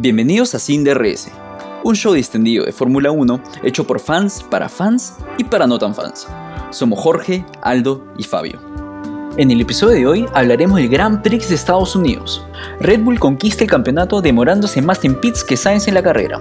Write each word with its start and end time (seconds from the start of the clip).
Bienvenidos 0.00 0.54
a 0.54 0.60
Sin 0.60 0.84
DRS, 0.84 1.28
un 1.82 1.96
show 1.96 2.12
distendido 2.12 2.64
de 2.64 2.70
Fórmula 2.70 3.10
1 3.10 3.40
hecho 3.64 3.84
por 3.84 3.98
fans, 3.98 4.44
para 4.48 4.68
fans 4.68 5.14
y 5.38 5.42
para 5.42 5.66
no 5.66 5.76
tan 5.76 5.92
fans. 5.92 6.28
Somos 6.70 7.00
Jorge, 7.00 7.44
Aldo 7.62 8.04
y 8.16 8.22
Fabio. 8.22 8.60
En 9.38 9.50
el 9.50 9.60
episodio 9.60 9.96
de 9.96 10.06
hoy 10.06 10.26
hablaremos 10.34 10.76
del 10.76 10.88
Grand 10.88 11.20
Prix 11.20 11.48
de 11.48 11.56
Estados 11.56 11.96
Unidos. 11.96 12.46
Red 12.78 13.00
Bull 13.00 13.18
conquista 13.18 13.64
el 13.64 13.70
campeonato 13.70 14.20
demorándose 14.20 14.80
más 14.80 15.04
en 15.04 15.20
pits 15.20 15.42
que 15.42 15.56
Sainz 15.56 15.88
en 15.88 15.94
la 15.94 16.02
carrera. 16.04 16.40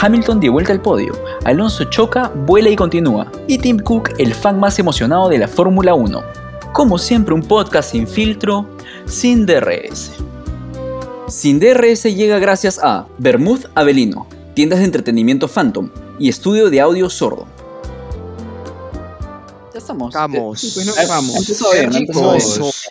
Hamilton 0.00 0.38
dio 0.38 0.52
vuelta 0.52 0.72
al 0.72 0.80
podio. 0.80 1.12
Alonso 1.44 1.82
choca, 1.90 2.28
vuela 2.46 2.68
y 2.68 2.76
continúa. 2.76 3.32
Y 3.48 3.58
Tim 3.58 3.80
Cook, 3.80 4.10
el 4.18 4.32
fan 4.32 4.60
más 4.60 4.78
emocionado 4.78 5.28
de 5.28 5.38
la 5.38 5.48
Fórmula 5.48 5.94
1. 5.94 6.22
Como 6.72 6.98
siempre, 6.98 7.34
un 7.34 7.42
podcast 7.42 7.90
sin 7.90 8.06
filtro, 8.06 8.68
sin 9.06 9.44
DRS. 9.44 10.12
Sin 11.32 11.58
DRS 11.60 12.02
llega 12.14 12.38
gracias 12.38 12.78
a 12.82 13.08
Bermud 13.16 13.64
Avelino, 13.74 14.28
tiendas 14.52 14.80
de 14.80 14.84
entretenimiento 14.84 15.48
Phantom 15.48 15.90
y 16.18 16.28
estudio 16.28 16.68
de 16.68 16.78
audio 16.78 17.08
sordo. 17.08 17.48
Ya 19.72 19.78
estamos. 19.78 20.14
Eh, 20.14 20.70
pues 20.74 20.86
no, 20.86 20.92
vamos. 21.08 21.36
empezó 21.36 21.72
bien. 21.72 21.90
Chicos, 21.90 22.86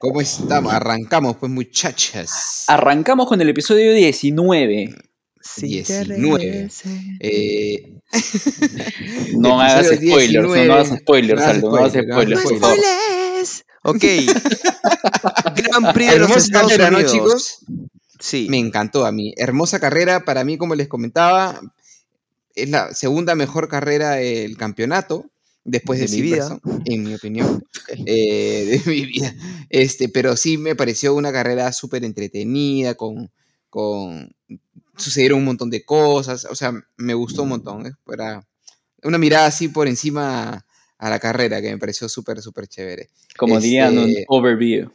¿Cómo 0.00 0.22
estamos? 0.22 0.72
Arrancamos, 0.72 1.36
pues, 1.36 1.52
muchachas. 1.52 2.64
Arrancamos 2.68 3.28
con 3.28 3.38
el 3.42 3.50
episodio 3.50 3.92
19. 3.92 4.94
Sin 5.42 5.68
19. 5.68 6.62
DRS. 6.62 6.82
Eh, 7.20 8.00
No 9.36 9.60
hagas 9.60 9.88
spoilers, 9.88 10.46
no, 10.46 10.54
19. 10.54 10.72
hagas 10.72 10.88
spoilers, 11.00 11.38
No 11.38 11.44
hagas 11.44 11.56
Aldo, 11.56 11.70
no 11.70 11.76
hagas 11.76 11.92
spoilers, 11.92 12.08
no 12.08 12.14
spoilers, 12.14 12.40
hagas 12.40 12.50
por 12.50 12.60
favor. 12.60 12.78
Ok. 13.84 14.02
Gran 15.56 15.92
Prix 15.92 16.12
de 16.12 16.18
los 16.18 16.36
Estados 16.36 16.70
carrera, 16.72 16.90
¿no, 16.90 16.98
Unidos. 16.98 17.12
chicos? 17.12 17.58
Sí. 18.18 18.46
Me 18.50 18.58
encantó 18.58 19.04
a 19.04 19.12
mí. 19.12 19.34
Hermosa 19.36 19.78
carrera, 19.78 20.24
para 20.24 20.42
mí, 20.42 20.56
como 20.56 20.74
les 20.74 20.88
comentaba, 20.88 21.60
es 22.54 22.70
la 22.70 22.94
segunda 22.94 23.34
mejor 23.34 23.68
carrera 23.68 24.12
del 24.12 24.56
campeonato, 24.56 25.30
después 25.64 26.00
de, 26.00 26.06
De 26.06 26.16
mi 26.16 26.22
vida. 26.22 26.58
En 26.86 27.04
mi 27.04 27.14
opinión, 27.14 27.62
eh, 28.06 28.80
de 28.84 28.90
mi 28.90 29.04
vida. 29.04 29.34
Este, 29.68 30.08
pero 30.08 30.36
sí 30.36 30.56
me 30.56 30.74
pareció 30.74 31.14
una 31.14 31.32
carrera 31.32 31.70
súper 31.72 32.04
entretenida, 32.04 32.94
con, 32.94 33.30
con... 33.68 34.34
Sucedieron 34.96 35.40
un 35.40 35.44
montón 35.44 35.70
de 35.70 35.84
cosas, 35.84 36.46
o 36.46 36.54
sea, 36.54 36.72
me 36.96 37.14
gustó 37.14 37.42
un 37.42 37.50
montón. 37.50 37.86
¿eh? 37.86 37.92
Era 38.10 38.46
una 39.02 39.18
mirada 39.18 39.46
así 39.46 39.68
por 39.68 39.88
encima 39.88 40.64
a 41.04 41.10
la 41.10 41.18
carrera 41.18 41.60
que 41.60 41.70
me 41.70 41.76
pareció 41.78 42.08
súper, 42.08 42.40
súper 42.40 42.66
chévere. 42.66 43.10
Como 43.36 43.60
dirían, 43.60 43.98
un 43.98 44.08
Este, 44.08 44.24
overview. 44.28 44.90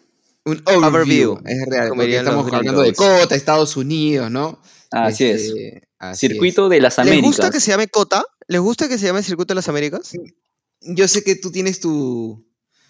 Un 0.46 0.64
overview, 0.66 0.86
Overview, 1.34 1.40
es 1.46 1.66
real, 1.70 1.90
como 1.90 2.02
porque 2.02 2.18
estamos 2.18 2.52
hablando 2.54 2.82
de. 2.82 2.94
Cota, 2.94 3.36
Estados 3.36 3.78
Unidos, 3.78 4.32
¿no? 4.32 4.60
Así 4.90 5.26
es. 5.26 5.42
Este, 5.44 5.88
así 6.00 6.26
es. 6.26 6.32
Circuito 6.32 6.68
de 6.68 6.82
las 6.82 6.98
¿Les 6.98 7.00
Américas. 7.08 7.26
gusta 7.28 7.52
que 7.52 7.60
se 7.60 7.70
llame 7.72 7.88
Cota? 7.90 8.24
¿Les 8.48 8.60
gusta 8.60 8.88
que 8.88 8.98
se 8.98 9.06
llame 9.06 9.22
Circuito 9.22 9.54
de 9.54 9.56
las 9.56 9.70
Américas? 9.70 10.12
Yo 10.82 11.08
sé 11.08 11.24
que 11.24 11.36
tú 11.36 11.52
tienes 11.52 11.80
tu... 11.80 12.44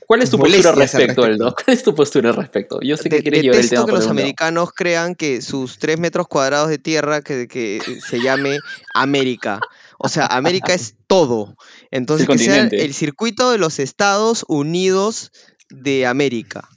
¿Cuál 0.07 0.21
es 0.23 0.29
tu 0.29 0.37
postura 0.39 0.69
al 0.69 0.75
al 0.75 0.75
respecto, 0.79 1.07
respecto. 1.07 1.23
Aldo? 1.25 1.55
¿Cuál 1.65 1.75
es 1.77 1.83
tu 1.83 1.93
postura 1.93 2.29
al 2.29 2.35
respecto? 2.37 2.79
Yo 2.81 2.95
sé 2.97 3.09
que 3.09 3.17
De- 3.17 3.21
quieres 3.23 3.41
llevar 3.43 3.59
el 3.59 3.69
tema 3.69 3.85
que 3.85 3.91
los 3.91 4.07
americanos 4.07 4.69
crean 4.73 5.13
que 5.15 5.41
sus 5.41 5.77
tres 5.77 5.99
metros 5.99 6.27
cuadrados 6.27 6.69
de 6.69 6.77
tierra 6.77 7.21
que, 7.21 7.47
que 7.47 7.79
se 8.07 8.21
llame 8.21 8.57
América. 8.95 9.59
O 9.97 10.07
sea, 10.07 10.25
América 10.27 10.73
es 10.73 10.95
todo. 11.07 11.55
Entonces, 11.91 12.27
que 12.27 12.37
sea 12.37 12.67
el 12.71 12.93
circuito 12.93 13.51
de 13.51 13.57
los 13.57 13.79
Estados 13.79 14.45
Unidos 14.47 15.31
de 15.69 16.05
América. 16.05 16.67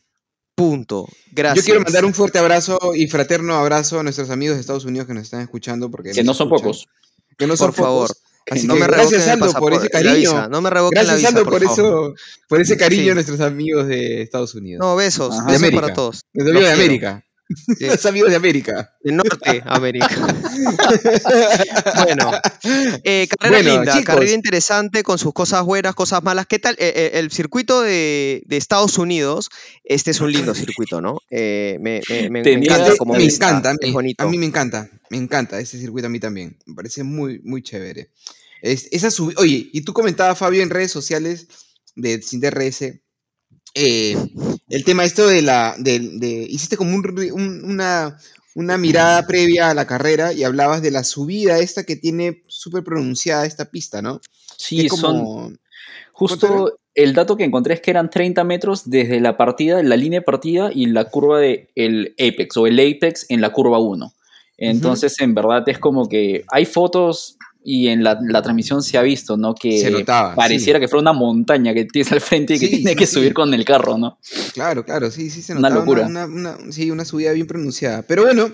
Punto. 0.54 1.08
Gracias. 1.32 1.64
Yo 1.64 1.66
quiero 1.66 1.80
mandar 1.82 2.04
un 2.04 2.14
fuerte 2.14 2.38
abrazo 2.38 2.78
y 2.94 3.06
fraterno 3.08 3.54
abrazo 3.54 4.00
a 4.00 4.02
nuestros 4.02 4.30
amigos 4.30 4.56
de 4.56 4.60
Estados 4.60 4.84
Unidos 4.84 5.06
que 5.06 5.14
nos 5.14 5.24
están 5.24 5.40
escuchando. 5.40 5.90
Porque 5.90 6.12
Que 6.12 6.22
no 6.24 6.34
son 6.34 6.46
escuchan. 6.48 6.64
pocos. 6.64 6.86
Que 7.38 7.46
no 7.46 7.56
son 7.56 7.68
Por 7.68 7.74
favor. 7.76 8.08
pocos. 8.08 8.22
Así 8.50 8.66
no 8.66 8.74
que 8.74 8.80
me 8.80 8.86
gracias, 8.86 9.28
Aldo, 9.28 9.52
por 9.54 9.72
ese 9.72 9.82
visa. 9.84 9.90
cariño. 10.02 10.48
No 10.48 10.60
me 10.60 10.68
revoquen 10.68 10.96
la 11.06 11.14
Gracias, 11.14 11.18
visa, 11.32 11.40
Aldo, 11.40 11.50
por, 11.50 11.62
eso, 11.62 12.14
por 12.48 12.60
ese 12.60 12.76
cariño 12.76 13.02
Sí. 13.04 13.10
a 13.10 13.14
nuestros 13.14 13.40
amigos 13.40 13.86
de 13.86 14.20
Estados 14.22 14.54
Unidos. 14.56 14.80
No, 14.84 14.96
besos. 14.96 15.32
Ajá. 15.34 15.42
de 15.46 15.52
Besos 15.52 15.62
América. 15.62 15.80
para 15.80 15.94
todos. 15.94 16.22
Los 16.32 16.46
amigos 16.48 16.68
de. 16.68 16.74
América. 16.74 17.24
Sí. 17.78 17.86
Los 17.86 18.06
amigos 18.06 18.30
de 18.30 18.36
América. 18.36 18.94
De 19.02 19.12
Norte 19.12 19.62
América. 19.66 20.08
bueno, 22.04 22.30
eh, 23.04 23.28
carrera 23.38 23.62
Bueno, 23.62 23.76
linda, 23.78 23.92
chicos. 23.92 24.04
carrera 24.14 24.32
interesante 24.32 25.02
con 25.02 25.18
sus 25.18 25.32
cosas 25.32 25.64
buenas, 25.64 25.94
cosas 25.94 26.22
malas. 26.22 26.46
¿Qué 26.46 26.58
tal? 26.58 26.74
Eh, 26.78 26.92
eh, 26.94 27.10
el 27.14 27.30
circuito 27.30 27.80
de, 27.82 28.42
de 28.46 28.56
Estados 28.56 28.98
Unidos, 28.98 29.50
este 29.84 30.10
es 30.10 30.20
un 30.20 30.32
lindo 30.32 30.54
circuito, 30.54 31.00
¿no? 31.00 31.18
Eh, 31.30 31.78
me, 31.80 32.00
me- 32.08 32.22
me- 32.22 32.30
me 32.30 32.42
Tenía- 32.42 32.74
encanta 32.76 32.96
como 32.96 33.14
me 33.14 33.24
encanta, 33.24 33.70
a 33.70 33.72
es 33.72 33.78
mí, 33.88 33.92
bonito. 33.92 34.24
a 34.24 34.26
mí 34.28 34.38
me 34.38 34.46
encanta, 34.46 34.88
me 35.10 35.16
encanta 35.16 35.58
ese 35.60 35.78
circuito 35.78 36.06
a 36.06 36.10
mí 36.10 36.20
también, 36.20 36.58
me 36.66 36.74
parece 36.74 37.02
muy, 37.02 37.40
muy 37.44 37.62
chévere. 37.62 38.10
Es, 38.62 38.88
esa 38.92 39.08
Oye, 39.36 39.68
y 39.72 39.80
tú 39.82 39.92
comentabas, 39.92 40.38
Fabio, 40.38 40.62
en 40.62 40.70
redes 40.70 40.92
sociales 40.92 41.48
de 41.96 42.22
Sin 42.22 42.40
DRS, 42.40 42.84
eh, 43.74 44.16
el 44.68 44.84
tema 44.84 45.04
esto 45.04 45.26
de 45.26 45.42
la, 45.42 45.74
de, 45.78 45.98
de- 45.98 46.46
hiciste 46.48 46.76
como 46.76 46.94
un 46.94 47.62
una, 47.64 48.18
una 48.54 48.78
mirada 48.78 49.26
previa 49.26 49.70
a 49.70 49.74
la 49.74 49.86
carrera 49.86 50.32
y 50.32 50.44
hablabas 50.44 50.82
de 50.82 50.90
la 50.90 51.04
subida 51.04 51.58
esta 51.58 51.84
que 51.84 51.96
tiene 51.96 52.42
súper 52.46 52.84
pronunciada 52.84 53.46
esta 53.46 53.70
pista, 53.70 54.02
¿no? 54.02 54.20
Sí, 54.56 54.88
son 54.88 55.00
como... 55.00 55.52
¿Cuánto 56.12 56.46
justo 56.46 56.78
el 56.94 57.14
dato 57.14 57.36
que 57.36 57.44
encontré 57.44 57.74
es 57.74 57.80
que 57.80 57.90
eran 57.90 58.10
30 58.10 58.44
metros 58.44 58.88
desde 58.88 59.20
la 59.20 59.36
partida, 59.36 59.82
la 59.82 59.96
línea 59.96 60.20
de 60.20 60.24
partida 60.24 60.70
y 60.72 60.86
la 60.86 61.06
curva 61.06 61.40
de 61.40 61.70
el 61.74 62.14
apex 62.18 62.56
o 62.56 62.66
el 62.66 62.78
apex 62.78 63.26
en 63.30 63.40
la 63.40 63.50
curva 63.50 63.78
1. 63.78 64.12
Entonces, 64.58 65.18
en 65.20 65.34
verdad 65.34 65.66
es 65.68 65.78
como 65.78 66.08
que 66.08 66.44
hay 66.48 66.66
fotos 66.66 67.36
y 67.64 67.88
en 67.88 68.02
la, 68.02 68.18
la 68.22 68.42
transmisión 68.42 68.82
se 68.82 68.98
ha 68.98 69.02
visto, 69.02 69.36
¿no? 69.36 69.54
Que 69.54 69.78
Se 69.78 69.90
notaba, 69.90 70.34
pareciera 70.34 70.78
sí. 70.78 70.80
que 70.82 70.88
fuera 70.88 71.02
una 71.02 71.12
montaña 71.12 71.72
que 71.74 71.84
tienes 71.84 72.10
al 72.12 72.20
frente 72.20 72.54
y 72.54 72.58
que 72.58 72.66
Sí, 72.66 72.76
tiene 72.76 72.90
sí, 72.90 72.96
que 72.96 73.06
subir 73.06 73.32
con 73.34 73.52
el 73.54 73.64
carro, 73.64 73.96
¿no? 73.98 74.18
Claro, 74.54 74.84
claro, 74.84 75.10
sí, 75.10 75.30
sí 75.30 75.42
se 75.42 75.52
Una 75.52 75.62
notaba 75.68 75.80
locura. 75.80 76.06
Una, 76.06 76.26
una- 76.26 76.58
sí, 76.72 76.90
una 76.90 77.04
subida 77.04 77.32
bien 77.32 77.46
pronunciada. 77.46 78.02
Pero 78.02 78.24
bueno, 78.24 78.50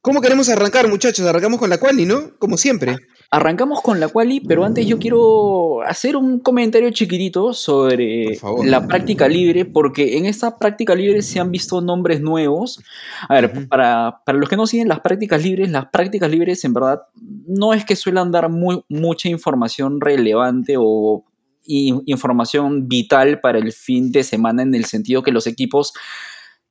¿cómo 0.00 0.20
queremos 0.20 0.48
arrancar, 0.48 0.88
muchachos? 0.88 1.26
Arrancamos 1.26 1.58
con 1.58 1.68
la 1.70 1.78
quali, 1.78 2.04
¿no? 2.06 2.36
Como 2.38 2.56
siempre. 2.56 2.96
Arrancamos 3.30 3.82
con 3.82 4.00
la 4.00 4.08
quali, 4.08 4.40
pero 4.40 4.64
antes 4.64 4.86
yo 4.86 4.98
quiero 4.98 5.82
hacer 5.82 6.16
un 6.16 6.40
comentario 6.40 6.90
chiquitito 6.90 7.52
sobre 7.52 8.36
favor. 8.36 8.66
la 8.66 8.86
práctica 8.86 9.28
libre, 9.28 9.66
porque 9.66 10.16
en 10.16 10.24
esta 10.24 10.56
práctica 10.56 10.94
libre 10.94 11.20
se 11.20 11.38
han 11.38 11.50
visto 11.50 11.82
nombres 11.82 12.22
nuevos. 12.22 12.82
A 13.28 13.34
ver, 13.34 13.68
para, 13.68 14.22
para 14.24 14.38
los 14.38 14.48
que 14.48 14.56
no 14.56 14.66
siguen 14.66 14.88
las 14.88 15.00
prácticas 15.00 15.42
libres, 15.42 15.70
las 15.70 15.90
prácticas 15.90 16.30
libres 16.30 16.64
en 16.64 16.72
verdad 16.72 17.02
no 17.46 17.74
es 17.74 17.84
que 17.84 17.96
suelan 17.96 18.30
dar 18.30 18.48
muy, 18.48 18.82
mucha 18.88 19.28
información 19.28 20.00
relevante 20.00 20.76
o 20.78 21.24
información 21.68 22.88
vital 22.88 23.40
para 23.40 23.58
el 23.58 23.72
fin 23.72 24.10
de 24.10 24.24
semana 24.24 24.62
en 24.62 24.74
el 24.74 24.86
sentido 24.86 25.22
que 25.22 25.32
los 25.32 25.46
equipos 25.46 25.92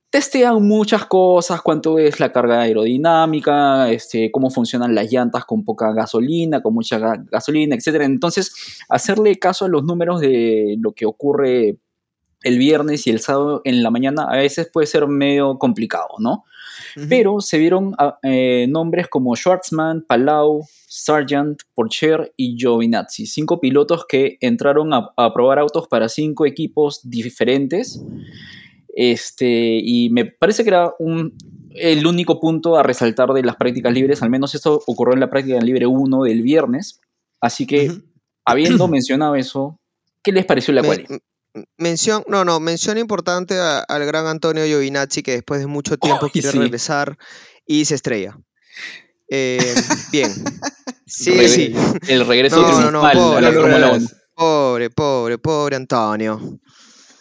testean 0.09 0.63
muchas 0.66 1.06
cosas, 1.06 1.62
cuánto 1.62 2.00
es 2.00 2.19
la 2.19 2.31
carga 2.31 2.62
aerodinámica, 2.62 3.91
este, 3.91 4.31
cómo 4.31 4.50
funcionan 4.50 4.95
las 4.95 5.12
llantas 5.12 5.45
con 5.45 5.63
poca 5.66 5.91
gasolina, 5.94 6.62
con 6.62 6.73
mucha 6.73 6.97
ga- 7.00 7.25
gasolina, 7.29 7.75
etc. 7.75 8.01
Entonces, 8.03 8.53
hacerle 8.90 9.38
caso 9.38 9.66
a 9.66 9.69
los 9.69 9.84
números 9.84 10.22
de 10.22 10.78
lo 10.79 10.94
que 10.94 11.06
ocurre 11.06 11.78
el 12.44 12.57
viernes 12.59 13.07
y 13.07 13.09
el 13.09 13.19
sábado 13.19 13.62
en 13.66 13.81
la 13.84 13.90
mañana 13.90 14.28
a 14.29 14.38
veces 14.38 14.69
puede 14.72 14.88
ser 14.88 15.07
medio 15.07 15.57
complicado, 15.57 16.09
¿no? 16.19 16.45
Pero 17.09 17.41
se 17.41 17.57
vieron 17.57 17.95
ah, 17.97 18.19
eh, 18.24 18.68
nombres 18.69 19.07
como 19.07 19.35
Schwartzman, 19.35 20.03
Palau, 20.07 20.63
Sargent, 20.88 21.62
Porcher 21.74 22.31
y 22.38 22.56
Giovinazzi, 22.57 23.25
cinco 23.25 23.59
pilotos 23.59 24.06
que 24.07 24.38
entraron 24.41 24.94
a, 24.94 25.12
a 25.18 25.34
probar 25.34 25.59
autos 25.59 25.88
para 25.88 26.07
cinco 26.09 26.45
equipos 26.45 27.01
diferentes. 27.03 28.01
Este, 28.99 29.45
y 29.83 30.09
me 30.09 30.25
parece 30.25 30.63
que 30.63 30.69
era 30.69 30.91
un, 30.97 31.37
el 31.75 32.07
único 32.07 32.39
punto 32.39 32.77
a 32.77 32.81
resaltar 32.83 33.29
de 33.31 33.43
las 33.43 33.55
prácticas 33.55 33.94
libres, 33.94 34.23
al 34.23 34.31
menos 34.31 34.55
esto 34.55 34.81
ocurrió 34.88 35.13
en 35.13 35.19
la 35.19 35.29
práctica 35.29 35.59
libre 35.59 35.85
1 35.85 36.23
del 36.23 36.41
viernes. 36.41 36.99
Así 37.39 37.67
que, 37.67 37.91
habiendo 38.44 38.88
mencionado 38.89 39.35
eso, 39.35 39.79
¿qué 40.23 40.31
les 40.31 40.45
pareció 40.45 40.73
la 40.73 40.81
cual? 40.81 41.05
mención, 41.77 42.23
no, 42.27 42.44
no, 42.44 42.59
mención 42.59 42.97
importante 42.97 43.59
a- 43.59 43.79
al 43.81 44.03
gran 44.05 44.25
Antonio 44.25 44.65
Giovinazzi 44.65 45.21
que 45.21 45.31
después 45.33 45.59
de 45.59 45.67
mucho 45.67 45.97
tiempo 45.97 46.29
quiere 46.29 46.50
sí. 46.51 46.57
regresar 46.57 47.17
y 47.67 47.85
se 47.85 47.93
estrella. 47.93 48.35
Eh, 49.29 49.59
bien. 50.11 50.31
Sí, 51.05 51.31
Reve- 51.31 51.47
sí. 51.50 51.73
El 52.07 52.25
regreso 52.25 52.61
No, 52.63 52.81
no, 52.81 52.91
no, 52.91 53.05
a 53.05 53.13
la 53.13 53.19
Fórmula 53.19 53.51
lograrás. 53.51 53.97
1. 54.00 54.09
Pobre, 54.35 54.89
pobre, 54.89 55.38
pobre 55.38 55.75
Antonio. 55.75 56.59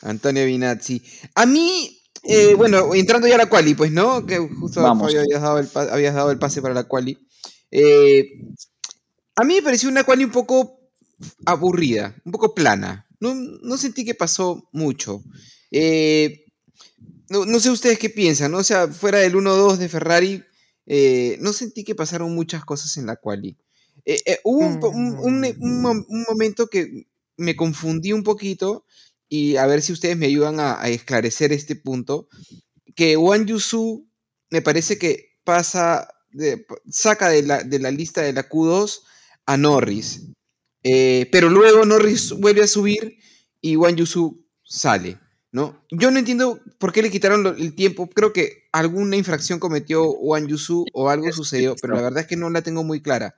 Antonio 0.08 0.44
Vinazzi. 0.46 1.02
A 1.34 1.46
mí, 1.46 2.00
eh, 2.22 2.54
bueno, 2.54 2.94
entrando 2.94 3.26
ya 3.28 3.34
a 3.34 3.38
la 3.38 3.48
quali, 3.48 3.74
pues, 3.74 3.92
¿no? 3.92 4.24
Que 4.26 4.38
justo. 4.38 4.80
Fabio, 5.04 5.20
habías 5.20 5.42
dado 5.42 5.58
el, 5.58 5.68
habías 5.90 6.14
dado 6.14 6.30
el 6.30 6.38
pase 6.38 6.62
para 6.62 6.74
la 6.74 6.84
quali. 6.84 7.18
Eh, 7.70 8.24
a 9.34 9.44
mí 9.44 9.54
me 9.54 9.62
pareció 9.62 9.88
una 9.88 10.04
quali 10.04 10.24
un 10.24 10.30
poco 10.32 10.80
aburrida, 11.44 12.14
un 12.24 12.32
poco 12.32 12.54
plana. 12.54 13.06
No, 13.20 13.34
no 13.34 13.76
sentí 13.78 14.04
que 14.04 14.14
pasó 14.14 14.68
mucho. 14.72 15.22
Eh, 15.70 16.44
no, 17.28 17.44
no 17.44 17.60
sé 17.60 17.70
ustedes 17.70 17.98
qué 17.98 18.10
piensan, 18.10 18.52
¿no? 18.52 18.58
O 18.58 18.64
sea, 18.64 18.88
fuera 18.88 19.18
del 19.18 19.34
1-2 19.34 19.76
de 19.78 19.88
Ferrari, 19.88 20.44
eh, 20.86 21.36
no 21.40 21.52
sentí 21.52 21.82
que 21.84 21.94
pasaron 21.94 22.34
muchas 22.34 22.64
cosas 22.64 22.96
en 22.96 23.06
la 23.06 23.16
quali. 23.16 23.56
Eh, 24.04 24.20
eh, 24.26 24.38
hubo 24.44 24.58
un, 24.60 24.78
un- 24.84 25.44
un- 25.60 25.82
mom- 25.82 26.04
un 26.08 26.24
momento 26.28 26.68
que 26.68 27.06
me 27.36 27.56
confundí 27.56 28.12
un 28.12 28.22
poquito 28.22 28.84
y 29.28 29.56
a 29.56 29.66
ver 29.66 29.82
si 29.82 29.92
ustedes 29.92 30.16
me 30.16 30.26
ayudan 30.26 30.60
a, 30.60 30.80
a 30.80 30.88
esclarecer 30.88 31.52
este 31.52 31.76
punto, 31.76 32.28
que 32.94 33.16
Wang 33.16 33.46
Yusu 33.46 34.06
me 34.50 34.62
parece 34.62 34.98
que 34.98 35.36
pasa, 35.44 36.08
de- 36.30 36.64
saca 36.88 37.28
de 37.28 37.42
la, 37.42 37.62
de 37.62 37.78
la 37.78 37.90
lista 37.90 38.22
de 38.22 38.32
la 38.32 38.48
Q2 38.48 39.00
a 39.46 39.56
Norris, 39.56 40.22
Eh, 40.88 41.26
pero 41.32 41.48
luego 41.50 41.84
Norris 41.84 42.30
vuelve 42.32 42.62
a 42.62 42.68
subir 42.68 43.18
y 43.60 43.74
Wang 43.74 43.96
Yusu 43.96 44.44
sale, 44.62 45.18
¿no? 45.50 45.82
Yo 45.90 46.12
no 46.12 46.18
entiendo 46.20 46.60
por 46.78 46.92
qué 46.92 47.02
le 47.02 47.10
quitaron 47.10 47.42
lo- 47.42 47.56
el 47.56 47.74
tiempo, 47.74 48.08
creo 48.08 48.32
que 48.32 48.68
alguna 48.72 49.16
infracción 49.16 49.58
cometió 49.58 50.08
Wang 50.12 50.46
Yusu 50.46 50.84
o 50.92 51.10
algo 51.10 51.32
sucedió, 51.32 51.74
pero 51.82 51.96
la 51.96 52.02
verdad 52.02 52.20
es 52.20 52.26
que 52.28 52.36
no 52.36 52.50
la 52.50 52.62
tengo 52.62 52.84
muy 52.84 53.00
clara. 53.02 53.34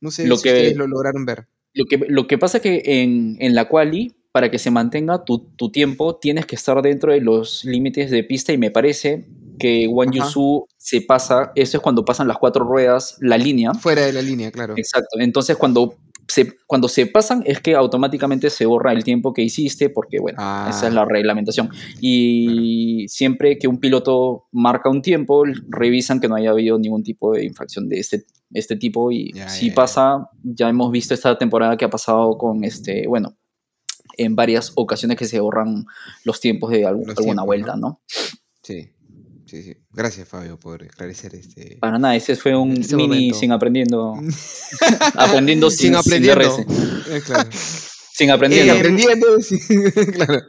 No 0.00 0.10
sé 0.10 0.26
Lo 0.26 0.36
si 0.38 0.44
que- 0.44 0.52
ustedes 0.52 0.76
lo 0.76 0.86
lograron 0.86 1.26
ver. 1.26 1.48
Lo 1.74 1.84
que, 1.84 1.98
lo 2.08 2.26
que 2.26 2.38
pasa 2.38 2.58
es 2.58 2.62
que 2.62 2.82
en, 3.02 3.36
en 3.40 3.54
la 3.54 3.68
quali, 3.68 4.14
para 4.36 4.50
que 4.50 4.58
se 4.58 4.70
mantenga 4.70 5.24
tu, 5.24 5.38
tu 5.56 5.70
tiempo, 5.70 6.16
tienes 6.16 6.44
que 6.44 6.56
estar 6.56 6.82
dentro 6.82 7.10
de 7.10 7.22
los 7.22 7.64
límites 7.64 8.10
de 8.10 8.22
pista 8.22 8.52
y 8.52 8.58
me 8.58 8.70
parece 8.70 9.24
que 9.58 9.88
Wang. 9.88 10.12
Yusu 10.12 10.66
se 10.76 11.00
pasa, 11.00 11.52
eso 11.54 11.78
es 11.78 11.82
cuando 11.82 12.04
pasan 12.04 12.28
las 12.28 12.36
cuatro 12.36 12.66
ruedas, 12.66 13.16
la 13.22 13.38
línea. 13.38 13.72
Fuera 13.72 14.04
de 14.04 14.12
la 14.12 14.20
línea, 14.20 14.50
claro. 14.52 14.74
Exacto. 14.76 15.18
Entonces 15.20 15.56
cuando 15.56 15.94
se, 16.28 16.52
cuando 16.66 16.86
se 16.88 17.06
pasan 17.06 17.44
es 17.46 17.60
que 17.60 17.74
automáticamente 17.76 18.50
se 18.50 18.66
borra 18.66 18.92
el 18.92 19.04
tiempo 19.04 19.32
que 19.32 19.40
hiciste 19.40 19.88
porque, 19.88 20.18
bueno, 20.20 20.36
Ah. 20.38 20.66
esa 20.68 20.88
es 20.88 20.92
la 20.92 21.06
reglamentación. 21.06 21.70
Y 21.98 23.06
siempre 23.08 23.56
que 23.56 23.68
un 23.68 23.78
piloto 23.80 24.44
marca 24.52 24.90
un 24.90 25.00
tiempo, 25.00 25.44
revisan 25.70 26.20
que 26.20 26.28
no 26.28 26.34
haya 26.34 26.50
habido 26.50 26.78
ningún 26.78 27.02
tipo 27.02 27.32
de 27.32 27.46
infracción 27.46 27.88
de 27.88 28.00
este, 28.00 28.24
este 28.52 28.76
tipo 28.76 29.10
y 29.10 29.32
Ya, 29.32 29.48
si 29.48 29.68
ya, 29.68 29.70
ya. 29.70 29.74
pasa, 29.74 30.28
ya 30.44 30.68
hemos 30.68 30.92
visto 30.92 31.14
esta 31.14 31.38
temporada 31.38 31.78
que 31.78 31.86
ha 31.86 31.90
pasado 31.90 32.36
con 32.36 32.64
este, 32.64 33.06
bueno, 33.08 33.34
en 34.16 34.36
varias 34.36 34.72
ocasiones 34.74 35.16
que 35.18 35.26
se 35.26 35.40
borran 35.40 35.86
los 36.24 36.40
tiempos 36.40 36.70
de 36.70 36.86
algún- 36.86 37.06
Los 37.08 37.16
alguna 37.18 37.42
tiempos, 37.42 37.46
vuelta, 37.46 37.72
¿no? 37.76 37.80
¿no? 37.88 38.00
Sí, 38.62 38.90
sí, 39.46 39.62
sí. 39.62 39.76
Gracias, 39.92 40.28
Fabio, 40.28 40.58
por 40.58 40.82
esclarecer 40.82 41.34
este. 41.34 41.76
Para 41.80 41.98
nada, 41.98 42.16
ese 42.16 42.36
fue 42.36 42.56
un 42.56 42.72
Este 42.78 42.96
mini 42.96 43.08
momento. 43.08 43.38
sin 43.38 43.52
aprendiendo. 43.52 44.14
aprendiendo 45.14 45.70
sin, 45.70 45.78
Sin 45.78 45.96
aprendiendo. 45.96 46.56
Eh, 47.10 47.22
claro. 47.24 47.50
Sin 48.16 48.28
Y 48.28 48.30
aprendiendo. 48.30 48.72
Eh, 48.72 48.76
aprendiendo, 48.78 49.26
claro. 50.14 50.42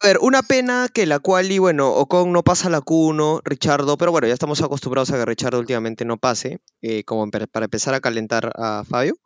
A 0.00 0.06
ver, 0.06 0.18
una 0.20 0.42
pena 0.42 0.88
que 0.92 1.06
la 1.06 1.18
quali, 1.20 1.58
bueno, 1.58 1.92
Ocon 1.92 2.32
no 2.32 2.42
pasa 2.44 2.68
la 2.70 2.80
Q1, 2.80 3.40
Richardo, 3.44 3.96
pero 3.98 4.10
bueno, 4.12 4.26
ya 4.28 4.34
estamos 4.34 4.60
acostumbrados 4.62 5.10
a 5.10 5.16
que 5.16 5.24
Richardo 5.24 5.58
últimamente 5.58 6.04
no 6.04 6.18
pase, 6.18 6.60
eh, 6.82 7.02
como 7.04 7.28
para 7.30 7.64
empezar 7.64 7.94
a 7.94 8.00
calentar 8.00 8.52
a 8.56 8.84
Fabio. 8.88 9.16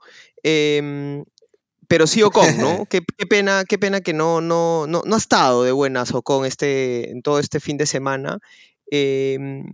Em, 0.42 1.24
pero 1.88 2.06
sí 2.06 2.23
Ocon, 2.23 2.58
¿no? 2.58 2.87
qué, 2.90 3.00
qué 3.17 3.26
pena, 3.26 3.64
qué 3.69 3.79
pena 3.79 4.00
que 4.00 4.12
no, 4.12 4.40
no, 4.40 4.87
no, 4.87 5.02
no 5.05 5.14
ha 5.14 5.19
estado 5.19 5.64
de 5.64 5.73
buenas 5.73 6.12
Ocon 6.14 6.44
este, 6.46 7.11
en 7.11 7.23
todo 7.23 7.38
este 7.38 7.61
fin 7.61 7.76
de 7.76 7.87
semana. 7.87 8.38
Em, 8.90 9.64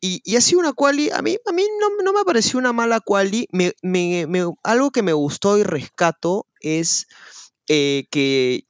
y, 0.00 0.22
y 0.24 0.36
ha 0.36 0.40
sido 0.40 0.60
una 0.60 0.72
quali, 0.72 1.10
a 1.10 1.22
mí, 1.22 1.36
a 1.46 1.52
mí 1.52 1.64
no, 1.80 2.02
no 2.02 2.12
me 2.18 2.24
pareció 2.24 2.58
una 2.58 2.72
mala 2.72 3.00
quali. 3.00 3.46
Me, 3.52 3.72
me- 3.82 4.26
me- 4.26 4.46
algo 4.62 4.90
que 4.90 5.02
me 5.02 5.12
gustó 5.12 5.58
y 5.58 5.62
rescato 5.62 6.46
es 6.60 7.06
eh, 7.68 8.06
que 8.10 8.64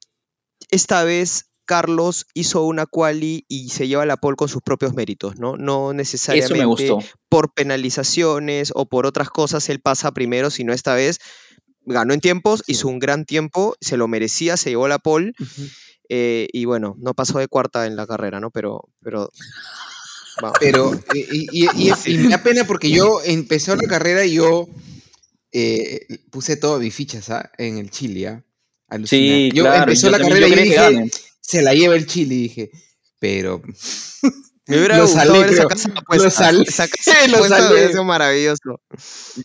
esta 0.70 1.04
vez 1.04 1.46
Carlos 1.66 2.26
hizo 2.34 2.64
una 2.64 2.86
quali 2.86 3.44
y 3.48 3.68
se 3.70 3.86
lleva 3.86 4.04
la 4.06 4.16
pole 4.16 4.36
con 4.36 4.48
sus 4.48 4.62
propios 4.62 4.94
méritos, 4.94 5.38
¿no? 5.38 5.56
No 5.56 5.92
necesariamente 5.92 6.88
por 7.28 7.52
penalizaciones 7.54 8.72
o 8.74 8.86
por 8.88 9.06
otras 9.06 9.30
cosas 9.30 9.68
él 9.68 9.80
pasa 9.80 10.10
primero, 10.12 10.50
sino 10.50 10.72
esta 10.72 10.94
vez 10.94 11.18
ganó 11.86 12.14
en 12.14 12.20
tiempos, 12.20 12.62
Sí. 12.66 12.72
hizo 12.72 12.88
un 12.88 12.98
gran 12.98 13.24
tiempo, 13.24 13.76
se 13.80 13.96
lo 13.96 14.08
merecía, 14.08 14.56
se 14.56 14.70
llevó 14.70 14.88
la 14.88 14.98
pole 14.98 15.32
eh, 16.08 16.48
y 16.52 16.64
bueno, 16.64 16.96
no 16.98 17.14
pasó 17.14 17.38
de 17.38 17.48
cuarta 17.48 17.86
en 17.86 17.96
la 17.96 18.06
carrera, 18.06 18.40
¿no? 18.40 18.50
Pero, 18.50 18.88
pero 19.02 19.30
vamos. 20.42 20.58
Pero, 20.60 20.92
y, 21.14 21.48
y- 21.52 21.68
y- 21.74 21.92
y 22.06 22.18
me 22.18 22.28
da 22.30 22.42
pena 22.42 22.64
porque 22.64 22.90
yo 22.90 23.20
empezó 23.24 23.76
la 23.76 23.88
carrera 23.88 24.24
y 24.24 24.34
yo 24.34 24.68
eh, 25.52 26.06
puse 26.30 26.56
todas 26.56 26.80
mis 26.80 26.94
fichas 26.94 27.30
¿ah? 27.30 27.50
en 27.58 27.78
el 27.78 27.90
Chile. 27.90 28.28
¿ah? 28.28 28.42
Sí, 29.04 29.50
yo 29.54 29.64
claro. 29.64 29.82
empezó 29.84 30.10
la 30.10 30.18
también- 30.18 30.40
carrera 30.40 30.60
y 30.90 30.94
dije, 30.98 31.10
se 31.40 31.62
la 31.62 31.74
lleva 31.74 31.94
el 31.96 32.06
Chile, 32.06 32.34
dije. 32.34 32.70
Pero 33.20 33.62
me 34.66 34.78
hubiera 34.78 34.96
lo 34.98 35.02
gustado 35.04 35.32
ver 35.32 35.50
esa 35.50 35.66
casa 35.66 35.88
Lo. 35.88 36.62
Esa 36.62 36.88
casa 36.88 37.26
Lo 37.28 37.38
hubiera 37.40 37.88
sido 37.88 38.04
maravilloso. 38.04 38.80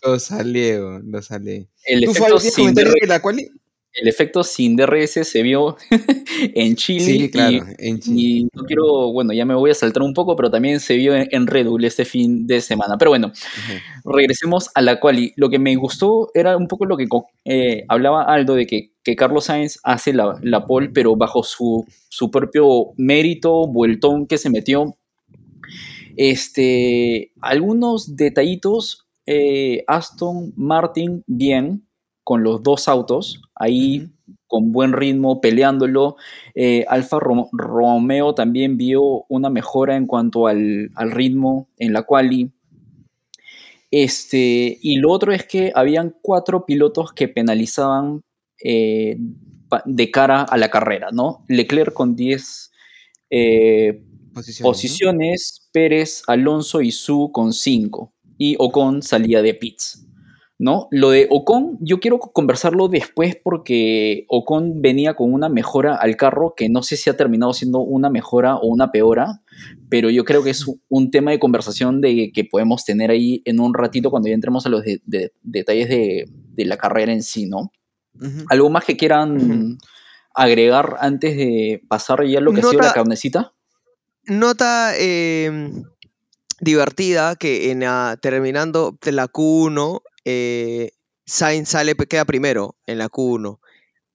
lo 0.02 0.18
salió, 0.18 1.00
lo 1.00 1.22
salé. 1.22 1.68
El 1.84 2.04
¿Tú, 2.04 2.12
efecto, 2.12 2.38
de 2.72 3.06
la 3.06 3.20
quali? 3.20 3.50
el 3.96 4.08
efecto 4.08 4.44
sin 4.44 4.76
DRS 4.76 5.26
se 5.26 5.42
vio 5.42 5.76
en 6.54 6.76
Chile. 6.76 7.04
Sí, 7.04 7.30
claro, 7.30 7.52
y, 7.78 7.88
en 7.88 7.98
Chile. 7.98 8.20
y 8.20 8.44
no 8.52 8.64
quiero, 8.64 9.12
bueno, 9.12 9.32
ya 9.32 9.46
me 9.46 9.54
voy 9.54 9.70
a 9.70 9.74
saltar 9.74 10.02
un 10.02 10.12
poco, 10.12 10.36
pero 10.36 10.50
también 10.50 10.80
se 10.80 10.96
vio 10.96 11.14
en, 11.16 11.28
en 11.30 11.46
Red 11.46 11.66
Bull 11.66 11.84
este 11.84 12.04
fin 12.04 12.46
de 12.46 12.60
semana. 12.60 12.96
Pero 12.98 13.10
bueno, 13.10 13.32
regresemos 14.04 14.68
a 14.74 14.82
la 14.82 15.00
quali. 15.00 15.32
Lo 15.36 15.48
que 15.48 15.58
me 15.58 15.74
gustó 15.76 16.30
era 16.34 16.56
un 16.56 16.68
poco 16.68 16.84
lo 16.84 16.96
que 16.96 17.06
eh, 17.46 17.84
hablaba 17.88 18.22
Aldo 18.24 18.54
de 18.54 18.66
que, 18.66 18.92
que 19.02 19.16
Carlos 19.16 19.46
Sainz 19.46 19.78
hace 19.82 20.12
la, 20.12 20.38
la 20.42 20.66
pole, 20.66 20.90
pero 20.92 21.16
bajo 21.16 21.42
su, 21.42 21.86
su 22.10 22.30
propio 22.30 22.92
mérito, 22.98 23.66
vueltón 23.66 24.26
que 24.26 24.36
se 24.36 24.50
metió. 24.50 24.96
Este, 26.16 27.32
algunos 27.40 28.16
detallitos, 28.16 29.06
eh, 29.26 29.84
Aston 29.86 30.52
Martin 30.56 31.22
bien 31.26 31.86
con 32.24 32.42
los 32.42 32.62
dos 32.62 32.88
autos, 32.88 33.40
ahí 33.54 34.08
con 34.48 34.72
buen 34.72 34.92
ritmo, 34.92 35.40
peleándolo. 35.40 36.16
Eh, 36.54 36.84
Alfa 36.88 37.18
Rom- 37.18 37.48
Romeo 37.52 38.34
también 38.34 38.76
vio 38.76 39.24
una 39.28 39.50
mejora 39.50 39.96
en 39.96 40.06
cuanto 40.06 40.46
al, 40.46 40.90
al 40.94 41.10
ritmo 41.12 41.68
en 41.78 41.92
la 41.92 42.02
quali. 42.02 42.50
Este, 43.90 44.78
y 44.82 44.96
lo 44.98 45.10
otro 45.12 45.32
es 45.32 45.44
que 45.46 45.72
habían 45.74 46.14
cuatro 46.20 46.66
pilotos 46.66 47.12
que 47.12 47.28
penalizaban 47.28 48.22
eh, 48.62 49.16
de 49.84 50.10
cara 50.10 50.42
a 50.42 50.56
la 50.56 50.70
carrera, 50.70 51.08
¿no? 51.12 51.44
Leclerc 51.48 51.92
con 51.92 52.16
10 52.16 52.72
eh, 53.30 54.02
Posiciones, 54.68 55.68
Pérez, 55.72 56.22
Alonso 56.26 56.80
y 56.80 56.92
Su 56.92 57.30
con 57.32 57.52
5. 57.52 58.12
Y 58.38 58.56
Ocon 58.58 59.02
salía 59.02 59.42
de 59.42 59.54
pits. 59.54 60.02
¿No? 60.58 60.88
Lo 60.90 61.10
de 61.10 61.26
Ocon, 61.30 61.76
yo 61.82 62.00
quiero 62.00 62.18
conversarlo 62.18 62.88
después 62.88 63.36
porque 63.44 64.24
Ocon 64.28 64.80
venía 64.80 65.12
con 65.14 65.34
una 65.34 65.50
mejora 65.50 65.96
al 65.96 66.16
carro 66.16 66.54
que 66.56 66.70
no 66.70 66.82
sé 66.82 66.96
si 66.96 67.10
ha 67.10 67.16
terminado 67.16 67.52
siendo 67.52 67.80
una 67.80 68.08
mejora 68.08 68.56
o 68.56 68.66
una 68.68 68.90
peora, 68.90 69.42
pero 69.90 70.08
yo 70.08 70.24
creo 70.24 70.42
que 70.42 70.48
es 70.50 70.64
un- 70.88 71.10
tema 71.10 71.30
de 71.30 71.38
conversación 71.38 72.00
de, 72.00 72.32
que 72.32 72.44
podemos 72.44 72.86
tener 72.86 73.10
ahí 73.10 73.42
en 73.44 73.60
un 73.60 73.74
ratito 73.74 74.10
cuando 74.10 74.30
ya 74.30 74.34
entremos 74.34 74.64
a 74.64 74.70
los 74.70 74.82
de- 74.82 75.02
de- 75.04 75.32
detalles 75.42 75.90
de, 75.90 76.24
de 76.54 76.64
la 76.64 76.78
carrera 76.78 77.12
en 77.12 77.22
sí, 77.22 77.44
¿no? 77.46 77.70
¿Algo 78.48 78.70
más 78.70 78.86
que 78.86 78.96
quieran 78.96 79.76
agregar 80.34 80.96
antes 81.00 81.36
de 81.36 81.82
pasar 81.86 82.24
ya 82.26 82.40
lo 82.40 82.52
que 82.52 82.60
ha 82.60 82.62
sido 82.70 82.80
la 82.82 82.88
carnecita? 82.94 83.52
Nota 84.26 84.92
eh, 84.96 85.70
divertida 86.60 87.36
que 87.36 87.70
en 87.70 87.80
la- 87.80 88.18
terminando 88.20 88.98
de 89.02 89.12
la 89.12 89.28
Q1, 89.28 90.00
eh, 90.24 90.90
Sainz 91.26 91.68
sale, 91.70 91.94
queda 91.94 92.24
primero 92.24 92.76
en 92.86 92.98
la 92.98 93.08
Q1. 93.08 93.58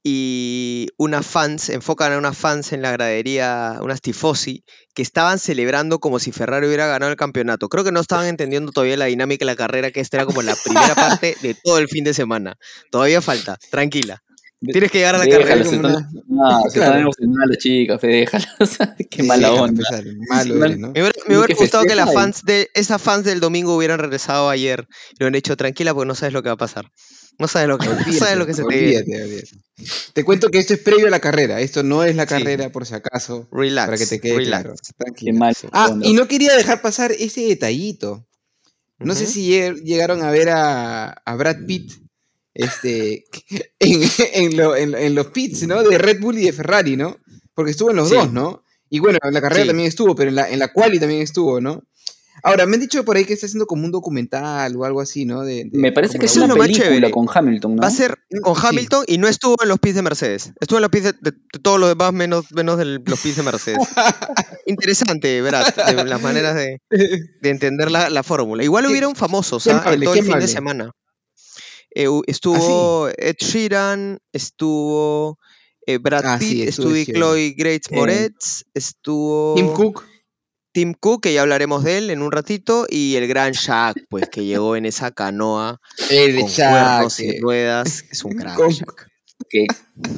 Y 0.04 0.88
unas 0.98 1.28
fans, 1.28 1.70
enfocan 1.70 2.12
a 2.12 2.18
unas 2.18 2.36
fans 2.36 2.74
en 2.74 2.82
la 2.82 2.92
gradería, 2.92 3.78
unas 3.84 4.02
tifosi, 4.02 4.64
que 4.96 5.04
estaban 5.04 5.38
celebrando 5.38 6.00
como 6.00 6.18
si 6.18 6.32
Ferrari 6.32 6.66
hubiera 6.66 6.88
ganado 6.88 7.12
el 7.12 7.18
campeonato. 7.18 7.70
Creo 7.70 7.84
que 7.84 7.92
no 7.92 8.00
estaban 8.00 8.26
entendiendo 8.26 8.72
todavía 8.72 8.98
la 8.98 9.06
dinámica 9.06 9.44
de 9.46 9.52
la 9.52 9.56
carrera, 9.56 9.92
que 9.92 10.00
esta 10.00 10.18
era 10.18 10.26
como 10.26 10.42
la 10.42 10.56
primera 10.56 10.96
parte 10.96 11.36
de 11.44 11.54
todo 11.54 11.78
el 11.78 11.88
fin 11.88 12.04
de 12.04 12.16
semana. 12.16 12.58
Todavía 12.90 13.22
falta, 13.22 13.60
tranquila. 13.70 14.24
Tienes 14.64 14.92
que 14.92 15.00
llegar 15.00 15.16
a 15.16 15.18
la 15.18 15.28
carrera. 15.28 15.56
están, 15.56 15.86
ah, 15.88 16.62
se 16.70 16.78
Claro. 16.78 16.92
están 16.92 17.00
emocionando 17.02 17.46
las 17.48 17.58
chicas, 17.58 18.00
fe, 18.00 18.08
déjalas. 18.08 18.48
Qué 19.10 19.24
mala 19.24 19.52
onda. 19.54 19.84
Malo 20.30 20.64
eres, 20.66 20.78
¿no? 20.78 20.92
Me 20.92 21.02
hubiera, 21.02 21.14
me 21.28 21.54
gustado 21.56 21.84
que 21.86 21.96
las 21.96 22.12
y- 22.12 22.14
fans 22.14 22.42
de 22.46 22.70
esas 22.76 23.02
fans 23.02 23.24
del 23.26 23.40
domingo 23.40 23.76
hubieran 23.76 23.98
regresado 24.00 24.50
ayer. 24.50 24.88
Lo 25.18 25.26
han 25.28 25.34
hecho 25.36 25.58
tranquila 25.58 25.94
porque 25.96 26.08
no 26.08 26.14
sabes 26.16 26.34
lo 26.34 26.44
que 26.44 26.50
va 26.50 26.54
a 26.54 26.58
pasar. 26.58 26.92
No 27.40 27.48
sabes 27.48 27.70
lo 27.70 27.80
que, 27.80 27.88
no 27.88 28.14
sabes 28.14 28.38
lo 28.38 28.46
que 28.46 28.54
se 28.54 28.64
te 28.64 28.78
viene. 28.80 29.42
Te 30.14 30.24
cuento 30.24 30.50
que 30.50 30.60
esto 30.60 30.74
es 30.76 30.80
previo 30.80 31.08
a 31.08 31.10
la 31.10 31.20
carrera. 31.22 31.60
Esto 31.60 31.82
no 31.82 32.04
es 32.04 32.16
la 32.16 32.24
Sí. 32.24 32.30
carrera, 32.30 32.70
por 32.72 32.86
si 32.86 32.94
acaso. 32.94 33.48
Relax. 33.52 33.88
Para 33.88 33.98
que 33.98 34.06
te 34.06 34.20
quede 34.20 34.36
relax. 34.38 34.64
claro. 34.64 34.76
Qué 34.76 34.94
Tranquila. 34.96 35.40
mal 35.40 35.56
Ah, 35.72 35.96
y 36.04 36.14
no 36.14 36.28
quería 36.28 36.56
dejar 36.56 36.82
pasar 36.84 37.12
ese 37.14 37.42
detallito. 37.42 38.28
No 39.00 39.16
sé 39.16 39.26
si 39.26 39.50
lleg- 39.50 39.82
llegaron 39.82 40.22
a 40.22 40.30
ver 40.30 40.50
a, 40.50 41.10
a 41.14 41.36
Brad 41.36 41.66
Pitt 41.66 41.94
este, 42.54 43.24
en, 43.80 44.02
en 44.34 44.58
lo- 44.58 44.76
en- 44.76 44.96
en 44.96 45.16
los 45.16 45.28
pits, 45.28 45.68
¿no? 45.68 45.84
De 45.84 45.98
Red 45.98 46.20
Bull 46.20 46.38
y 46.38 46.46
de 46.46 46.54
Ferrari, 46.54 46.98
¿no? 46.98 47.18
Porque 47.54 47.72
estuvo 47.72 47.90
en 47.92 47.98
los 47.98 48.10
Sí. 48.10 48.16
dos, 48.16 48.32
¿no? 48.32 48.64
Y 48.90 49.00
bueno, 49.00 49.20
en 49.24 49.34
la 49.34 49.42
carrera 49.42 49.62
Sí. 49.64 49.68
también 49.68 49.88
estuvo, 49.88 50.16
pero 50.16 50.30
en 50.30 50.36
la, 50.36 50.50
en 50.50 50.60
la 50.60 50.72
quali 50.74 51.00
también 51.00 51.22
estuvo, 51.22 51.62
¿no? 51.62 51.82
Ahora, 52.44 52.66
me 52.66 52.74
han 52.76 52.80
dicho 52.82 53.06
por 53.06 53.18
ahí 53.18 53.26
que 53.26 53.34
está 53.34 53.46
haciendo 53.46 53.68
como 53.68 53.86
un 53.86 53.92
documental 53.92 54.76
o 54.76 54.84
algo 54.84 55.00
así, 55.00 55.26
¿no? 55.26 55.44
De, 55.44 55.66
de 55.66 55.70
Me 55.74 55.92
parece 55.92 56.18
que 56.18 56.26
es 56.26 56.36
una 56.38 56.56
película 56.56 56.86
chévere. 56.86 57.12
con 57.12 57.28
Hamilton, 57.32 57.76
¿no? 57.76 57.82
Va 57.82 57.88
a 57.88 57.92
ser 57.92 58.18
con 58.42 58.56
Sí. 58.56 58.62
Hamilton 58.66 59.04
y 59.08 59.18
no 59.20 59.28
estuvo 59.28 59.56
en 59.62 59.70
los 59.70 59.78
pits 59.80 59.96
de 59.96 60.02
Mercedes. 60.02 60.52
Estuvo 60.60 60.80
en 60.80 60.82
los 60.82 60.90
pits 60.92 61.04
de, 61.04 61.14
de- 61.22 61.32
de 61.32 61.60
todos 61.62 61.80
los 61.80 61.90
demás 61.90 62.14
menos, 62.14 62.52
menos 62.52 62.78
de 62.80 62.86
los 62.86 63.20
pits 63.20 63.36
de 63.36 63.44
Mercedes. 63.44 63.78
Interesante, 64.66 65.42
¿verdad? 65.42 65.74
De 65.86 66.04
las 66.04 66.22
maneras 66.22 66.56
de, 66.56 66.80
de 66.90 67.50
entender 67.50 67.92
la, 67.92 68.10
la 68.10 68.24
fórmula. 68.24 68.64
Igual 68.64 68.86
Qué- 68.86 68.90
hubieron 68.92 69.16
famosos, 69.16 69.68
¿ah? 69.68 69.82
todo 69.84 70.14
el 70.14 70.24
fin 70.24 70.40
de 70.40 70.48
semana. 70.48 70.92
Eh, 71.94 72.08
hu- 72.08 72.24
estuvo 72.28 73.10
Ed 73.18 73.36
Sheeran, 73.40 74.20
estuvo 74.32 75.38
eh, 75.86 75.98
Brad 75.98 76.24
Ah, 76.26 76.38
Pitt, 76.40 76.50
sí, 76.50 76.62
estuvo. 76.64 76.94
Chloe 77.06 77.54
Grace 77.58 77.82
Eh, 77.90 77.96
Moretz, 77.96 78.64
estuvo 78.74 79.56
Tim 79.56 79.74
Cook. 79.74 80.06
Tim 80.74 80.94
Cook, 80.94 81.24
que 81.24 81.34
ya 81.34 81.42
hablaremos 81.42 81.84
de 81.84 81.98
él 81.98 82.10
en 82.12 82.22
un 82.22 82.32
ratito, 82.32 82.86
y 82.90 83.16
el 83.18 83.28
gran 83.28 83.52
Shaq, 83.52 83.98
pues, 84.10 84.30
que 84.30 84.46
llegó 84.46 84.78
en 84.78 84.86
esa 84.86 85.12
canoa 85.12 85.82
El 86.10 86.40
con 86.40 86.50
Shaq, 86.50 86.70
cuernos 86.72 87.20
y 87.20 87.40
ruedas. 87.42 88.04
Es 88.10 88.24
un 88.24 88.32
crack, 88.38 88.56
Con- 88.56 88.70
Shaq. 88.70 89.08
que, 89.50 89.66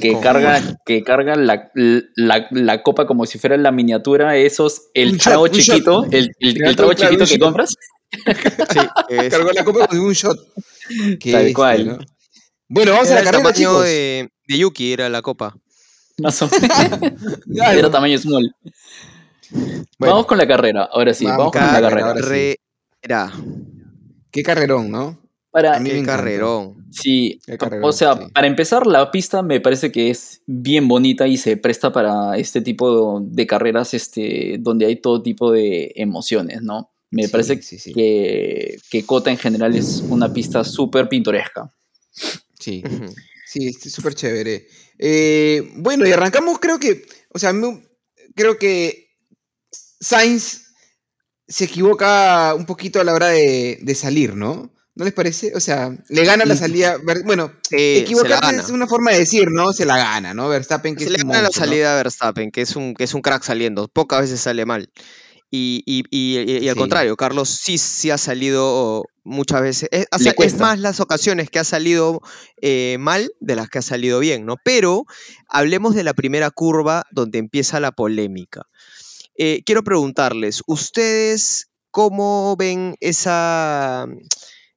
que 0.00 0.12
Con- 0.12 0.22
carga, 0.22 0.78
que 0.86 1.02
carga 1.02 1.34
la, 1.34 1.72
la, 1.74 2.46
la 2.52 2.82
copa 2.84 3.04
como 3.06 3.26
si 3.26 3.38
fuera 3.38 3.56
la 3.56 3.72
miniatura, 3.72 4.36
esos, 4.36 4.82
el 4.94 5.18
trago 5.18 5.48
chiquito, 5.48 6.04
el, 6.12 6.30
el, 6.38 6.76
trago 6.76 6.92
chiquito 6.92 7.24
que 7.26 7.38
compras. 7.40 7.74
Sí, 8.12 8.78
es- 9.08 9.30
Cargó 9.30 9.50
la 9.50 9.64
copa 9.64 9.88
con 9.88 9.98
un 9.98 10.12
shot. 10.12 10.38
Qué 11.20 11.32
Tal 11.32 11.52
cual. 11.52 11.86
¿no? 11.86 11.98
Bueno, 12.68 12.92
vamos 12.92 13.08
era 13.08 13.16
a 13.16 13.20
el 13.20 13.24
la 13.24 13.30
carrera, 13.30 13.52
tamaño 13.52 13.56
chicos. 13.70 13.84
de, 13.84 14.30
de 14.48 14.58
Yuki, 14.58 14.92
era 14.92 15.08
la 15.08 15.22
copa. 15.22 15.56
Más 16.18 16.40
o 16.42 16.48
menos. 16.60 17.38
Era 17.48 17.90
tamaño 17.90 18.18
small. 18.18 18.54
Bueno, 19.98 20.14
Vamos 20.14 20.26
con 20.26 20.38
la 20.38 20.46
carrera, 20.46 20.88
ahora 20.90 21.14
sí, 21.14 21.26
Vamos 21.26 21.52
con 21.52 21.60
la 21.60 21.80
carrera, 21.80 22.14
carrera. 22.14 23.32
Qué 24.30 24.42
carrerón, 24.42 24.90
¿no? 24.90 25.20
Para, 25.50 25.76
A 25.76 25.80
mí 25.80 25.90
me 25.90 26.00
Qué 26.00 26.02
carrerón. 26.06 26.86
Sí, 26.90 27.38
Qué 27.46 27.56
carrerón, 27.56 27.88
o 27.88 27.92
sea, 27.92 28.14
sí. 28.16 28.24
para 28.32 28.46
empezar, 28.48 28.86
la 28.86 29.10
pista 29.12 29.42
me 29.42 29.60
parece 29.60 29.92
que 29.92 30.10
es 30.10 30.42
bien 30.46 30.88
bonita 30.88 31.28
y 31.28 31.36
se 31.36 31.56
presta 31.56 31.92
para 31.92 32.36
este 32.36 32.60
tipo 32.60 33.20
de 33.20 33.46
carreras 33.46 33.94
este, 33.94 34.56
donde 34.58 34.86
hay 34.86 34.96
todo 35.00 35.22
tipo 35.22 35.52
de 35.52 35.92
emociones, 35.94 36.62
¿no? 36.62 36.90
Me 37.14 37.24
Sí, 37.24 37.28
parece 37.28 37.62
sí, 37.62 37.78
sí. 37.78 37.92
Que, 37.92 38.76
que 38.90 39.06
Cota 39.06 39.30
en 39.30 39.38
general 39.38 39.74
es 39.76 40.02
una 40.08 40.32
pista 40.32 40.64
súper 40.64 41.08
pintoresca. 41.08 41.72
Sí, 42.58 42.82
sí, 43.46 43.68
es 43.68 43.92
súper 43.92 44.14
chévere. 44.14 44.66
Eh, 44.98 45.70
bueno, 45.76 46.06
y 46.06 46.12
arrancamos, 46.12 46.58
creo 46.58 46.78
que, 46.78 47.06
o 47.32 47.38
sea, 47.38 47.52
me- 47.52 47.86
creo 48.34 48.58
que 48.58 49.08
Sainz 50.00 50.62
se 51.46 51.64
equivoca 51.64 52.54
un 52.54 52.66
poquito 52.66 53.00
a 53.00 53.04
la 53.04 53.12
hora 53.14 53.28
de, 53.28 53.78
de 53.80 53.94
salir, 53.94 54.34
¿no? 54.34 54.72
¿No 54.96 55.04
les 55.04 55.12
parece? 55.12 55.52
O 55.56 55.60
sea, 55.60 55.90
le 56.08 56.24
gana 56.24 56.44
la 56.44 56.56
salida. 56.56 56.96
Bueno, 57.24 57.52
la 57.70 57.78
equivocarse 57.78 58.56
es 58.60 58.68
una 58.70 58.86
forma 58.86 59.10
de 59.10 59.18
decir, 59.18 59.48
¿no? 59.50 59.72
Se 59.72 59.84
la 59.84 59.96
gana, 59.96 60.34
¿no? 60.34 60.48
Verstappen 60.48 60.94
que 60.94 61.04
Se 61.04 61.10
es 61.10 61.16
le 61.18 61.24
un 61.24 61.30
gana 61.32 61.42
la 61.42 61.50
salida 61.50 61.92
a 61.92 61.96
Verstappen, 61.96 62.52
que 62.52 62.60
es 62.60 62.76
un, 62.76 62.94
que 62.94 63.02
es 63.04 63.12
un 63.12 63.20
crack 63.20 63.42
saliendo. 63.42 63.88
Pocas 63.88 64.20
veces 64.20 64.40
sale 64.40 64.64
mal. 64.64 64.90
Y, 65.50 65.82
y- 65.86 66.04
y- 66.10 66.68
al 66.68 66.74
Sí. 66.74 66.80
contrario, 66.80 67.16
Carlos 67.16 67.48
sí, 67.48 67.78
sí 67.78 68.10
ha 68.10 68.18
salido 68.18 69.04
muchas 69.22 69.62
veces. 69.62 69.88
Es, 69.92 70.06
o 70.10 70.18
Le 70.18 70.22
sea, 70.24 70.30
es 70.32 70.36
cuesta. 70.36 70.58
más 70.64 70.78
las 70.80 70.98
ocasiones 70.98 71.48
que 71.48 71.60
ha 71.60 71.64
salido 71.64 72.20
eh, 72.60 72.96
mal 72.98 73.30
de 73.40 73.54
las 73.54 73.68
que 73.68 73.78
ha 73.78 73.82
salido 73.82 74.18
bien, 74.18 74.46
¿no? 74.46 74.56
Pero 74.64 75.04
hablemos 75.48 75.94
de 75.94 76.02
la 76.02 76.12
primera 76.14 76.50
curva 76.50 77.04
donde 77.12 77.38
empieza 77.38 77.78
la 77.78 77.92
polémica. 77.92 78.62
Eh, 79.36 79.62
quiero 79.64 79.84
preguntarles, 79.84 80.62
¿ustedes 80.66 81.68
cómo 81.92 82.56
ven 82.58 82.96
esa, 83.00 84.06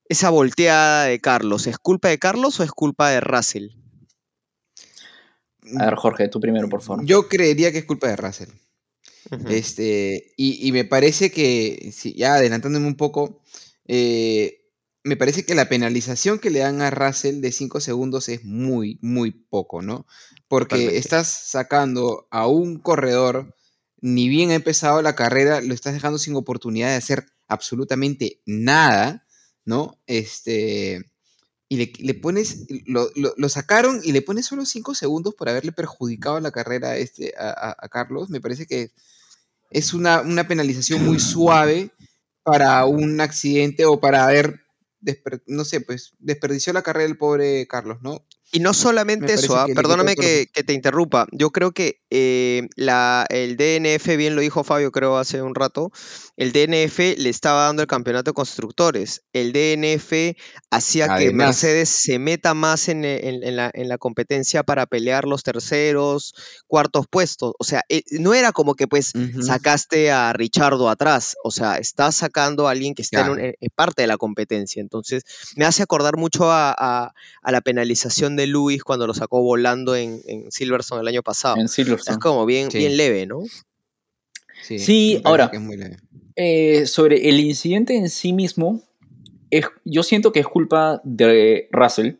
esa 0.09 0.29
volteada 0.29 1.05
de 1.05 1.19
Carlos? 1.19 1.65
¿Es 1.65 1.79
culpa 1.79 2.09
de 2.09 2.19
Carlos 2.19 2.59
o 2.59 2.63
es 2.63 2.71
culpa 2.71 3.09
de 3.09 3.19
Russell? 3.19 3.69
A 5.79 5.85
ver, 5.85 5.95
Jorge, 5.95 6.27
tú 6.29 6.39
primero, 6.39 6.69
por 6.69 6.81
favor. 6.81 7.03
Yo 7.05 7.27
creería 7.27 7.71
que 7.71 7.79
es 7.79 7.85
culpa 7.85 8.07
de 8.07 8.15
Russell. 8.15 8.49
Este, 9.47 10.33
y, 10.37 10.67
y 10.67 10.71
me 10.71 10.85
parece 10.85 11.31
que, 11.31 11.91
sí, 11.93 12.13
ya 12.17 12.35
adelantándome 12.35 12.87
un 12.87 12.95
poco, 12.97 13.41
eh, 13.87 14.61
me 15.03 15.15
parece 15.15 15.45
que 15.45 15.55
la 15.55 15.69
penalización 15.69 16.39
que 16.39 16.49
le 16.49 16.59
dan 16.59 16.81
a 16.81 16.89
Russell 16.89 17.39
de 17.41 17.51
5 17.53 17.79
segundos 17.79 18.27
es 18.29 18.43
muy, 18.43 18.99
muy 19.01 19.31
poco, 19.31 19.81
¿no? 19.81 20.05
Porque 20.47 20.75
Totalmente. 20.77 20.97
estás 20.99 21.27
sacando 21.27 22.27
a 22.31 22.47
un 22.47 22.79
corredor, 22.79 23.55
ni 24.01 24.27
bien 24.29 24.51
ha 24.51 24.55
empezado 24.55 25.01
la 25.01 25.15
carrera, 25.15 25.61
lo 25.61 25.73
estás 25.73 25.93
dejando 25.93 26.19
sin 26.19 26.35
oportunidad 26.35 26.89
de 26.89 26.95
hacer 26.95 27.25
absolutamente 27.47 28.41
nada, 28.45 29.25
¿no? 29.65 29.99
Este, 30.07 31.03
y 31.69 31.77
le, 31.77 31.93
le 31.99 32.13
pones, 32.13 32.65
lo, 32.85 33.09
lo- 33.15 33.33
lo 33.37 33.49
sacaron 33.49 33.99
y 34.03 34.13
le 34.13 34.21
pones 34.21 34.45
solo 34.45 34.65
5 34.65 34.95
segundos 34.95 35.35
por 35.35 35.49
haberle 35.49 35.71
perjudicado 35.73 36.39
la 36.39 36.51
carrera 36.51 36.91
a 36.91 36.97
este, 36.97 37.33
a, 37.37 37.49
a- 37.49 37.75
a 37.79 37.89
Carlos. 37.89 38.29
Me 38.29 38.39
parece 38.41 38.65
que 38.65 38.91
es 39.69 39.93
una, 39.93 40.21
una 40.21 40.47
penalización 40.47 41.05
muy 41.05 41.19
suave 41.19 41.91
para 42.43 42.85
un 42.85 43.19
accidente 43.19 43.85
o 43.85 43.99
para 43.99 44.25
haber, 44.25 44.61
no 45.45 45.65
sé, 45.65 45.81
pues 45.81 46.13
desperdició 46.19 46.73
la 46.73 46.81
carrera 46.81 47.07
del 47.07 47.17
pobre 47.17 47.67
Carlos, 47.67 47.97
¿no? 48.01 48.25
Y 48.51 48.59
no 48.61 48.69
Me 48.69 48.73
solamente 48.75 49.33
eso, 49.33 49.57
ah, 49.57 49.65
que 49.65 49.75
perdóname 49.75 50.15
que, 50.15 50.47
que 50.53 50.63
te 50.63 50.71
interrumpa. 50.73 51.27
Yo 51.33 51.49
creo 51.51 51.73
que 51.73 51.99
eh, 52.09 52.67
la, 52.77 53.25
el 53.29 53.57
DNF, 53.57 54.15
bien 54.15 54.35
lo 54.35 54.41
dijo 54.41 54.63
Fabio, 54.63 54.91
creo 54.91 55.17
hace 55.17 55.41
un 55.41 55.53
rato, 55.53 55.91
el 56.37 56.53
DNF 56.53 57.17
le 57.17 57.29
estaba 57.29 57.63
dando 57.65 57.81
el 57.81 57.89
campeonato 57.89 58.31
de 58.31 58.35
constructores. 58.35 59.23
El 59.33 59.51
DNF 59.51 60.37
hacía 60.71 61.17
que. 61.17 61.33
Mercedes 61.33 61.89
se 61.89 62.19
meta 62.19 62.53
más 62.53 62.87
en, 62.87 63.03
e- 63.03 63.27
en- 63.27 63.43
en 63.43 63.55
la, 63.57 63.69
en 63.73 63.89
la 63.89 63.97
competencia 63.97 64.63
para 64.63 64.85
pelear 64.85 65.25
los 65.25 65.43
terceros, 65.43 66.33
cuartos 66.67 67.05
puestos. 67.09 67.51
O 67.59 67.65
sea, 67.65 67.83
eh, 67.89 68.03
no 68.11 68.33
era 68.33 68.53
como 68.53 68.75
que 68.75 68.87
pues 68.87 69.11
sacaste 69.41 70.09
a 70.11 70.31
Richardo 70.31 70.89
atrás, 70.89 71.35
o 71.43 71.51
sea, 71.51 71.77
estás 71.79 72.15
sacando 72.15 72.67
a 72.67 72.71
alguien 72.71 72.95
que 72.95 73.01
está 73.01 73.25
Claro. 73.25 73.37
en- 73.37 73.55
en 73.59 73.69
parte 73.75 74.03
de 74.03 74.07
la 74.07 74.17
competencia. 74.17 74.81
Entonces, 74.81 75.23
me 75.57 75.65
hace 75.65 75.83
acordar 75.83 76.15
mucho 76.15 76.49
a, 76.49 76.71
a- 76.77 77.13
a 77.43 77.51
la 77.51 77.59
penalización 77.61 78.36
de 78.37 78.47
Lewis 78.47 78.83
cuando 78.83 79.05
lo 79.07 79.13
sacó 79.13 79.41
volando 79.41 79.95
en, 79.95 80.21
en 80.25 80.49
Silverstone 80.51 81.01
el 81.01 81.07
año 81.09 81.23
pasado. 81.23 81.57
En 81.57 81.65
Es 81.65 82.17
como 82.21 82.45
bien, 82.45 82.71
Sí. 82.71 82.77
bien 82.77 82.95
leve, 82.95 83.25
¿no? 83.25 83.41
Sí, 84.63 85.21
ahora- 85.23 85.49
que 85.49 85.57
es 85.57 85.63
muy 85.63 85.77
leve. 85.77 85.97
Eh, 86.35 86.85
sobre 86.85 87.29
el 87.29 87.39
incidente 87.39 87.95
en 87.95 88.09
sí 88.09 88.33
mismo, 88.33 88.81
es- 89.49 89.65
yo 89.85 90.03
siento 90.03 90.31
que 90.31 90.39
es 90.39 90.47
culpa 90.47 91.01
de 91.03 91.67
Russell 91.71 92.13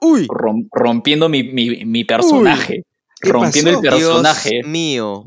Uy, 0.00 0.26
rom- 0.28 0.68
rompiendo 0.72 1.28
mi, 1.28 1.42
mi- 1.44 1.84
mi 1.84 2.04
personaje. 2.04 2.84
¿Qué 3.20 3.30
rompiendo 3.30 3.70
pasó? 3.80 3.82
el 3.82 3.88
personaje. 4.02 4.50
Dios 4.50 4.66
mío. 4.66 5.26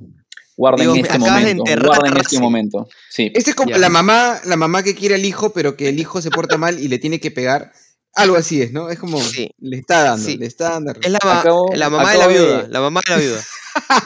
Guarden 0.55 0.93
Dios, 0.93 1.07
este 1.07 1.19
momento. 1.19 1.63
Guarden 1.83 2.17
este 2.17 2.39
momento. 2.39 2.87
Sí. 3.09 3.31
Este 3.33 3.51
es 3.51 3.55
como 3.55 3.69
Ya. 3.71 3.77
la 3.77 3.89
mamá, 3.89 4.39
la 4.45 4.55
mamá 4.55 4.83
que 4.83 4.95
quiere 4.95 5.15
al 5.15 5.23
hijo, 5.25 5.51
pero 5.53 5.75
que 5.77 5.89
el 5.89 5.99
hijo 5.99 6.21
se 6.21 6.29
porta 6.31 6.57
mal 6.57 6.79
y 6.79 6.87
le 6.87 6.99
tiene 6.99 7.19
que 7.19 7.31
pegar. 7.31 7.71
Algo 8.17 8.35
así 8.35 8.61
es, 8.61 8.71
¿no? 8.73 8.89
Es 8.89 8.99
como 8.99 9.19
Sí. 9.21 9.49
le 9.59 9.77
está 9.77 10.03
dando, 10.03 10.25
Sí. 10.25 10.37
le 10.37 10.45
está 10.47 10.71
dando. 10.71 10.91
Es 11.01 11.09
la, 11.09 11.19
ma- 11.23 11.41
Acabo- 11.41 11.73
la 11.75 11.89
mamá 11.89 12.11
de 12.11 12.17
la 12.17 12.27
de- 12.27 12.33
viuda, 12.33 12.67
la 12.69 12.81
mamá 12.81 13.01
de 13.07 13.13
la 13.15 13.19
viuda. 13.21 13.41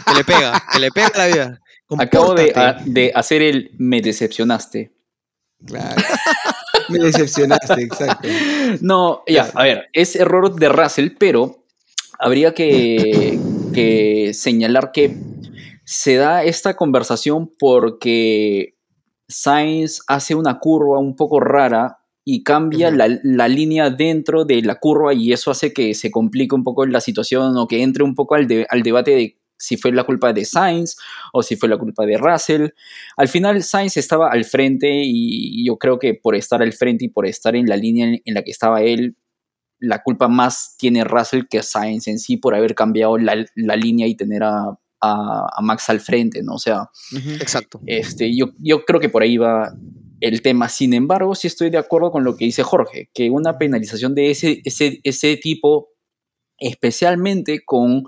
Que 0.08 0.13
le 0.15 0.24
pega, 0.24 0.63
que 0.74 0.80
le 0.80 0.91
pega 0.91 1.08
a 1.13 1.18
la 1.18 1.27
viuda. 1.27 1.60
Acabo 1.98 2.34
de, 2.34 2.51
a- 2.56 2.77
de 2.86 3.12
hacer 3.15 3.41
el 3.41 3.72
me 3.77 4.01
decepcionaste. 4.01 4.91
Claro. 5.65 6.01
Me 6.89 7.00
decepcionaste, 7.00 7.82
exacto. 7.84 8.27
No, 8.82 9.24
ya, 9.27 9.50
a 9.53 9.63
ver, 9.63 9.89
es 9.94 10.15
error 10.15 10.53
de 10.56 10.70
Russell, 10.70 11.10
pero 11.18 11.63
habría 12.20 12.53
que, 12.53 13.39
que 13.74 14.32
señalar 14.34 14.91
que 14.91 15.15
se 15.86 16.15
da 16.15 16.44
esta 16.44 16.75
conversación 16.75 17.51
porque 17.60 18.75
Sainz 19.27 20.01
hace 20.08 20.36
una 20.36 20.60
curva 20.60 21.00
un 21.00 21.15
poco 21.15 21.39
rara 21.39 22.00
y 22.35 22.43
cambia 22.43 22.89
la, 22.91 23.19
la 23.23 23.47
línea 23.47 23.89
dentro 23.89 24.45
de 24.45 24.61
la 24.61 24.75
curva 24.75 25.13
y 25.13 25.33
eso 25.33 25.51
hace 25.51 25.73
que 25.73 25.93
se 25.93 26.11
complique 26.11 26.55
un 26.55 26.63
poco 26.63 26.85
la 26.85 27.01
situación 27.01 27.57
o 27.57 27.67
que 27.67 27.81
entre 27.83 28.03
un 28.03 28.15
poco 28.15 28.35
al, 28.35 28.47
de- 28.47 28.65
al 28.69 28.83
debate 28.83 29.11
de 29.11 29.38
si 29.57 29.77
fue 29.77 29.91
la 29.91 30.03
culpa 30.05 30.33
de 30.33 30.43
Sainz 30.43 30.95
o 31.33 31.43
si 31.43 31.55
fue 31.55 31.69
la 31.69 31.77
culpa 31.77 32.05
de 32.05 32.17
Russell. 32.17 32.69
Al 33.17 33.27
final 33.27 33.61
Sainz 33.61 33.95
estaba 33.97 34.29
al 34.31 34.43
frente 34.45 34.89
y 35.05 35.63
yo 35.65 35.77
creo 35.77 36.00
que 36.00 36.15
por 36.15 36.35
estar 36.35 36.61
al 36.63 36.73
frente 36.73 37.05
y 37.05 37.09
por 37.09 37.27
estar 37.27 37.55
en 37.55 37.67
la 37.67 37.75
línea 37.77 38.07
en, 38.07 38.21
en 38.25 38.33
la 38.33 38.41
que 38.43 38.50
estaba 38.51 38.81
él, 38.81 39.15
la 39.79 40.01
culpa 40.01 40.27
más 40.27 40.75
tiene 40.79 41.03
Russell 41.03 41.43
que 41.50 41.61
Sainz 41.63 42.07
en 42.07 42.17
sí 42.17 42.38
por 42.38 42.55
haber 42.55 42.73
cambiado 42.75 43.17
la, 43.17 43.45
la 43.55 43.75
línea 43.75 44.07
y 44.07 44.15
tener 44.15 44.41
a, 44.43 44.63
a- 45.01 45.47
a 45.57 45.61
Max 45.61 45.89
al 45.89 46.00
frente, 46.00 46.41
¿no? 46.43 46.53
O 46.55 46.59
sea. 46.59 46.89
Exacto. 47.39 47.81
este, 47.85 48.35
yo, 48.35 48.51
yo 48.57 48.83
creo 48.85 49.00
que 49.00 49.09
por 49.09 49.21
ahí 49.21 49.38
va 49.38 49.73
el 50.21 50.41
tema. 50.41 50.69
Sin 50.69 50.93
embargo, 50.93 51.35
sí 51.35 51.47
estoy 51.47 51.69
de 51.69 51.77
acuerdo 51.77 52.11
con 52.11 52.23
lo 52.23 52.37
que 52.37 52.45
dice 52.45 52.63
Jorge, 52.63 53.09
que 53.13 53.29
una 53.29 53.57
penalización 53.57 54.15
de 54.15 54.31
ese, 54.31 54.61
ese, 54.63 55.01
ese 55.03 55.37
tipo, 55.37 55.89
especialmente 56.57 57.63
con 57.65 58.05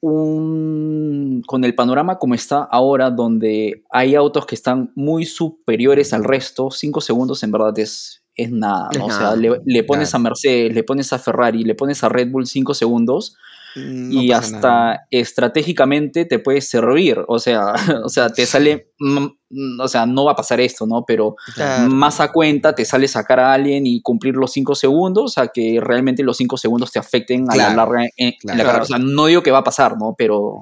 un, 0.00 1.42
con 1.46 1.64
el 1.64 1.74
panorama 1.74 2.18
como 2.18 2.34
está 2.34 2.62
ahora, 2.62 3.10
donde 3.10 3.84
hay 3.90 4.14
autos 4.14 4.46
que 4.46 4.54
están 4.54 4.92
muy 4.94 5.24
superiores 5.24 6.12
al 6.12 6.24
resto, 6.24 6.70
5 6.70 7.00
segundos 7.00 7.42
en 7.42 7.52
verdad 7.52 7.78
es, 7.78 8.22
es 8.34 8.50
nada, 8.50 8.88
Es 8.92 8.98
¿no? 8.98 9.06
O 9.06 9.10
sea, 9.10 9.20
nada. 9.20 9.36
le, 9.36 9.60
le 9.64 9.84
pones 9.84 10.14
a 10.14 10.18
Mercedes, 10.18 10.74
le 10.74 10.84
pones 10.84 11.12
a 11.12 11.18
Ferrari, 11.18 11.64
le 11.64 11.74
pones 11.74 12.02
a 12.04 12.08
Red 12.08 12.30
Bull 12.30 12.46
5 12.46 12.74
segundos 12.74 13.36
no 13.76 14.22
y 14.22 14.32
hasta 14.32 14.60
nada. 14.60 15.06
estratégicamente 15.10 16.24
te 16.24 16.38
puede 16.38 16.60
servir, 16.60 17.24
o 17.28 17.38
sea, 17.38 17.72
o 18.04 18.08
sea, 18.08 18.28
te 18.30 18.46
sale, 18.46 18.92
mm, 18.98 19.80
o 19.80 19.88
sea, 19.88 20.06
no 20.06 20.24
va 20.24 20.32
a 20.32 20.36
pasar 20.36 20.60
esto, 20.60 20.86
¿no? 20.86 21.04
Pero 21.06 21.36
Claro. 21.54 21.88
más 21.90 22.20
a 22.20 22.32
cuenta 22.32 22.74
te 22.74 22.84
sale 22.84 23.08
sacar 23.08 23.40
a 23.40 23.52
alguien 23.52 23.86
y 23.86 24.02
cumplir 24.02 24.34
los 24.34 24.52
5 24.52 24.74
segundos 24.74 25.38
a 25.38 25.48
que 25.48 25.80
realmente 25.82 26.22
los 26.22 26.36
5 26.36 26.56
segundos 26.56 26.90
te 26.92 26.98
afecten 26.98 27.50
a 27.50 27.56
la 27.56 27.74
larga 27.74 28.04
en, 28.04 28.10
en 28.16 28.32
claro. 28.40 28.58
la 28.58 28.64
carrera. 28.64 28.82
O 28.82 28.86
sea, 28.86 28.98
no 28.98 29.26
digo 29.26 29.42
que 29.42 29.50
va 29.50 29.58
a 29.58 29.64
pasar, 29.64 29.96
¿no? 29.98 30.14
Pero. 30.16 30.60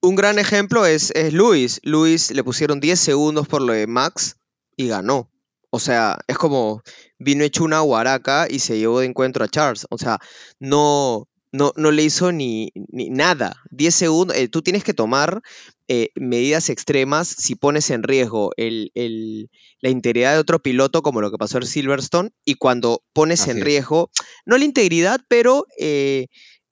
Un 0.00 0.14
gran 0.14 0.38
ejemplo 0.38 0.86
es, 0.86 1.10
es 1.12 1.32
Luis. 1.32 1.80
Luis 1.82 2.30
le 2.30 2.44
pusieron 2.44 2.78
10 2.80 2.98
segundos 2.98 3.48
por 3.48 3.62
lo 3.62 3.72
de 3.72 3.86
Max 3.86 4.36
y 4.76 4.88
ganó. 4.88 5.28
O 5.70 5.78
sea, 5.80 6.18
es 6.26 6.38
como 6.38 6.82
vino 7.18 7.44
hecho 7.44 7.64
una 7.64 7.80
guaraca 7.80 8.46
y 8.48 8.60
se 8.60 8.78
llevó 8.78 9.00
de 9.00 9.06
encuentro 9.06 9.44
a 9.44 9.48
Charles. 9.48 9.86
O 9.90 9.98
sea, 9.98 10.18
no, 10.58 11.27
no, 11.52 11.72
no 11.76 11.90
le 11.90 12.02
hizo 12.04 12.32
ni, 12.32 12.70
ni 12.90 13.10
nada. 13.10 13.56
10 13.70 13.94
segundos. 13.94 14.36
eh, 14.36 14.48
tú 14.48 14.62
tienes 14.62 14.84
que 14.84 14.94
tomar 14.94 15.40
eh, 15.88 16.10
medidas 16.14 16.68
extremas 16.68 17.28
si 17.28 17.54
pones 17.54 17.90
en 17.90 18.02
riesgo 18.02 18.50
el, 18.56 18.90
el- 18.94 19.50
la 19.80 19.90
integridad 19.90 20.32
de 20.34 20.38
otro 20.40 20.60
piloto, 20.60 21.02
como 21.02 21.20
lo 21.20 21.30
que 21.30 21.38
pasó 21.38 21.58
en 21.58 21.66
Silverstone, 21.66 22.30
y 22.44 22.54
cuando 22.56 23.02
pones 23.12 23.42
Así 23.42 23.52
en 23.52 23.58
es. 23.58 23.64
riesgo, 23.64 24.10
no 24.44 24.58
la 24.58 24.64
integridad, 24.64 25.20
pero 25.28 25.66
eh, 25.78 26.26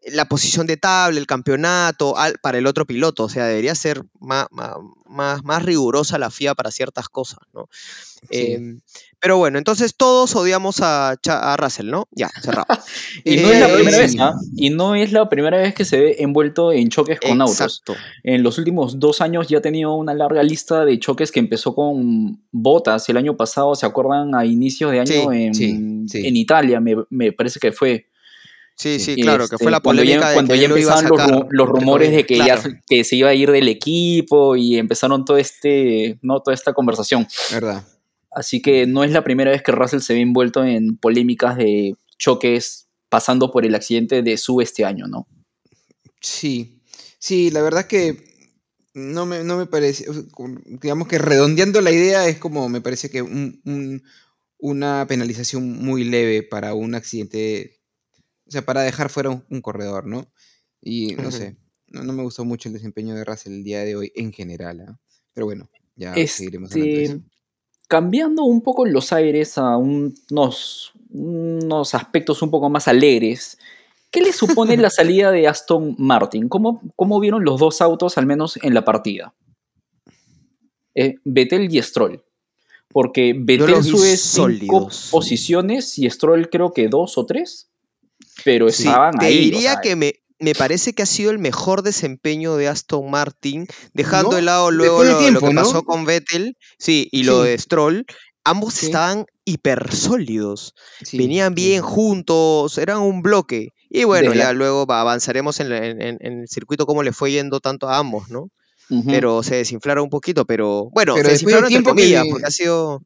la 0.07 0.27
posición 0.27 0.67
de 0.67 0.77
tabla, 0.77 1.19
el 1.19 1.27
campeonato 1.27 2.17
al- 2.17 2.39
para 2.43 2.59
el 2.59 2.67
otro 2.67 2.87
piloto. 2.87 3.25
O 3.25 3.29
sea, 3.29 3.47
debería 3.47 3.75
ser 3.75 4.03
más, 4.21 4.47
más, 4.51 5.45
más 5.45 5.63
rigurosa 5.65 6.19
la 6.19 6.31
FIA 6.31 6.55
para 6.55 6.71
ciertas 6.71 7.09
cosas, 7.09 7.39
¿no? 7.53 7.69
Sí. 8.31 8.53
Em, 8.53 8.81
pero 9.21 9.39
bueno, 9.39 9.59
entonces 9.59 9.95
todos 9.97 10.35
odiamos 10.37 10.81
a, 10.83 11.17
Russell, 11.59 11.91
¿no? 11.91 12.07
Ya, 12.11 12.29
cerrado. 12.43 12.67
Y 13.25 13.37
no 13.39 13.49
es 13.51 13.57
Eh, 13.57 13.61
la 13.61 13.73
primera 13.75 13.97
sí. 13.97 14.03
vez, 14.03 14.17
¿ah? 14.21 14.35
Y 14.57 14.71
no 14.71 14.95
es 14.95 15.13
la 15.13 15.29
primera 15.29 15.57
vez 15.59 15.75
que 15.75 15.85
se 15.85 15.99
ve 15.99 16.17
envuelto 16.21 16.73
en 16.73 16.89
choques 16.89 17.19
con 17.21 17.41
autos. 17.41 17.83
En 18.23 18.43
los 18.43 18.59
últimos 18.59 18.99
dos 19.01 19.21
años 19.21 19.49
ya 19.49 19.59
ha 19.59 19.63
tenido 19.63 19.95
una 19.95 20.15
larga 20.15 20.43
lista 20.43 20.85
de 20.85 20.99
choques 20.99 21.31
que 21.33 21.41
empezó 21.41 21.75
con 21.75 22.43
botas 22.53 23.09
el 23.09 23.17
año 23.17 23.37
pasado, 23.37 23.75
¿se 23.75 23.87
acuerdan? 23.87 24.35
A 24.35 24.45
inicios 24.45 24.91
de 24.93 25.01
año 25.01 25.31
Sí, 25.53 25.65
en, 25.65 26.09
sí. 26.09 26.27
en 26.27 26.37
Italia, 26.37 26.81
me, 26.81 26.97
me 27.11 27.33
parece 27.33 27.59
que 27.61 27.73
fue. 27.73 28.07
Sí, 28.77 28.99
sí, 29.01 29.17
claro, 29.17 29.49
que 29.49 29.55
este, 29.55 29.65
fue 29.65 29.73
la 29.73 29.81
cuando 29.81 30.03
polémica 30.03 30.21
ya, 30.21 30.29
de 30.29 30.35
cuando 30.35 30.53
que 30.55 30.61
ya 30.61 30.69
lo 30.69 30.77
empezaban 30.77 31.09
los, 31.09 31.19
sacar, 31.19 31.49
rumores 31.67 32.11
de 32.13 32.27
que 32.27 32.37
comillas. 32.37 32.65
ya 32.65 32.83
que 32.87 33.05
se 33.05 33.17
iba 33.17 33.31
a 33.31 33.35
ir 33.35 33.51
del 33.51 33.69
equipo 33.69 34.55
y 34.55 34.77
empezaron 34.77 35.25
todo 35.25 35.39
este, 35.39 36.19
¿no? 36.23 36.41
toda 36.43 36.55
esta 36.55 36.75
conversación. 36.75 37.27
¿Verdad? 37.53 37.87
Así 38.31 38.61
que 38.61 38.87
no 38.87 39.03
es 39.03 39.13
la 39.13 39.25
primera 39.25 39.51
vez 39.51 39.63
que 39.63 39.73
Russell 39.73 40.01
se 40.01 40.13
ve 40.13 40.21
envuelto 40.21 40.63
en 40.63 40.99
polémicas 40.99 41.57
de 41.57 41.95
choques 42.19 42.89
pasando 43.09 43.51
por 43.51 43.65
el 43.65 43.75
accidente 43.75 44.21
de 44.23 44.37
su 44.37 44.61
este 44.61 44.85
año, 44.85 45.07
¿no? 45.07 45.27
Sí, 46.21 46.83
sí, 47.19 47.51
la 47.51 47.63
verdad 47.63 47.87
que 47.87 48.25
no 48.95 49.25
me, 49.27 49.43
no 49.45 49.57
me 49.57 49.67
parece, 49.67 50.07
digamos 50.67 51.09
que 51.09 51.19
redondeando 51.19 51.81
la 51.81 51.93
idea 51.93 52.27
es 52.29 52.39
como 52.39 52.69
me 52.69 52.81
parece 52.81 53.11
que 53.11 53.23
un- 53.23 53.61
un- 53.65 54.03
una 54.59 55.07
penalización 55.09 55.71
muy 55.85 56.05
leve 56.05 56.43
para 56.43 56.75
un 56.75 56.95
accidente, 56.95 57.76
o 58.47 58.51
sea, 58.51 58.63
para 58.65 58.83
dejar 58.83 59.09
fuera 59.11 59.31
un, 59.31 59.45
un 59.51 59.61
corredor, 59.61 60.07
¿no? 60.07 60.27
Y 60.81 61.15
no 61.17 61.31
sé, 61.31 61.57
no, 61.89 62.03
no 62.05 62.13
me 62.13 62.23
gustó 62.23 62.45
mucho 62.45 62.69
el 62.69 62.75
desempeño 62.75 63.15
de 63.15 63.25
Russell 63.25 63.53
el 63.55 63.65
día 63.65 63.81
de 63.81 63.97
hoy 63.97 64.13
en 64.15 64.33
general, 64.33 64.81
¿ah? 64.89 64.99
Pero 65.33 65.47
bueno, 65.47 65.69
ya 65.97 66.15
seguiremos 66.27 66.71
hablando 66.73 66.95
de 66.97 67.03
Este, 67.05 67.17
eso. 67.17 67.25
cambiando 67.89 68.43
un 68.45 68.63
poco 68.63 68.85
los 68.87 69.13
aires 69.13 69.59
a 69.59 69.77
un- 69.77 70.15
unos, 70.31 70.93
unos 71.11 71.95
aspectos 71.95 72.41
un 72.43 72.51
poco 72.51 72.71
más 72.71 72.89
alegres, 72.89 73.59
¿qué 74.11 74.21
le 74.23 74.33
supone 74.33 74.77
la 74.77 74.91
salida 74.91 75.31
de 75.31 75.47
Aston 75.49 75.95
Martin? 75.99 76.49
¿Cómo, 76.49 76.81
cómo 76.97 77.21
vieron 77.21 77.45
los 77.45 77.61
dos 77.61 77.81
autos, 77.81 78.17
al 78.19 78.27
menos 78.27 78.59
en 78.63 78.73
la 78.75 78.85
partida? 78.85 79.35
Eh, 80.95 81.17
Vettel 81.25 81.75
y 81.75 81.83
Stroll. 81.83 82.23
Porque 82.89 83.35
Vettel 83.37 83.83
sube 83.85 84.17
cinco 84.17 84.17
sólidos. 84.17 85.09
posiciones 85.11 85.99
y 85.99 86.09
Stroll 86.09 86.49
creo 86.49 86.73
que 86.73 86.89
dos 86.89 87.19
o 87.19 87.27
tres, 87.27 87.69
pero 88.45 88.71
Sí, 88.71 88.85
estaban 88.85 89.19
te 89.19 89.27
ahí. 89.27 89.39
o 89.39 89.41
diría 89.43 89.73
sea, 89.75 89.81
que 89.81 89.97
me, 89.97 90.15
me 90.39 90.55
parece 90.55 90.93
que 90.93 91.03
ha 91.03 91.07
sido 91.07 91.31
el 91.31 91.39
mejor 91.39 91.83
desempeño 91.83 92.57
de 92.57 92.69
Aston 92.69 93.11
Martin, 93.11 93.67
dejando 93.95 94.31
¿No? 94.31 94.37
de 94.37 94.43
lado 94.43 94.71
luego 94.71 95.03
de 95.03 95.31
lo, 95.33 95.41
que 95.41 95.53
¿no? 95.55 95.63
pasó 95.63 95.83
con 95.85 96.05
Vettel, 96.05 96.57
sí, 96.79 97.09
y 97.13 97.25
lo 97.25 97.43
de 97.43 97.57
Stroll. 97.59 98.05
Ambos 98.45 98.75
Sí. 98.75 98.87
estaban 98.87 99.27
hiper 99.45 99.93
sólidos, 99.95 100.75
Sí, 101.03 101.19
venían 101.19 101.55
bien 101.55 101.83
sí. 101.83 101.89
juntos, 101.89 102.79
eran 102.79 102.99
un 102.99 103.21
bloque. 103.23 103.71
Y 103.91 104.05
bueno, 104.05 104.31
Desde 104.31 104.39
la- 104.39 104.45
ya 104.47 104.53
luego 104.53 104.87
va- 104.87 105.01
avanzaremos 105.01 105.59
en, 105.61 105.69
la- 105.71 105.85
en- 105.87 106.01
en- 106.01 106.19
en 106.21 106.41
el 106.43 106.49
circuito 106.49 106.87
cómo 106.87 107.03
le 107.03 107.13
fue 107.13 107.33
yendo 107.33 107.59
tanto 107.61 107.89
a 107.89 107.99
ambos, 107.99 108.29
¿no? 108.31 108.49
Pero 109.07 109.43
se 109.43 109.57
desinflaron 109.57 110.05
un 110.05 110.11
poquito, 110.11 110.45
pero 110.45 110.91
bueno, 110.93 111.15
Pero 111.15 111.27
se 111.27 111.33
después 111.33 111.55
de 111.57 111.61
desinflaron 111.63 111.65
entre 111.65 111.69
tiempo 111.75 111.91
que 111.97 112.03
comillas, 112.03 112.25
le- 112.25 112.31
porque 112.31 112.47
ha 112.47 112.51
sido... 112.53 113.03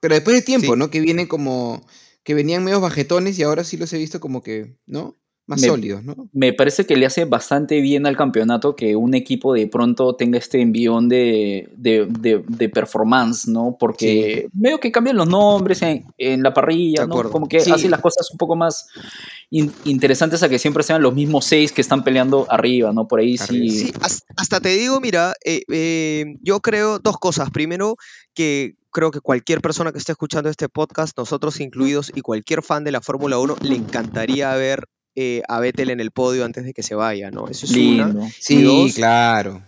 Pero 0.00 0.14
después 0.16 0.36
de 0.36 0.42
tiempo, 0.42 0.72
Sí. 0.72 0.78
¿no? 0.78 0.90
Que 0.90 0.98
vienen 1.00 1.26
como, 1.28 1.86
que 2.30 2.34
venían 2.34 2.62
medio 2.62 2.80
bajetones 2.80 3.36
y 3.38 3.42
ahora 3.42 3.64
sí 3.64 3.76
los 3.76 3.92
he 3.92 3.98
visto 3.98 4.20
como 4.20 4.40
que, 4.40 4.76
¿no? 4.86 5.16
Más 5.48 5.62
Me- 5.62 5.66
sólidos, 5.66 6.04
¿no? 6.04 6.14
me 6.32 6.52
parece 6.52 6.86
que 6.86 6.94
le 6.94 7.06
hace 7.06 7.24
bastante 7.24 7.80
bien 7.80 8.06
al 8.06 8.16
campeonato 8.16 8.76
que 8.76 8.94
un 8.94 9.14
equipo 9.14 9.52
de 9.52 9.66
pronto 9.66 10.14
tenga 10.14 10.38
este 10.38 10.60
envión 10.60 11.08
de, 11.08 11.68
de, 11.76 12.06
de- 12.08 12.44
de 12.46 12.68
performance, 12.68 13.48
¿no? 13.48 13.76
Porque 13.80 14.46
medio 14.52 14.78
que 14.78 14.92
cambian 14.92 15.16
los 15.16 15.26
nombres 15.26 15.82
en, 15.82 16.04
en 16.18 16.44
la 16.44 16.54
parrilla, 16.54 17.04
¿no? 17.04 17.28
Como 17.30 17.48
que 17.48 17.58
Sí. 17.58 17.72
hace 17.72 17.88
las 17.88 18.00
cosas 18.00 18.30
un 18.30 18.38
poco 18.38 18.54
más 18.54 18.86
in- 19.50 19.72
interesantes 19.86 20.40
a 20.44 20.48
que 20.48 20.60
siempre 20.60 20.84
sean 20.84 21.02
los 21.02 21.14
mismos 21.14 21.46
seis 21.46 21.72
que 21.72 21.80
están 21.80 22.04
peleando 22.04 22.46
arriba, 22.48 22.92
¿no? 22.92 23.08
Por 23.08 23.18
ahí 23.18 23.34
Arriba. 23.40 23.72
sí. 23.74 23.86
Sí, 23.86 23.92
has- 24.02 24.22
hasta 24.36 24.60
te 24.60 24.68
digo, 24.68 25.00
mira, 25.00 25.34
eh, 25.44 25.62
eh, 25.72 26.26
yo 26.42 26.60
creo 26.60 27.00
dos 27.00 27.18
cosas. 27.18 27.50
Primero, 27.50 27.96
que 28.34 28.76
creo 28.90 29.10
que 29.10 29.20
cualquier 29.20 29.60
persona 29.60 29.92
que 29.92 29.98
esté 29.98 30.12
escuchando 30.12 30.48
este 30.48 30.68
podcast, 30.68 31.16
nosotros 31.16 31.60
incluidos, 31.60 32.12
y 32.14 32.20
cualquier 32.20 32.62
fan 32.62 32.84
de 32.84 32.92
la 32.92 33.00
Fórmula 33.00 33.38
1, 33.38 33.56
le 33.62 33.76
encantaría 33.76 34.54
ver 34.54 34.86
eh, 35.14 35.42
a 35.48 35.60
Vettel 35.60 35.90
en 35.90 36.00
el 36.00 36.10
podio 36.10 36.44
antes 36.44 36.64
de 36.64 36.72
que 36.72 36.82
se 36.82 36.94
vaya, 36.94 37.30
¿no? 37.30 37.48
Eso 37.48 37.66
es 37.66 37.72
una. 37.72 38.30
Sí, 38.38 38.62
dos. 38.62 38.94
claro. 38.94 39.62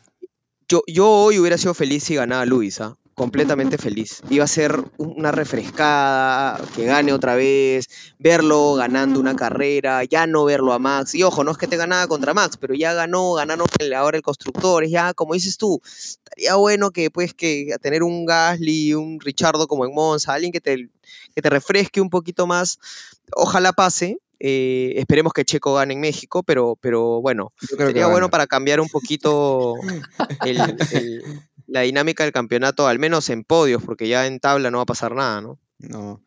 Yo, 0.68 0.82
yo 0.86 1.08
hoy 1.08 1.38
hubiera 1.38 1.58
sido 1.58 1.74
feliz 1.74 2.04
si 2.04 2.14
ganaba 2.14 2.46
Luis, 2.46 2.80
¿ah? 2.80 2.96
Completamente 3.22 3.78
feliz. 3.78 4.20
Iba 4.30 4.42
a 4.42 4.48
ser 4.48 4.82
una 4.96 5.30
refrescada, 5.30 6.60
que 6.74 6.86
gane 6.86 7.12
otra 7.12 7.36
vez, 7.36 7.88
verlo 8.18 8.74
ganando 8.74 9.20
una 9.20 9.36
carrera, 9.36 10.02
ya 10.02 10.26
no 10.26 10.44
verlo 10.44 10.72
a 10.72 10.80
Max. 10.80 11.14
Y 11.14 11.22
ojo, 11.22 11.44
no 11.44 11.52
es 11.52 11.56
que 11.56 11.68
te 11.68 11.76
ganaba 11.76 12.08
contra 12.08 12.34
Max, 12.34 12.56
pero 12.56 12.74
ya 12.74 12.94
ganó, 12.94 13.34
ganaron 13.34 13.68
ahora 13.96 14.16
el 14.16 14.24
constructor, 14.24 14.84
ya 14.88 15.14
como 15.14 15.34
dices 15.34 15.56
tú, 15.56 15.80
estaría 15.84 16.56
bueno 16.56 16.90
que 16.90 17.12
pues 17.12 17.32
que 17.32 17.76
tener 17.80 18.02
un 18.02 18.26
Gasly, 18.26 18.94
un 18.94 19.20
Richardo 19.20 19.68
como 19.68 19.86
en 19.86 19.94
Monza, 19.94 20.34
alguien 20.34 20.50
que 20.50 20.60
te, 20.60 20.88
que 21.32 21.42
te 21.42 21.48
refresque 21.48 22.00
un 22.00 22.10
poquito 22.10 22.48
más. 22.48 22.80
Ojalá 23.36 23.72
pase. 23.72 24.18
Eh, 24.44 24.94
esperemos 24.96 25.32
que 25.32 25.44
Checo 25.44 25.74
gane 25.74 25.94
en 25.94 26.00
México, 26.00 26.42
pero, 26.42 26.76
pero 26.80 27.20
bueno, 27.20 27.52
Yo 27.70 27.76
Sería 27.76 28.08
bueno 28.08 28.28
para 28.28 28.48
cambiar 28.48 28.80
un 28.80 28.88
poquito 28.88 29.74
el- 30.44 30.58
el- 30.92 31.22
la 31.68 31.82
dinámica 31.82 32.24
del 32.24 32.32
campeonato, 32.32 32.88
al 32.88 32.98
menos 32.98 33.30
en 33.30 33.44
podios, 33.44 33.82
porque 33.84 34.08
ya 34.08 34.26
en 34.26 34.40
tabla 34.40 34.70
no 34.70 34.78
va 34.78 34.82
a 34.82 34.86
pasar 34.86 35.14
nada, 35.14 35.40
¿no? 35.40 35.58
No. 35.78 36.20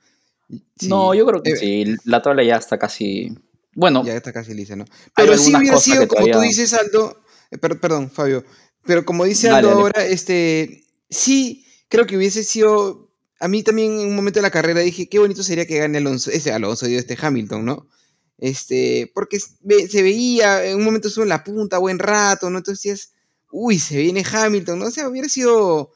Sí. 0.80 0.88
No, 0.88 1.14
yo 1.14 1.26
creo 1.26 1.44
que 1.44 1.52
Eh, 1.52 1.58
sí. 1.58 1.96
La 2.06 2.22
tabla 2.22 2.44
ya 2.44 2.56
está 2.56 2.78
casi. 2.80 3.36
Bueno, 3.74 4.04
Ya 4.06 4.16
está 4.16 4.32
casi 4.32 4.54
lisa, 4.54 4.76
¿no? 4.78 4.86
Pero 5.16 5.38
sí 5.38 5.54
hubiera 5.56 5.78
sido, 5.78 6.08
como 6.08 6.26
tú 6.28 6.40
dices, 6.40 6.74
Aldo. 6.74 7.22
eh, 7.52 7.58
per- 7.58 7.80
perdón, 7.82 8.10
Fabio. 8.10 8.46
Pero 8.86 9.04
como 9.06 9.26
dice 9.26 9.50
Aldo 9.50 9.68
dale. 9.70 9.82
ahora, 9.82 10.06
este. 10.06 10.86
Sí, 11.10 11.66
creo 11.90 12.06
que 12.06 12.16
hubiese 12.16 12.44
sido. 12.44 13.12
A 13.40 13.48
mí 13.50 13.62
también 13.64 14.00
en 14.00 14.08
un 14.08 14.16
momento 14.16 14.40
de 14.40 14.44
la 14.44 14.52
carrera 14.52 14.80
dije, 14.80 15.10
qué 15.10 15.20
bonito 15.20 15.44
sería 15.44 15.66
que 15.68 15.78
gane 15.80 15.98
Alonso. 15.98 16.32
Ese 16.32 16.54
Alonso, 16.54 16.86
digo, 16.86 17.00
este 17.00 17.18
Hamilton, 17.20 17.66
¿no? 17.66 17.88
Este, 18.38 19.12
porque 19.14 19.40
se 19.40 20.04
veía, 20.04 20.66
en 20.66 20.78
un 20.78 20.84
momento 20.84 21.08
estuvo 21.08 21.24
en 21.24 21.30
la 21.30 21.44
punta 21.44 21.78
buen 21.78 22.00
rato, 22.00 22.50
¿no? 22.50 22.58
Entonces 22.58 22.84
decías, 22.84 23.14
uy, 23.52 23.80
se 23.80 23.98
viene 23.98 24.24
Hamilton, 24.30 24.80
¿no? 24.80 24.86
O 24.88 24.92
sea, 24.92 25.08
hubiera 25.08 25.30
sido. 25.30 25.92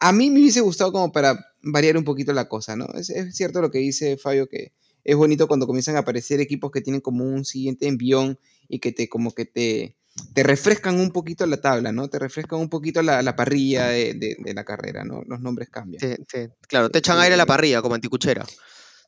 A 0.00 0.12
mí 0.12 0.30
me 0.30 0.40
hubiese 0.40 0.60
gustado 0.60 0.92
como 0.92 1.10
para 1.12 1.38
variar 1.62 1.96
un 1.96 2.04
poquito 2.04 2.32
la 2.32 2.48
cosa, 2.48 2.76
¿no? 2.76 2.86
Es, 2.94 3.10
es 3.10 3.34
cierto 3.34 3.60
lo 3.60 3.70
que 3.70 3.78
dice 3.78 4.16
Fabio, 4.16 4.48
que 4.48 4.72
es 5.04 5.16
bonito 5.16 5.48
cuando 5.48 5.66
comienzan 5.66 5.96
a 5.96 6.00
aparecer 6.00 6.40
equipos 6.40 6.70
que 6.70 6.80
tienen 6.80 7.00
como 7.00 7.24
un 7.24 7.44
siguiente 7.44 7.88
envión 7.88 8.38
y 8.68 8.78
que 8.78 8.92
te, 8.92 9.08
como 9.08 9.32
que 9.34 9.44
te, 9.44 9.96
te 10.34 10.42
refrescan 10.44 11.00
un 11.00 11.10
poquito 11.10 11.46
la 11.46 11.60
tabla, 11.60 11.90
¿no? 11.90 12.08
Te 12.08 12.20
refrescan 12.20 12.60
un 12.60 12.68
poquito 12.68 13.02
la, 13.02 13.22
la 13.22 13.34
parrilla 13.34 13.88
de, 13.88 14.14
de- 14.14 14.36
de 14.38 14.54
la 14.54 14.64
carrera, 14.64 15.02
¿no? 15.04 15.22
Los 15.26 15.40
nombres 15.40 15.68
cambian. 15.70 15.98
Claro, 16.68 16.90
te 16.90 16.98
echan 16.98 17.16
sí, 17.16 17.22
aire 17.22 17.34
a 17.34 17.38
la 17.38 17.44
sí. 17.44 17.48
parrilla, 17.48 17.82
como 17.82 17.96
anticuchera. 17.96 18.46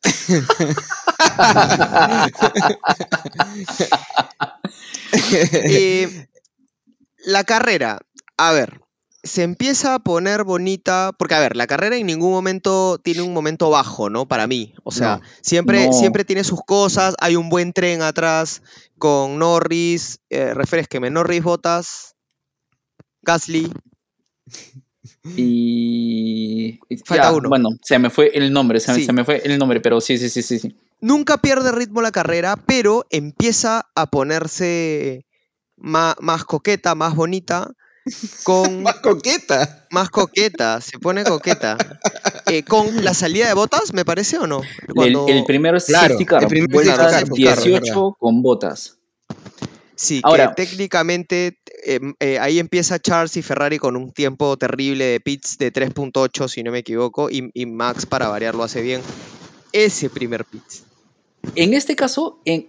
Eh, 5.13 6.27
la 7.25 7.43
carrera, 7.43 7.99
a 8.37 8.51
ver, 8.51 8.81
se 9.23 9.43
empieza 9.43 9.95
a 9.95 9.99
poner 9.99 10.43
bonita, 10.43 11.11
porque 11.17 11.35
a 11.35 11.39
ver, 11.39 11.55
la 11.55 11.67
carrera 11.67 11.95
en 11.97 12.07
ningún 12.07 12.31
momento 12.31 12.99
tiene 13.03 13.21
un 13.21 13.33
momento 13.33 13.69
bajo, 13.69 14.09
¿no? 14.09 14.27
Para 14.27 14.47
mí, 14.47 14.73
o 14.83 14.91
sea, 14.91 15.17
No. 15.17 15.21
siempre, 15.41 15.87
No. 15.87 15.93
siempre 15.93 16.25
tiene 16.25 16.43
sus 16.43 16.61
cosas, 16.65 17.15
hay 17.19 17.35
un 17.35 17.49
buen 17.49 17.73
tren 17.73 18.01
atrás 18.01 18.61
con 18.97 19.37
Norris, 19.37 20.19
eh, 20.29 20.53
refresqueme, 20.53 21.09
Norris, 21.11 21.43
Botas, 21.43 22.15
Gasly, 23.21 23.71
Y. 25.23 26.79
Falta 27.05 27.23
ya, 27.23 27.31
uno. 27.31 27.49
Bueno, 27.49 27.69
se 27.83 27.99
me 27.99 28.09
fue 28.09 28.31
el 28.33 28.51
nombre, 28.51 28.79
se, 28.79 28.91
me- 28.91 28.97
Sí. 28.99 29.05
se 29.05 29.13
me 29.13 29.23
fue 29.23 29.41
el 29.45 29.57
nombre, 29.57 29.79
pero 29.81 30.01
sí, 30.01 30.17
sí, 30.17 30.29
sí, 30.29 30.41
sí. 30.41 30.59
sí. 30.59 30.75
nunca 30.99 31.37
pierde 31.39 31.71
ritmo 31.71 32.01
la 32.01 32.11
carrera, 32.11 32.55
pero 32.65 33.05
empieza 33.09 33.87
a 33.95 34.05
ponerse 34.09 35.25
ma- 35.77 36.15
más, 36.19 36.43
coqueta, 36.43 36.93
más 36.95 37.15
bonita, 37.15 37.71
con 38.43 38.83
Más 38.83 38.95
coqueta. 38.97 39.87
más 39.91 40.09
coqueta, 40.09 40.79
se 40.81 40.99
pone 40.99 41.23
coqueta. 41.23 41.77
Eh, 42.47 42.63
con 42.63 43.03
la 43.03 43.13
salida 43.13 43.47
de 43.47 43.53
botas, 43.53 43.93
me 43.93 44.03
parece 44.05 44.37
o 44.37 44.45
no? 44.47 44.61
El, 44.87 44.93
Cuando- 44.93 45.27
el 45.27 45.43
primer 45.45 45.81
Claro, 45.83 46.07
safety 46.09 46.25
car, 46.25 46.43
el 46.43 46.49
primer 46.49 46.69
vuelta 46.69 46.95
safety 47.09 47.43
car, 47.45 47.55
claro, 47.55 47.61
es 47.61 47.63
18 47.81 48.15
con 48.19 48.41
botas. 48.41 48.97
Sí, 50.01 50.19
Ahora- 50.23 50.53
que 50.55 50.65
técnicamente 50.65 51.59
eh, 51.85 51.99
eh, 52.19 52.39
ahí 52.39 52.57
empieza 52.57 52.97
Charles 52.99 53.37
y 53.37 53.43
Ferrari 53.43 53.77
con 53.77 53.95
un 53.95 54.11
tiempo 54.11 54.57
terrible 54.57 55.05
de 55.05 55.19
pits 55.19 55.57
de 55.59 55.71
3.8, 55.71 56.47
si 56.47 56.63
no 56.63 56.71
me 56.71 56.79
equivoco, 56.79 57.29
y, 57.29 57.51
y 57.53 57.65
Max 57.67 58.05
para 58.07 58.27
variar 58.27 58.55
lo 58.55 58.63
hace 58.63 58.81
bien. 58.81 59.01
Ese 59.73 60.09
primer 60.09 60.43
pit. 60.45 60.63
En 61.55 61.73
este 61.75 61.95
caso, 61.95 62.39
en- 62.45 62.67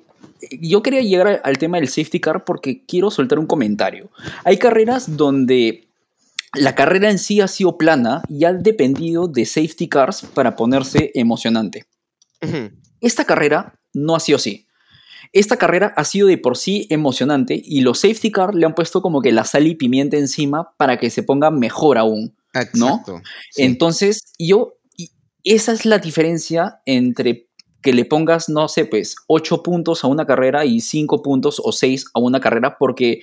yo 0.60 0.82
quería 0.82 1.00
llegar 1.00 1.40
al- 1.42 1.58
tema 1.58 1.78
del 1.78 1.88
safety 1.88 2.20
car 2.20 2.44
porque 2.44 2.84
quiero 2.84 3.10
soltar 3.10 3.38
un 3.38 3.46
comentario. 3.46 4.10
Hay 4.44 4.58
carreras 4.58 5.16
donde 5.16 5.88
la 6.54 6.74
carrera 6.74 7.10
en 7.10 7.18
sí 7.18 7.40
ha 7.40 7.48
sido 7.48 7.78
plana 7.78 8.22
y 8.28 8.44
ha 8.44 8.52
dependido 8.52 9.26
de 9.26 9.46
safety 9.46 9.88
cars 9.88 10.26
para 10.34 10.54
ponerse 10.54 11.10
emocionante. 11.14 11.86
Esta 13.00 13.24
carrera 13.24 13.78
no 13.94 14.14
ha 14.16 14.20
sido 14.20 14.36
así. 14.36 14.66
Esta 15.32 15.56
carrera 15.56 15.94
ha 15.96 16.04
sido 16.04 16.28
de 16.28 16.36
por 16.38 16.56
sí 16.56 16.86
emocionante 16.90 17.60
y 17.64 17.80
los 17.80 18.00
safety 18.00 18.30
cars 18.30 18.54
le 18.54 18.66
han 18.66 18.74
puesto 18.74 19.00
como 19.00 19.22
que 19.22 19.32
la 19.32 19.44
sal 19.44 19.66
y 19.66 19.74
pimienta 19.74 20.16
encima 20.18 20.72
para 20.76 20.98
que 20.98 21.08
se 21.10 21.22
ponga 21.22 21.50
mejor 21.50 21.96
aún. 21.98 22.36
Exacto. 22.54 23.20
sí. 23.50 23.62
Entonces, 23.62 24.32
yo, 24.38 24.74
esa 25.42 25.72
es 25.72 25.86
la 25.86 25.98
diferencia 25.98 26.80
entre 26.84 27.48
que 27.80 27.92
le 27.92 28.04
pongas, 28.04 28.48
no 28.48 28.68
sé, 28.68 28.84
pues, 28.84 29.16
8 29.26 29.62
puntos 29.62 30.04
a 30.04 30.06
una 30.06 30.26
carrera 30.26 30.64
y 30.64 30.80
5 30.80 31.22
puntos 31.22 31.60
o 31.64 31.72
6 31.72 32.06
a 32.14 32.20
una 32.20 32.38
carrera, 32.40 32.76
porque 32.78 33.22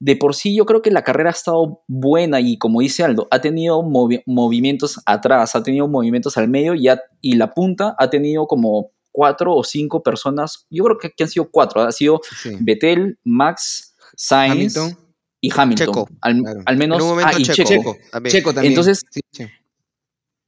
de 0.00 0.16
por 0.16 0.34
sí 0.34 0.56
yo 0.56 0.66
creo 0.66 0.82
que 0.82 0.90
la 0.90 1.04
carrera 1.04 1.30
ha 1.30 1.32
estado 1.32 1.82
buena 1.86 2.40
y 2.40 2.58
como 2.58 2.80
dice 2.80 3.04
Aldo, 3.04 3.28
ha 3.30 3.40
tenido 3.40 3.82
movi- 3.82 4.22
movimientos 4.26 5.00
atrás, 5.06 5.54
ha 5.54 5.62
tenido 5.62 5.86
movimientos 5.86 6.36
al 6.36 6.48
medio 6.48 6.74
y 6.74 7.34
la 7.34 7.50
punta 7.52 7.94
ha 7.98 8.10
tenido 8.10 8.48
como 8.48 8.90
cuatro 9.12 9.54
o 9.54 9.62
cinco 9.62 10.02
personas, 10.02 10.66
yo 10.70 10.84
creo 10.84 10.98
que, 10.98 11.10
que 11.10 11.24
han 11.24 11.30
sido 11.30 11.50
cuatro, 11.50 11.82
ha 11.82 11.92
sido 11.92 12.20
Sí. 12.42 12.56
Betel, 12.60 13.18
Max, 13.24 13.94
Sainz 14.16 14.76
Hamilton. 14.76 14.98
y 15.40 15.50
Hamilton. 15.54 15.86
Checo. 15.86 16.08
Al, 16.20 16.40
Claro. 16.40 16.60
al 16.66 16.76
menos 16.76 16.96
En 16.98 17.02
un 17.02 17.08
momento 17.10 17.30
ah, 17.36 17.40
y 17.40 17.44
Checo. 17.44 17.68
Checo. 17.68 17.96
También. 18.10 18.32
Checo 18.32 18.52
también. 18.54 18.72
Entonces- 18.72 19.02
Sí, 19.10 19.20
sí. 19.32 19.44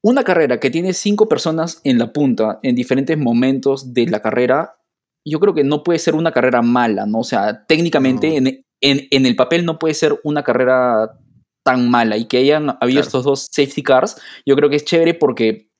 Una 0.02 0.22
carrera 0.22 0.60
que 0.60 0.70
tiene 0.70 0.92
cinco 0.92 1.28
personas 1.28 1.80
en 1.84 1.98
la 1.98 2.12
punta 2.12 2.58
en 2.62 2.74
diferentes 2.74 3.16
momentos 3.16 3.94
de 3.94 4.06
la 4.06 4.20
carrera, 4.20 4.76
yo 5.26 5.40
creo 5.40 5.54
que 5.54 5.64
no 5.64 5.82
puede 5.82 5.98
ser 5.98 6.14
una 6.14 6.30
carrera 6.32 6.60
mala, 6.60 7.06
¿no? 7.06 7.20
O 7.20 7.24
sea, 7.24 7.64
técnicamente 7.66 8.28
No. 8.28 8.48
en, 8.48 8.64
en- 8.82 9.08
en 9.10 9.24
el 9.26 9.34
papel 9.34 9.64
no 9.64 9.78
puede 9.78 9.94
ser 9.94 10.20
una 10.24 10.42
carrera 10.42 11.18
tan 11.64 11.88
mala 11.90 12.18
y 12.18 12.26
que 12.26 12.36
hayan 12.36 12.68
habido 12.68 13.00
Claro. 13.00 13.06
estos 13.06 13.24
dos 13.24 13.48
safety 13.50 13.82
cars, 13.82 14.16
yo 14.44 14.54
creo 14.56 14.68
que 14.68 14.76
es 14.76 14.84
chévere 14.84 15.14
porque 15.14 15.70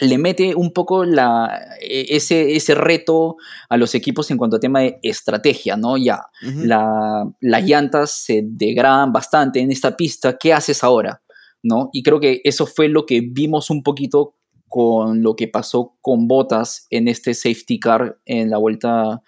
le 0.00 0.18
mete 0.18 0.54
un 0.54 0.72
poco 0.72 1.04
la, 1.04 1.76
e- 1.80 2.06
ese, 2.16 2.56
ese 2.56 2.74
reto 2.74 3.36
a 3.68 3.76
los 3.76 3.94
equipos 3.94 4.30
en 4.30 4.38
cuanto 4.38 4.56
a 4.56 4.60
tema 4.60 4.80
de 4.80 4.98
estrategia, 5.02 5.76
¿no? 5.76 5.96
Ya, 5.96 6.20
la- 6.66 7.24
las 7.40 7.64
llantas 7.64 8.10
se 8.10 8.42
degradan 8.44 9.12
bastante 9.12 9.60
en 9.60 9.70
esta 9.70 9.96
pista, 9.96 10.36
¿qué 10.38 10.52
haces 10.52 10.82
ahora? 10.82 11.22
¿No? 11.62 11.88
Y 11.92 12.02
creo 12.02 12.20
que 12.20 12.40
eso 12.44 12.66
fue 12.66 12.88
lo 12.88 13.06
que 13.06 13.20
vimos 13.22 13.70
un 13.70 13.82
poquito 13.82 14.34
con 14.68 15.22
lo 15.22 15.36
que 15.36 15.46
pasó 15.48 15.96
con 16.00 16.26
Botas 16.26 16.86
en 16.90 17.06
este 17.08 17.32
safety 17.32 17.78
car 17.78 18.18
en 18.26 18.50
la 18.50 18.58
vuelta 18.58 19.22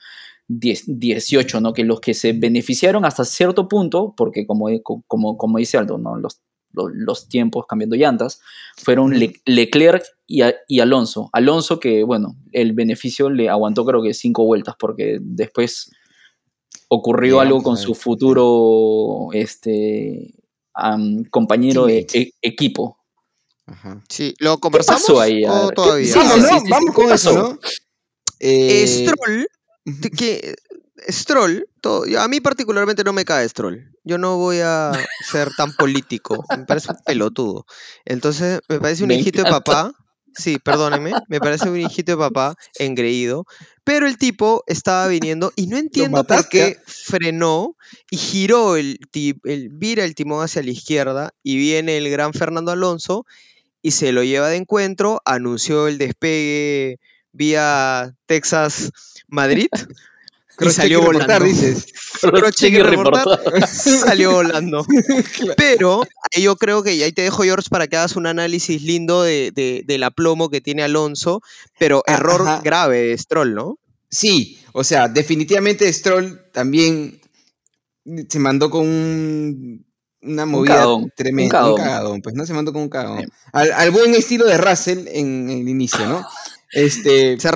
10 0.48 0.84
18, 0.86 1.60
¿no? 1.60 1.72
Que 1.72 1.84
los 1.84 2.00
que 2.00 2.12
se 2.14 2.32
beneficiaron 2.32 3.04
hasta 3.04 3.24
cierto 3.24 3.68
punto, 3.68 4.14
porque 4.16 4.46
como, 4.46 4.66
como, 5.06 5.36
como 5.38 5.58
dice 5.58 5.78
Aldo, 5.78 5.98
¿no? 5.98 6.16
Los, 6.16 6.40
los, 6.72 6.90
los 6.92 7.28
tiempos 7.28 7.64
cambiando 7.68 7.96
llantas, 7.96 8.40
fueron 8.76 9.18
Le- 9.18 9.34
Leclerc 9.44 10.04
y, 10.26 10.42
a- 10.42 10.54
y 10.68 10.80
Alonso. 10.80 11.28
Alonso 11.32 11.78
que, 11.80 12.02
bueno, 12.04 12.36
el 12.52 12.72
beneficio 12.72 13.30
le 13.30 13.48
aguantó 13.48 13.84
creo 13.84 14.02
que 14.02 14.14
cinco 14.14 14.44
vueltas, 14.44 14.74
porque 14.78 15.18
después 15.20 15.90
ocurrió 16.88 17.40
algo 17.40 17.62
con 17.62 17.76
su 17.76 17.94
futuro 17.94 19.28
este, 19.32 20.34
compañero 21.30 21.86
de 21.86 22.06
e- 22.12 22.30
equipo. 22.42 22.98
Ajá. 23.66 24.02
Sí, 24.08 24.34
¿lo 24.38 24.58
conversamos 24.58 25.02
pasó 25.02 25.20
ahí? 25.20 25.44
O 25.44 25.68
¿qué- 25.70 25.74
todavía? 25.74 26.12
sí, 26.12 26.18
¿no? 26.20 26.34
sí, 26.34 26.40
sí, 26.40 26.70
Vamos 26.70 26.94
¿qué 26.94 27.02
con 27.02 27.12
eso? 27.12 27.32
¿no? 27.34 27.58
Eh, 28.38 28.86
Stroll, 28.86 29.48
que 30.16 30.54
Stroll, 31.08 31.68
to- 31.80 32.06
yo- 32.06 32.20
a 32.20 32.28
mí 32.28 32.40
particularmente 32.40 33.02
no 33.02 33.12
me 33.12 33.24
cae 33.24 33.48
Stroll. 33.48 33.92
Yo 34.04 34.18
no 34.18 34.36
voy 34.36 34.58
a 34.62 34.92
ser 35.28 35.48
tan 35.56 35.72
político. 35.72 36.44
Me 36.56 36.64
parece 36.64 36.92
un 36.92 36.98
pelotudo. 37.04 37.66
Entonces, 38.04 38.60
me 38.68 38.78
parece 38.78 39.02
un 39.02 39.08
Me 39.08 39.14
hijito 39.16 39.42
de 39.42 39.50
papá. 39.50 39.92
Sí, 40.36 40.58
perdóneme. 40.58 41.12
Me 41.28 41.40
parece 41.40 41.68
un 41.70 41.80
hijito 41.80 42.12
de 42.12 42.18
papá 42.18 42.54
engreído. 42.78 43.46
Pero 43.84 44.06
el 44.06 44.18
tipo 44.18 44.62
estaba 44.66 45.06
viniendo 45.08 45.52
y 45.56 45.66
no 45.66 45.76
entiendo 45.78 46.24
por 46.24 46.48
qué 46.48 46.76
frenó 46.86 47.76
y 48.10 48.16
giró 48.16 48.76
el, 48.76 48.98
ti- 49.10 49.40
el 49.44 49.68
vira 49.70 50.04
el 50.04 50.14
timón 50.14 50.44
hacia 50.44 50.62
la 50.62 50.70
izquierda 50.70 51.32
y 51.42 51.56
viene 51.56 51.96
el 51.96 52.10
gran 52.10 52.32
Fernando 52.32 52.72
Alonso 52.72 53.24
y 53.82 53.92
se 53.92 54.12
lo 54.12 54.24
lleva 54.24 54.48
de 54.48 54.56
encuentro, 54.56 55.22
anunció 55.24 55.86
el 55.88 55.98
despegue 55.98 56.98
vía 57.32 58.12
Texas 58.26 58.90
Madrid 59.28 59.68
y 60.60 60.70
salió 60.70 61.00
reportar, 61.00 61.40
volando. 61.40 61.44
dices. 61.62 61.86
Y 62.62 62.66
y 62.66 62.78
reportar, 62.80 63.68
salió 63.68 64.32
volando. 64.32 64.86
Pero 65.56 66.02
yo 66.34 66.56
creo 66.56 66.82
que 66.82 66.94
y 66.94 67.02
ahí 67.02 67.12
te 67.12 67.22
dejo, 67.22 67.42
George, 67.42 67.68
para 67.70 67.86
que 67.88 67.96
hagas 67.96 68.16
un 68.16 68.26
análisis 68.26 68.82
lindo 68.82 69.22
de, 69.22 69.52
de- 69.54 69.82
del 69.86 70.02
aplomo 70.02 70.48
que 70.48 70.60
tiene 70.62 70.82
Alonso, 70.82 71.42
pero 71.78 72.02
Ah, 72.06 72.14
error 72.14 72.40
ajá. 72.42 72.60
grave 72.64 73.08
de 73.08 73.18
Stroll, 73.18 73.54
¿no? 73.54 73.78
Sí, 74.10 74.58
o 74.72 74.82
sea, 74.84 75.08
definitivamente 75.08 75.92
Stroll 75.92 76.40
también 76.52 77.20
se 78.28 78.38
mandó 78.38 78.70
con 78.70 78.86
un- 78.86 79.86
una 80.22 80.46
movida 80.46 80.86
tremenda. 81.16 81.64
un 81.66 81.70
Un 81.72 81.76
cagadón. 81.76 82.22
pues 82.22 82.34
no 82.34 82.46
se 82.46 82.54
mandó 82.54 82.72
con 82.72 82.82
un 82.82 82.88
cagadón. 82.88 83.26
Al, 83.52 83.72
al 83.72 83.90
buen 83.90 84.14
estilo 84.14 84.46
de 84.46 84.56
Russell 84.58 85.06
en 85.08 85.50
el 85.50 85.68
inicio, 85.68 86.06
¿no? 86.06 86.26
Este, 86.72 87.38
Se 87.38 87.48
ah, 87.48 87.52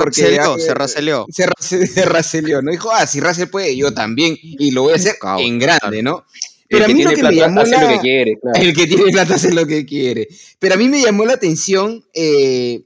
se 0.58 0.74
raceleó. 0.74 1.26
se, 1.30 1.46
ra- 1.46 1.52
se- 1.58 1.86
se 1.86 2.04
raceleó, 2.04 2.62
¿no? 2.62 2.70
Dijo, 2.70 2.90
ah, 2.92 3.06
si 3.06 3.20
Russell 3.20 3.48
puede, 3.48 3.76
yo 3.76 3.92
también, 3.92 4.36
y 4.40 4.70
lo 4.70 4.82
voy 4.82 4.92
a 4.92 4.96
hacer 4.96 5.16
en 5.38 5.58
grande, 5.58 6.02
¿no? 6.02 6.24
El 6.68 6.78
Pero 6.78 6.84
a 6.84 6.86
que 6.86 6.94
mí 6.94 7.02
lo 7.02 7.10
tiene 7.12 7.28
que 7.28 7.34
me 7.34 7.42
plata 7.42 7.48
llamó 7.48 7.60
hace 7.62 7.80
lo 7.80 7.88
que 7.88 7.98
quiere, 8.00 8.38
claro. 8.40 8.62
el 8.62 8.74
que 8.76 8.86
tiene 8.86 9.04
plata 9.10 9.34
hace 9.34 9.52
lo 9.52 9.66
que 9.66 9.84
quiere. 9.86 10.28
Pero 10.60 10.74
a 10.74 10.78
mí 10.78 10.88
me 10.88 11.02
llamó 11.02 11.24
la 11.26 11.32
atención 11.32 12.04
eh, 12.14 12.84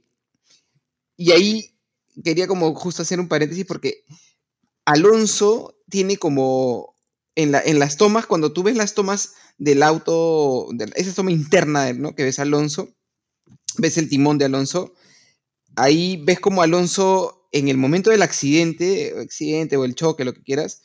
y 1.18 1.32
ahí 1.32 1.70
quería 2.24 2.46
como 2.46 2.74
justo 2.74 3.02
hacer 3.02 3.20
un 3.20 3.28
paréntesis 3.28 3.66
porque 3.66 4.04
Alonso 4.86 5.76
tiene 5.90 6.16
como 6.16 6.94
en, 7.34 7.52
la, 7.52 7.60
en 7.64 7.78
las 7.78 7.96
tomas, 7.98 8.26
cuando 8.26 8.52
tú 8.52 8.62
ves 8.62 8.76
las 8.76 8.94
tomas 8.94 9.34
del 9.58 9.82
auto, 9.82 10.68
de, 10.72 10.90
esa 10.96 11.12
toma 11.14 11.30
interna 11.32 11.92
¿no? 11.92 12.14
que 12.14 12.24
ves 12.24 12.38
a 12.38 12.42
Alonso, 12.42 12.88
ves 13.78 13.98
el 13.98 14.08
timón 14.08 14.38
de 14.38 14.46
Alonso, 14.46 14.94
ahí 15.76 16.20
ves 16.24 16.40
como 16.40 16.62
Alonso 16.62 17.48
en 17.52 17.68
el 17.68 17.76
momento 17.76 18.10
del 18.10 18.22
accidente, 18.22 19.12
o 19.14 19.20
accidente 19.20 19.76
o 19.76 19.84
el 19.84 19.94
choque, 19.94 20.24
lo 20.24 20.32
que 20.34 20.42
quieras, 20.42 20.82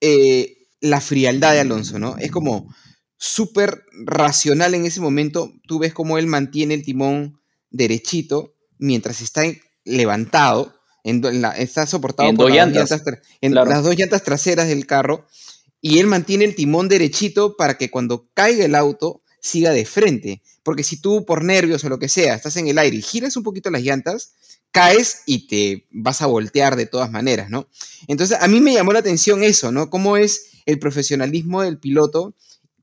eh, 0.00 0.66
la 0.80 1.00
frialdad 1.00 1.52
de 1.54 1.60
Alonso, 1.60 1.98
¿no? 1.98 2.16
Es 2.18 2.30
como 2.30 2.74
súper 3.16 3.84
racional 4.04 4.74
en 4.74 4.84
ese 4.86 5.00
momento. 5.00 5.52
Tú 5.66 5.78
ves 5.78 5.92
cómo 5.92 6.18
él 6.18 6.26
mantiene 6.26 6.74
el 6.74 6.82
timón 6.84 7.40
derechito 7.70 8.54
mientras 8.78 9.20
está 9.20 9.42
levantado, 9.84 10.74
en, 11.04 11.40
la- 11.40 11.56
está 11.56 11.86
soportado 11.86 12.28
En 12.28 12.36
por 12.36 12.46
dos 12.48 12.56
las 12.56 12.66
dos 12.66 12.74
llantas, 12.90 13.04
tra- 13.04 13.20
en 13.40 13.52
claro. 13.52 13.70
las 13.70 13.82
dos 13.82 13.96
llantas 13.96 14.22
traseras 14.22 14.68
del 14.68 14.86
carro, 14.86 15.26
y 15.82 15.98
él 15.98 16.06
mantiene 16.06 16.44
el 16.44 16.54
timón 16.54 16.88
derechito 16.88 17.56
para 17.56 17.78
que 17.78 17.90
cuando 17.90 18.28
caiga 18.34 18.64
el 18.66 18.74
auto 18.74 19.22
siga 19.40 19.70
de 19.72 19.86
frente. 19.86 20.42
Porque 20.62 20.84
si 20.84 21.00
tú 21.00 21.24
por 21.24 21.42
nervios 21.42 21.84
o 21.84 21.88
lo 21.88 21.98
que 21.98 22.08
sea 22.08 22.34
estás 22.34 22.56
en 22.56 22.68
el 22.68 22.78
aire 22.78 22.96
y 22.96 23.02
giras 23.02 23.36
un 23.36 23.42
poquito 23.42 23.70
las 23.70 23.82
llantas, 23.82 24.34
caes 24.72 25.22
y 25.26 25.46
te 25.46 25.86
vas 25.90 26.22
a 26.22 26.26
voltear 26.26 26.76
de 26.76 26.86
todas 26.86 27.10
maneras, 27.10 27.50
¿no? 27.50 27.68
Entonces, 28.06 28.38
a 28.40 28.48
mí 28.48 28.60
me 28.60 28.74
llamó 28.74 28.92
la 28.92 29.00
atención 29.00 29.42
eso, 29.42 29.72
¿no? 29.72 29.90
Cómo 29.90 30.16
es 30.16 30.50
el 30.66 30.78
profesionalismo 30.78 31.62
del 31.62 31.78
piloto, 31.78 32.34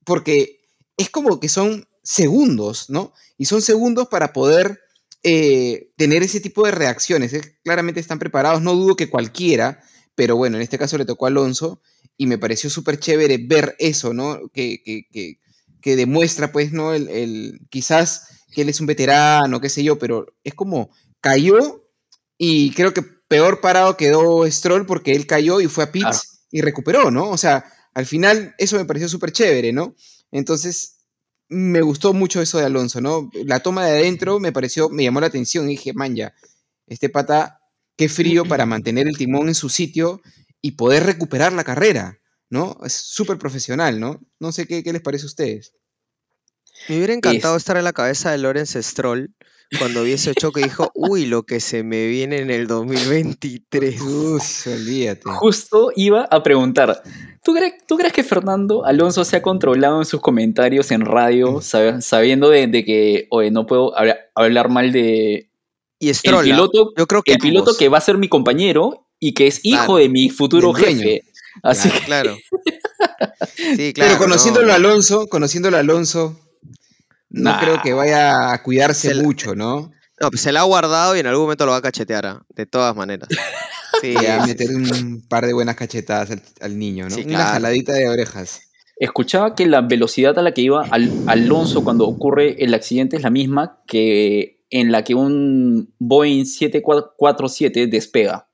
porque 0.04 0.60
es 0.96 1.10
como 1.10 1.40
que 1.40 1.48
son 1.48 1.86
segundos, 2.02 2.90
¿no? 2.90 3.12
Y 3.36 3.46
son 3.46 3.62
segundos 3.62 4.08
para 4.08 4.32
poder 4.32 4.80
eh, 5.22 5.90
tener 5.96 6.22
ese 6.22 6.40
tipo 6.40 6.64
de 6.64 6.72
reacciones. 6.72 7.34
Claramente 7.64 8.00
están 8.00 8.18
preparados, 8.18 8.62
no 8.62 8.74
dudo 8.74 8.96
que 8.96 9.10
cualquiera, 9.10 9.82
pero 10.14 10.36
bueno, 10.36 10.56
en 10.56 10.62
este 10.62 10.78
caso 10.78 10.98
le 10.98 11.04
tocó 11.04 11.26
a 11.26 11.28
Alonso 11.28 11.80
y 12.16 12.26
me 12.26 12.38
pareció 12.38 12.68
súper 12.68 12.98
chévere 12.98 13.38
ver 13.38 13.76
eso, 13.78 14.12
¿no? 14.12 14.48
Que, 14.52 14.82
que, 14.82 15.06
que, 15.10 15.38
que 15.80 15.96
demuestra, 15.96 16.52
pues, 16.52 16.72
¿no? 16.72 16.94
El, 16.94 17.08
el, 17.08 17.60
quizás 17.70 18.28
que 18.52 18.62
él 18.62 18.68
es 18.68 18.80
un 18.80 18.86
veterano, 18.86 19.60
qué 19.60 19.68
sé 19.68 19.82
yo, 19.82 19.98
pero 19.98 20.26
es 20.44 20.54
como 20.54 20.90
cayó 21.20 21.84
y 22.36 22.70
creo 22.72 22.94
que 22.94 23.02
peor 23.02 23.60
parado 23.60 23.96
quedó 23.96 24.50
Stroll 24.50 24.86
porque 24.86 25.14
él 25.14 25.26
cayó 25.26 25.60
y 25.60 25.66
fue 25.66 25.84
a 25.84 25.92
pits 25.92 26.46
y 26.50 26.62
recuperó, 26.62 27.10
¿no? 27.10 27.28
O 27.30 27.36
sea, 27.36 27.64
al 27.94 28.06
final 28.06 28.54
eso 28.58 28.76
me 28.76 28.84
pareció 28.84 29.08
súper 29.08 29.32
chévere, 29.32 29.72
¿no? 29.72 29.94
Entonces, 30.30 30.98
me 31.48 31.80
gustó 31.80 32.12
mucho 32.12 32.40
eso 32.40 32.58
de 32.58 32.64
Alonso, 32.64 33.00
¿no? 33.00 33.30
La 33.44 33.60
toma 33.60 33.86
de 33.86 33.98
adentro 33.98 34.38
me 34.38 34.52
pareció, 34.52 34.88
me 34.88 35.04
llamó 35.04 35.20
la 35.20 35.26
atención 35.26 35.66
y 35.66 35.72
dije, 35.72 35.92
man, 35.92 36.14
ya, 36.14 36.34
este 36.86 37.08
pata, 37.08 37.60
qué 37.96 38.08
frío 38.08 38.44
para 38.44 38.66
mantener 38.66 39.08
el 39.08 39.16
timón 39.16 39.48
en 39.48 39.54
su 39.54 39.68
sitio 39.68 40.22
y 40.60 40.72
poder 40.72 41.04
recuperar 41.04 41.52
la 41.52 41.64
carrera, 41.64 42.17
¿no? 42.50 42.78
Es 42.84 42.94
súper 42.94 43.38
profesional, 43.38 44.00
¿no? 44.00 44.20
No 44.40 44.52
sé 44.52 44.66
qué, 44.66 44.82
qué 44.82 44.92
les 44.92 45.02
parece 45.02 45.24
a 45.24 45.26
ustedes. 45.26 45.74
Me 46.88 46.96
hubiera 46.96 47.14
encantado 47.14 47.56
es... 47.56 47.62
estar 47.62 47.76
en 47.76 47.84
la 47.84 47.92
cabeza 47.92 48.30
de 48.30 48.38
Lorenz 48.38 48.76
Stroll 48.76 49.34
cuando 49.78 50.02
vi 50.02 50.12
ese 50.12 50.34
choque 50.34 50.62
dijo, 50.62 50.90
uy, 50.94 51.26
lo 51.26 51.42
que 51.42 51.60
se 51.60 51.82
me 51.82 52.06
viene 52.06 52.38
en 52.38 52.50
el 52.50 52.66
2023. 52.66 54.00
Uf, 54.00 54.66
olvídate. 54.66 55.22
Justo 55.24 55.92
iba 55.94 56.26
a 56.30 56.42
preguntar, 56.42 57.02
¿tú 57.44 57.52
crees, 57.52 57.74
¿tú 57.86 57.96
crees 57.98 58.12
que 58.12 58.24
Fernando 58.24 58.84
Alonso 58.84 59.24
se 59.24 59.36
ha 59.36 59.42
controlado 59.42 59.98
en 59.98 60.06
sus 60.06 60.20
comentarios 60.20 60.90
en 60.90 61.02
radio, 61.02 61.60
sab 61.60 62.00
sabiendo 62.00 62.48
de, 62.48 62.66
de, 62.66 62.84
que, 62.84 63.26
oye, 63.30 63.50
no 63.50 63.66
puedo 63.66 63.96
hablar, 63.96 64.30
hablar 64.34 64.70
mal 64.70 64.92
de... 64.92 65.50
Y 66.00 66.14
Stroll, 66.14 66.46
el 66.46 66.52
piloto, 66.52 66.92
yo 66.96 67.06
creo 67.06 67.22
que 67.22 67.32
el 67.32 67.38
piloto 67.38 67.76
que 67.76 67.88
va 67.88 67.98
a 67.98 68.00
ser 68.00 68.18
mi 68.18 68.28
compañero 68.28 69.08
y 69.18 69.34
que 69.34 69.48
es 69.48 69.64
hijo 69.64 69.84
claro, 69.84 69.96
de 69.96 70.08
mi 70.08 70.30
futuro 70.30 70.72
jefe. 70.72 71.24
Así 71.62 71.88
claro, 71.88 71.98
que... 72.00 72.06
claro. 72.06 72.36
Sí, 73.76 73.92
claro. 73.92 74.12
Pero 74.12 74.18
conociéndolo 74.18 74.68
no, 74.68 74.72
Alonso, 74.72 75.26
conociéndolo 75.28 75.76
a 75.76 75.80
Alonso, 75.80 76.38
no 77.30 77.50
nah. 77.50 77.60
creo 77.60 77.82
que 77.82 77.92
vaya 77.92 78.52
a 78.52 78.62
cuidarse 78.62 79.08
se 79.08 79.22
mucho, 79.22 79.54
¿no? 79.54 79.90
No, 80.20 80.30
pues 80.30 80.42
se 80.42 80.52
la 80.52 80.60
ha 80.60 80.64
guardado 80.64 81.16
y 81.16 81.20
en 81.20 81.26
algún 81.26 81.44
momento 81.44 81.66
lo 81.66 81.72
va 81.72 81.78
a 81.78 81.82
cachetear, 81.82 82.42
de 82.54 82.66
todas 82.66 82.94
maneras. 82.96 83.28
Sí, 84.02 84.14
a 84.14 84.46
meter 84.46 84.68
un 84.70 85.24
par 85.28 85.44
de 85.44 85.52
buenas 85.52 85.74
cachetadas 85.74 86.30
al, 86.30 86.42
al 86.60 86.78
niño, 86.78 87.08
¿no? 87.08 87.16
Sí, 87.16 87.22
Una 87.22 87.36
claro. 87.36 87.50
jaladita 87.54 87.94
de 87.94 88.08
orejas. 88.08 88.60
Escuchaba 88.96 89.54
que 89.56 89.66
la 89.66 89.80
velocidad 89.80 90.38
a 90.38 90.42
la 90.42 90.52
que 90.52 90.60
iba 90.60 90.84
al, 90.84 91.10
Alonso 91.26 91.82
cuando 91.82 92.06
ocurre 92.06 92.62
el 92.62 92.74
accidente 92.74 93.16
es 93.16 93.22
la 93.22 93.30
misma 93.30 93.82
que 93.86 94.64
en 94.70 94.92
la 94.92 95.02
que 95.02 95.14
un 95.14 95.94
Boeing 95.98 96.44
747 96.44 97.86
despega. 97.86 98.48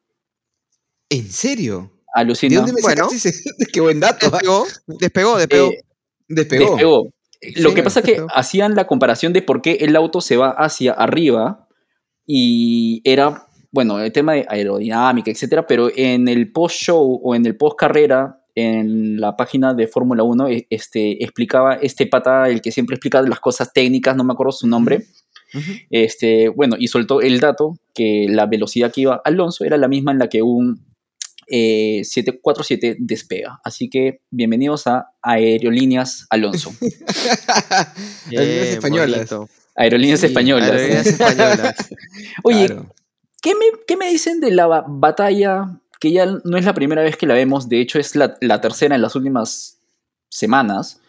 ¿En 1.10 1.30
serio? 1.30 1.93
Alucina. 2.14 2.50
¿De 2.50 2.57
dónde 2.57 2.72
me 2.72 2.81
bueno, 2.81 3.09
ese? 3.12 3.33
Qué 3.72 3.81
buen 3.81 4.00
dato. 4.00 4.31
Despegó, 4.31 4.66
despegó, 4.87 5.38
despegó. 5.38 5.70
Eh, 5.70 5.81
despegó. 6.29 6.64
despegó. 6.70 7.09
Lo 7.57 7.68
sí, 7.70 7.74
que 7.74 7.83
pasa 7.83 8.00
es 8.00 8.07
que 8.07 8.27
hacían 8.33 8.74
la 8.74 8.87
comparación 8.87 9.33
de 9.33 9.42
por 9.42 9.61
qué 9.61 9.72
el 9.81 9.96
auto 9.96 10.20
se 10.20 10.37
va 10.37 10.50
hacia 10.50 10.92
arriba 10.92 11.68
y 12.27 13.03
era, 13.05 13.46
bueno, 13.70 14.00
el 14.00 14.12
tema 14.12 14.33
de 14.33 14.46
aerodinámica, 14.48 15.31
etcétera, 15.31 15.66
pero 15.66 15.90
en 15.94 16.29
el 16.29 16.53
post-show 16.53 17.20
o 17.22 17.35
en 17.35 17.44
el 17.44 17.57
post-carrera, 17.57 18.40
en 18.55 19.20
la 19.20 19.37
página 19.37 19.74
de 19.74 19.88
Fórmula 19.88 20.22
1, 20.22 20.46
este, 20.70 21.22
explicaba 21.22 21.74
este 21.74 22.07
pata, 22.07 22.48
el 22.48 22.62
que 22.62 22.70
siempre 22.70 22.94
explica 22.94 23.20
las 23.20 23.40
cosas 23.40 23.72
técnicas, 23.72 24.16
no 24.16 24.24
me 24.24 24.33
acuerdo 24.33 24.53
su 24.53 24.66
nombre, 24.66 25.05
uh 25.55 25.59
-huh. 25.59 25.87
este, 25.90 26.48
bueno, 26.48 26.77
y 26.79 26.87
soltó 26.87 27.20
el 27.20 27.40
dato 27.40 27.74
que 27.94 28.27
la 28.29 28.46
velocidad 28.46 28.92
que 28.92 29.03
iba 29.03 29.20
Alonso 29.24 29.64
era 29.64 29.77
la 29.77 29.88
misma 29.88 30.12
en 30.12 30.18
la 30.18 30.29
que 30.29 30.42
un 30.42 30.83
eh, 31.46 32.02
747 32.04 32.96
despega. 32.98 33.61
Así 33.64 33.88
que 33.90 34.20
bienvenidos 34.30 34.87
a 34.87 35.11
Aerolíneas 35.22 36.26
Alonso. 36.30 36.72
Aerolíneas 38.30 38.68
españolas. 38.68 39.35
Aerolíneas 39.76 40.20
sí, 40.20 40.26
españolas. 40.26 40.70
Aerolíneas 40.70 41.07
españolas. 41.07 41.76
Oye, 42.44 42.66
claro. 42.66 42.94
¿qué, 43.42 43.54
me, 43.54 43.64
¿qué, 43.87 43.96
me, 43.96 44.11
dicen 44.11 44.40
de 44.40 44.50
la 44.50 44.85
batalla? 44.87 45.80
Que 46.00 46.12
ya 46.12 46.26
no 46.26 46.57
es 46.57 46.64
la 46.64 46.74
primera 46.74 47.02
vez 47.02 47.16
que 47.16 47.26
la 47.26 47.35
vemos, 47.35 47.68
de 47.68 47.80
hecho 47.80 47.98
es 47.98 48.14
la, 48.14 48.37
la 48.40 48.61
tercera 48.61 48.94
en 48.94 49.02
las 49.02 49.14
últimas 49.16 49.78
semanas, 50.28 51.00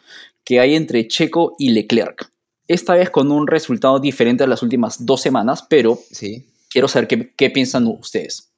que 0.44 0.60
hay 0.60 0.76
entre 0.76 1.08
Checo 1.08 1.56
y 1.60 1.72
Leclerc. 1.72 2.32
Esta 2.68 2.96
vez 2.96 3.10
con 3.10 3.32
un 3.32 3.48
resultado 3.48 4.00
diferente 4.00 4.44
a 4.44 4.48
las 4.48 4.64
últimas 4.64 5.06
dos 5.06 5.22
semanas, 5.22 5.66
pero 5.70 6.00
sí. 6.12 6.48
quiero 6.70 6.88
saber 6.88 7.08
qué, 7.08 7.34
qué 7.36 7.50
piensan 7.50 7.88
ustedes. 7.88 8.55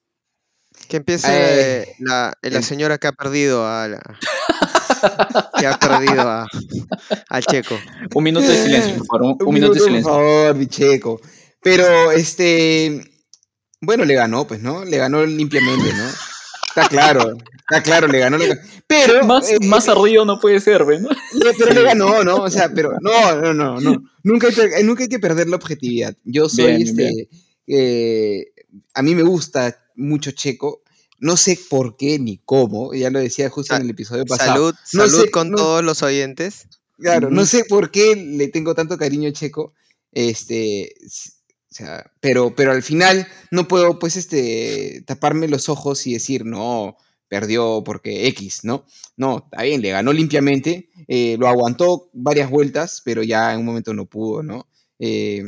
Que 0.90 0.98
empiece 0.98 1.28
eh, 1.30 1.96
la, 2.00 2.34
la, 2.42 2.62
señora 2.62 2.98
que 2.98 3.08
ha 3.08 3.12
perdido 3.12 3.68
a 3.68 3.88
la, 3.88 4.02
que 5.60 5.68
ha 5.68 5.78
perdido 5.78 6.22
a, 6.22 6.48
al 7.30 7.44
Checo. 7.44 7.78
Un 8.16 8.24
minuto 8.24 8.48
de 8.48 8.56
silencio, 8.56 8.98
por 8.98 9.08
favor. 9.08 9.22
Un, 9.22 9.28
un, 9.30 9.48
un 9.48 9.54
minuto, 9.54 9.74
minuto, 9.74 9.74
de 9.74 9.80
silencio. 9.80 10.12
Por 10.12 10.22
favor, 10.22 10.56
mi 10.56 10.68
Checo. 10.68 11.22
Pero 11.62 12.12
este 12.12 13.18
bueno, 13.82 14.06
le 14.06 14.16
ganó, 14.16 14.48
pues, 14.48 14.62
¿no? 14.62 14.84
Le 14.84 14.98
ganó 14.98 15.26
limpiamente, 15.26 15.94
¿no? 15.94 16.08
Está 16.70 16.90
claro, 16.90 17.38
está 17.60 17.84
claro, 17.84 18.08
le 18.08 18.20
ganó. 18.20 18.38
Le 18.38 18.48
ganó. 18.48 18.62
Pero. 18.88 19.26
Más, 19.26 19.52
eh, 19.52 19.58
más 19.62 19.88
arriba 19.88 20.26
no 20.26 20.40
puede 20.40 20.60
ser, 20.60 20.86
¿no? 21.00 21.10
Pero 21.58 21.74
le 21.74 21.84
ganó, 21.84 22.24
¿no? 22.24 22.38
O 22.38 22.50
sea, 22.50 22.72
pero. 22.74 22.94
No, 23.02 23.36
no, 23.36 23.54
no, 23.54 23.80
no. 23.80 24.04
Nunca 24.24 24.48
hay, 24.48 24.54
que, 24.54 24.84
nunca 24.84 25.04
hay 25.04 25.10
que 25.10 25.20
perder 25.20 25.48
la 25.48 25.58
objetividad. 25.58 26.16
Yo 26.24 26.50
soy 26.50 26.78
bien, 26.78 26.82
este. 26.82 27.04
Bien. 27.04 27.28
Eh, 27.68 28.46
a 28.94 29.02
mí 29.02 29.14
me 29.14 29.24
gusta 29.24 29.78
mucho 29.98 30.32
Checo. 30.32 30.82
No 31.20 31.36
sé 31.36 31.60
por 31.70 31.98
qué 31.98 32.20
ni 32.20 32.38
cómo, 32.38 32.94
ya 32.94 33.10
lo 33.10 33.20
decía 33.20 33.50
justo 33.50 33.76
en 33.76 33.82
el 33.82 33.90
episodio 33.90 34.26
pasado. 34.26 34.54
Salud, 34.54 34.76
no 34.94 35.08
salud 35.08 35.26
sé, 35.26 35.32
con 35.32 35.50
no, 35.50 35.58
todos 35.58 35.84
los 35.84 36.04
oyentes. 36.04 36.68
Claro, 37.00 37.30
no 37.32 37.46
sé 37.46 37.66
por 37.66 37.92
qué 37.92 38.16
le 38.16 38.48
tengo 38.48 38.76
tanto 38.76 38.98
cariño 38.98 39.30
a 39.30 39.34
Checo. 39.34 39.74
Este, 40.12 40.94
o 41.06 41.74
sea, 41.74 42.12
pero, 42.22 42.56
pero 42.56 42.72
al 42.72 42.84
final 42.84 43.28
no 43.52 43.68
puedo, 43.68 44.00
pues, 44.00 44.16
este, 44.16 45.04
taparme 45.06 45.48
los 45.48 45.70
ojos 45.70 46.06
y 46.08 46.14
decir, 46.14 46.46
no, 46.46 46.98
perdió 47.28 47.84
porque 47.84 48.28
X, 48.28 48.62
¿no? 48.64 48.86
No, 49.16 49.44
está 49.52 49.64
bien, 49.64 49.82
le 49.82 49.92
ganó 49.92 50.14
limpiamente, 50.14 50.90
eh, 51.08 51.36
lo 51.40 51.48
aguantó 51.48 52.10
varias 52.14 52.50
vueltas, 52.50 53.02
pero 53.04 53.24
ya 53.24 53.54
en 53.54 53.60
un 53.60 53.66
momento 53.66 53.94
no 53.94 54.06
pudo, 54.06 54.44
¿no? 54.44 54.68
Eh, 55.00 55.44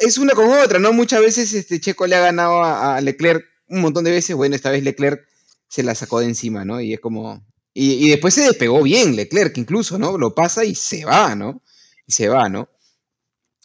es 0.00 0.18
una 0.18 0.34
con 0.34 0.48
otra, 0.50 0.78
¿no? 0.78 0.92
Muchas 0.92 1.20
veces 1.20 1.52
este 1.52 1.80
Checo 1.80 2.06
le 2.06 2.16
ha 2.16 2.20
ganado 2.20 2.62
a, 2.62 2.96
a, 2.96 3.00
Leclerc 3.00 3.44
un 3.68 3.80
montón 3.80 4.04
de 4.04 4.10
veces, 4.10 4.36
bueno, 4.36 4.54
esta 4.54 4.70
vez 4.70 4.82
Leclerc 4.82 5.26
se 5.68 5.82
la 5.82 5.94
sacó 5.94 6.20
de 6.20 6.26
encima, 6.26 6.64
¿no? 6.64 6.80
Y 6.80 6.92
es 6.92 7.00
como... 7.00 7.44
Y, 7.74 8.04
y 8.04 8.10
después 8.10 8.34
se 8.34 8.42
despegó 8.42 8.82
bien 8.82 9.16
Leclerc 9.16 9.56
incluso, 9.56 9.98
¿no? 9.98 10.18
Lo 10.18 10.34
pasa 10.34 10.64
y 10.64 10.74
se 10.74 11.06
va, 11.06 11.34
¿no? 11.34 11.62
Y 12.06 12.12
se 12.12 12.28
va, 12.28 12.48
¿no? 12.50 12.68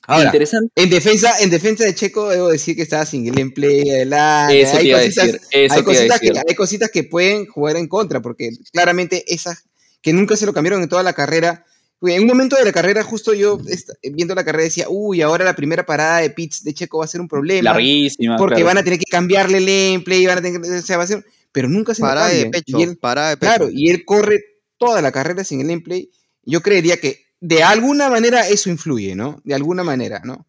Ahora, 0.08 0.27
Interesante. 0.27 0.71
En 0.82 0.89
defensa, 0.89 1.34
en 1.41 1.49
defensa 1.49 1.84
de 1.84 1.93
Checo, 1.93 2.30
debo 2.30 2.47
decir 2.47 2.77
que 2.77 2.82
estaba 2.84 3.06
sin 3.06 3.25
gameplay 3.25 3.89
adelante. 3.89 4.62
Eso 4.62 4.77
hay, 4.77 4.91
cositas, 4.91 5.25
decir, 5.25 5.41
eso 5.51 5.75
hay, 5.75 5.84
cositas 5.84 6.19
que, 6.21 6.32
hay 6.47 6.56
cositas 6.56 6.91
que 6.91 7.03
pueden 7.03 7.45
jugar 7.45 7.75
en 7.75 7.88
contra, 7.88 8.21
porque 8.21 8.51
claramente 8.71 9.25
esas 9.27 9.65
que 10.01 10.13
nunca 10.13 10.38
se 10.38 10.45
lo 10.45 10.53
cambiaron 10.53 10.82
en 10.82 10.88
toda 10.88 11.03
la 11.03 11.12
carrera. 11.12 11.65
En 12.01 12.21
un 12.21 12.27
momento 12.27 12.55
de 12.55 12.63
la 12.63 12.71
carrera, 12.71 13.03
justo 13.03 13.33
yo 13.33 13.60
viendo 14.03 14.36
la 14.36 14.45
carrera 14.45 14.65
decía, 14.65 14.86
uy, 14.88 15.21
ahora 15.21 15.43
la 15.43 15.55
primera 15.55 15.86
parada 15.86 16.19
de 16.19 16.29
pits 16.29 16.63
de 16.63 16.73
Checo 16.73 16.99
va 16.99 17.05
a 17.05 17.07
ser 17.07 17.21
un 17.21 17.27
problema. 17.27 17.71
Larguísima. 17.71 18.38
Porque 18.38 18.55
claro. 18.55 18.67
van 18.67 18.77
a 18.77 18.83
tener 18.83 18.99
que 18.99 19.10
cambiarle 19.10 19.57
el 19.57 19.65
gameplay, 19.65 20.25
van 20.25 20.38
a 20.38 20.41
tener 20.41 20.62
que, 20.62 20.69
o 20.69 20.81
sea, 20.81 20.97
va 20.97 21.03
a 21.03 21.07
ser, 21.07 21.25
pero 21.51 21.69
nunca 21.69 21.95
se 21.95 22.01
para 22.01 22.27
de 22.27 22.45
pecho, 22.47 22.77
y 22.79 22.83
él, 22.83 22.97
para 22.97 23.29
de 23.29 23.38
pecho. 23.38 23.49
Claro, 23.49 23.69
y 23.71 23.89
él 23.89 24.05
corre 24.05 24.43
toda 24.77 25.01
la 25.01 25.12
carrera 25.12 25.43
sin 25.43 25.62
el 25.62 25.67
gameplay. 25.67 26.12
Yo 26.43 26.62
creería 26.62 26.97
que 26.97 27.25
de 27.39 27.63
alguna 27.63 28.10
manera 28.10 28.47
eso 28.47 28.69
influye, 28.69 29.15
¿no? 29.15 29.41
De 29.43 29.55
alguna 29.55 29.83
manera, 29.83 30.21
¿no? 30.23 30.45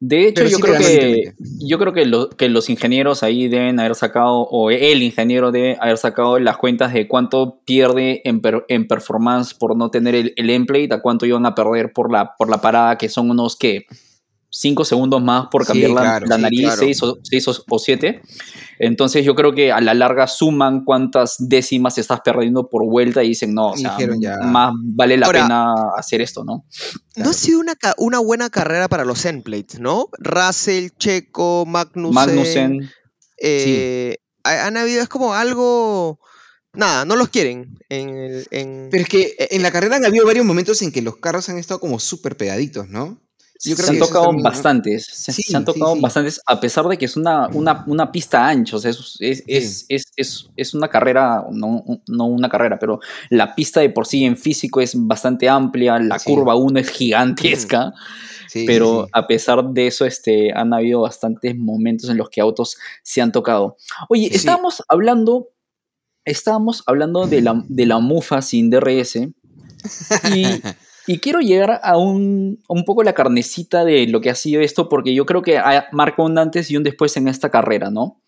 De 0.00 0.28
hecho, 0.28 0.44
yo, 0.44 0.56
sí 0.56 0.62
creo 0.62 0.78
que, 0.78 1.32
yo 1.60 1.78
creo 1.78 1.92
que, 1.92 2.04
lo, 2.04 2.28
que, 2.28 2.48
los 2.48 2.68
ingenieros 2.68 3.22
ahí 3.22 3.48
deben 3.48 3.80
haber 3.80 3.94
sacado, 3.94 4.40
o 4.42 4.70
el 4.70 5.02
ingeniero 5.02 5.50
debe 5.50 5.78
haber 5.80 5.96
sacado 5.96 6.38
las 6.38 6.58
cuentas 6.58 6.92
de 6.92 7.08
cuánto 7.08 7.60
pierde 7.64 8.20
en, 8.24 8.40
per, 8.40 8.64
en 8.68 8.86
performance 8.86 9.54
por 9.54 9.76
no 9.76 9.90
tener 9.90 10.14
el, 10.14 10.34
el 10.36 10.48
template, 10.48 10.92
a 10.92 11.00
cuánto 11.00 11.26
iban 11.26 11.46
a 11.46 11.54
perder 11.54 11.92
por 11.92 12.12
la, 12.12 12.34
por 12.36 12.50
la 12.50 12.60
parada, 12.60 12.98
que 12.98 13.08
son 13.08 13.30
unos 13.30 13.56
que 13.56 13.86
5 14.56 14.84
segundos 14.84 15.20
más 15.22 15.48
por 15.50 15.62
Sí, 15.64 15.68
cambiar 15.68 15.90
la, 15.90 16.00
claro, 16.00 16.26
la 16.26 16.36
sí, 16.36 16.42
nariz, 16.42 16.60
claro. 16.62 16.78
6 16.80 17.02
o, 17.02 17.18
seis 17.24 17.48
o, 17.48 17.54
o 17.68 17.78
7. 17.78 18.22
Entonces 18.78 19.24
yo 19.24 19.34
creo 19.34 19.52
que 19.52 19.72
a 19.72 19.80
la 19.80 19.94
larga 19.94 20.26
suman 20.28 20.84
cuántas 20.84 21.34
décimas 21.38 21.98
estás 21.98 22.20
perdiendo 22.24 22.68
por 22.68 22.84
vuelta 22.84 23.24
y 23.24 23.28
dicen, 23.28 23.52
no, 23.54 23.70
o 23.70 23.76
sea, 23.76 23.96
ya. 24.20 24.38
más 24.38 24.72
vale 24.76 25.16
la 25.16 25.26
Ahora- 25.26 25.42
pena 25.42 25.74
hacer 25.96 26.20
esto, 26.20 26.44
¿no? 26.44 26.64
No 27.16 27.30
ha 27.30 27.32
sido 27.32 27.58
una, 27.60 27.74
una 27.98 28.18
buena 28.20 28.48
carrera 28.50 28.88
para 28.88 29.04
los 29.04 29.24
endplates, 29.24 29.80
¿no? 29.80 30.08
Russell, 30.18 30.88
Checo, 30.98 31.64
Magnussen. 31.66 32.14
Magnussen, 32.14 32.90
eh, 33.42 34.16
ha- 34.44 34.66
han 34.66 34.76
habido, 34.76 35.02
es 35.02 35.08
como 35.08 35.34
algo. 35.34 36.20
Nada, 36.72 37.04
no 37.04 37.14
los 37.16 37.28
quieren. 37.28 37.76
En, 37.88 38.08
el- 38.10 38.46
en- 38.50 38.88
Pero 38.90 39.02
es 39.04 39.08
que 39.08 39.34
en 39.38 39.62
la 39.62 39.70
carrera 39.70 39.96
han 39.96 40.04
habido 40.04 40.26
varios 40.26 40.44
momentos 40.46 40.82
en 40.82 40.90
que 40.92 41.02
los 41.02 41.16
carros 41.18 41.48
han 41.48 41.58
estado 41.58 41.78
como 41.80 41.98
súper 42.00 42.36
pegaditos, 42.36 42.88
¿no? 42.88 43.20
Yo 43.64 43.76
creo 43.76 43.86
se 43.86 43.90
han 43.92 43.96
que 43.96 44.06
tocado 44.06 44.24
también, 44.26 44.42
¿no? 44.42 44.50
bastantes, 44.50 45.06
se, 45.06 45.32
Sí, 45.32 45.42
se 45.42 45.56
han 45.56 45.64
tocado 45.64 45.94
sí. 45.94 46.00
bastantes, 46.00 46.40
a 46.46 46.60
pesar 46.60 46.86
de 46.86 46.98
que 46.98 47.04
es 47.06 47.16
una, 47.16 47.48
una, 47.48 47.84
una 47.86 48.12
pista 48.12 48.46
ancha, 48.46 48.76
o 48.76 48.78
sea, 48.78 48.90
es, 48.90 49.16
es, 49.46 49.86
es, 49.88 50.50
es, 50.56 50.74
una 50.74 50.88
carrera, 50.88 51.44
no, 51.50 51.84
no 52.06 52.26
una 52.26 52.48
carrera, 52.48 52.78
pero 52.78 53.00
la 53.30 53.54
pista 53.54 53.80
de 53.80 53.90
por 53.90 54.06
sí 54.06 54.24
en 54.24 54.36
físico 54.36 54.80
es 54.80 54.92
bastante 54.94 55.48
amplia, 55.48 55.98
la 55.98 56.18
curva 56.18 56.54
1 56.54 56.78
es 56.80 56.90
gigantesca, 56.90 57.92
pero 58.66 59.08
a 59.12 59.26
pesar 59.26 59.64
de 59.64 59.86
eso, 59.86 60.04
este, 60.04 60.52
han 60.54 60.72
habido 60.72 61.00
bastantes 61.00 61.56
momentos 61.56 62.10
en 62.10 62.16
los 62.16 62.30
que 62.30 62.40
autos 62.40 62.76
se 63.02 63.20
han 63.20 63.32
tocado. 63.32 63.76
Oye, 64.08 64.28
estábamos 64.32 64.82
hablando, 64.88 65.48
estábamos 66.24 66.82
hablando 66.86 67.26
de 67.26 67.42
la, 67.42 67.64
de 67.68 67.86
la 67.86 67.98
mufa 67.98 68.42
sin 68.42 68.70
DRS 68.70 69.16
y, 69.16 69.32
y 71.06 71.18
quiero 71.18 71.40
llegar 71.40 71.80
a 71.82 71.96
un, 71.98 72.60
a 72.68 72.72
un 72.72 72.84
poco 72.84 73.02
la 73.02 73.12
carnecita 73.12 73.84
de 73.84 74.06
lo 74.06 74.20
que 74.20 74.30
ha 74.30 74.34
sido 74.34 74.60
esto, 74.62 74.88
porque 74.88 75.14
yo 75.14 75.26
creo 75.26 75.42
que 75.42 75.58
ha- 75.58 75.86
marca 75.92 76.22
un 76.22 76.38
antes 76.38 76.70
y 76.70 76.76
un 76.76 76.82
después 76.82 77.16
en 77.16 77.28
esta 77.28 77.50
carrera, 77.50 77.90
¿no? 77.90 78.20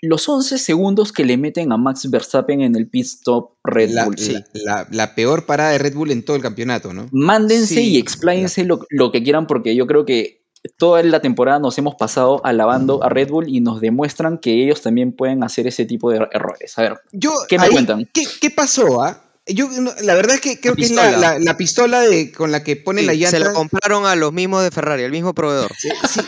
Los 0.00 0.28
11 0.28 0.58
segundos 0.58 1.12
que 1.12 1.24
le 1.24 1.36
meten 1.36 1.72
a 1.72 1.76
Max 1.76 2.08
Verstappen 2.08 2.60
en 2.60 2.76
el 2.76 2.88
pit 2.88 3.04
stop 3.04 3.54
Red 3.64 3.90
la, 3.90 4.04
Bull. 4.04 4.14
la- 4.30 4.44
la- 4.52 4.86
la 4.92 5.14
peor 5.16 5.44
parada 5.44 5.70
de 5.72 5.78
Red 5.78 5.94
Bull 5.94 6.12
en 6.12 6.24
todo 6.24 6.36
el 6.36 6.42
campeonato, 6.42 6.92
¿no? 6.92 7.08
Mándense 7.10 7.74
Sí, 7.74 7.94
y 7.94 7.98
expláyense 7.98 8.64
lo, 8.64 8.86
lo 8.90 9.10
que 9.10 9.24
quieran, 9.24 9.48
porque 9.48 9.74
yo 9.74 9.88
creo 9.88 10.04
que 10.04 10.44
toda 10.76 11.02
la 11.02 11.20
temporada 11.20 11.58
nos 11.58 11.76
hemos 11.78 11.96
pasado 11.96 12.40
alabando 12.44 13.02
a 13.02 13.08
Red 13.08 13.30
Bull 13.30 13.48
y 13.48 13.60
nos 13.60 13.80
demuestran 13.80 14.38
que 14.38 14.62
ellos 14.62 14.82
también 14.82 15.12
pueden 15.12 15.42
hacer 15.42 15.66
ese 15.66 15.84
tipo 15.84 16.12
de 16.12 16.18
er- 16.20 16.28
errores. 16.32 16.78
A 16.78 16.82
ver, 16.82 17.00
Yo, 17.12 17.32
¿Qué 17.48 17.58
me 17.58 17.64
ahí, 17.64 17.70
cuentan? 17.72 18.08
¿qué, 18.12 18.24
qué 18.40 18.50
pasó, 18.50 19.02
ah? 19.02 19.24
Yo, 19.48 19.68
no, 19.70 19.92
la 20.02 20.14
verdad 20.14 20.34
es 20.36 20.40
que 20.40 20.60
creo 20.60 20.74
que 20.76 20.82
es 20.84 20.90
la, 20.90 21.02
pistola. 21.08 21.32
la- 21.34 21.38
la 21.38 21.56
pistola 21.56 22.00
de, 22.00 22.30
con 22.32 22.52
la 22.52 22.62
que 22.62 22.76
ponen 22.76 23.02
Sí, 23.02 23.06
la 23.06 23.14
llanta. 23.14 23.30
se 23.30 23.38
la 23.38 23.52
compraron 23.52 24.04
a 24.06 24.14
los 24.14 24.32
mismos 24.32 24.62
de 24.62 24.70
Ferrari, 24.70 25.04
al 25.04 25.10
mismo 25.10 25.34
proveedor. 25.34 25.72
Sí, 25.78 25.88
sí, 26.08 26.20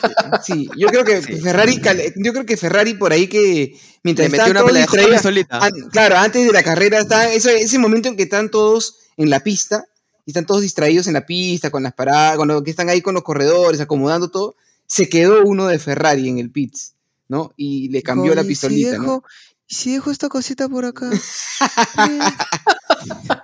sí, 0.45 0.69
yo 0.79 0.89
creo 0.89 1.05
que. 1.05 1.21
Ferrari, 1.23 1.81
yo 2.17 2.33
creo 2.33 2.47
que 2.47 2.57
Ferrari 2.57 2.95
por 2.95 3.13
ahí 3.13 3.29
que 3.29 3.79
mientras 4.03 4.31
metió 4.31 4.51
una 4.51 4.65
pelea 4.65 4.87
de 4.87 4.89
distraídos- 4.89 5.23
solita. 5.23 5.59
an- 5.59 5.89
claro, 5.93 6.17
antes 6.17 6.47
de 6.47 6.53
la 6.53 6.63
carrera 6.63 6.99
está 6.99 7.33
eso- 7.33 7.51
ese 7.51 7.79
momento 7.79 8.09
en 8.09 8.17
que 8.17 8.23
están 8.25 8.51
todos 8.51 8.97
en 9.17 9.29
la 9.31 9.41
pista 9.41 9.85
y 10.25 10.31
están 10.31 10.47
todos 10.47 10.63
distraídos 10.63 11.07
en 11.07 11.13
la 11.15 11.27
pista 11.27 11.71
con 11.71 11.83
las 11.83 11.93
paradas, 11.93 12.37
con 12.37 12.49
lo 12.49 12.63
que 12.63 12.71
están 12.71 12.89
ahí 12.89 13.03
con 13.03 13.15
los 13.15 13.23
corredores 13.23 13.81
acomodando 13.81 14.31
todo, 14.31 14.55
se 14.87 15.09
quedó 15.09 15.43
uno 15.45 15.67
de 15.67 15.79
Ferrari 15.79 16.29
en 16.29 16.39
el 16.39 16.51
pits, 16.51 16.95
¿no? 17.29 17.53
Y 17.57 17.89
le 17.91 18.03
cambió 18.03 18.35
la 18.35 18.45
pistolita, 18.45 18.91
si 18.93 18.97
¿no? 18.97 19.03
dejo, 19.03 19.25
Si 19.73 19.93
dejo 19.93 20.11
esta 20.11 20.29
cosita 20.29 20.69
por 20.69 20.85
acá. 20.85 21.09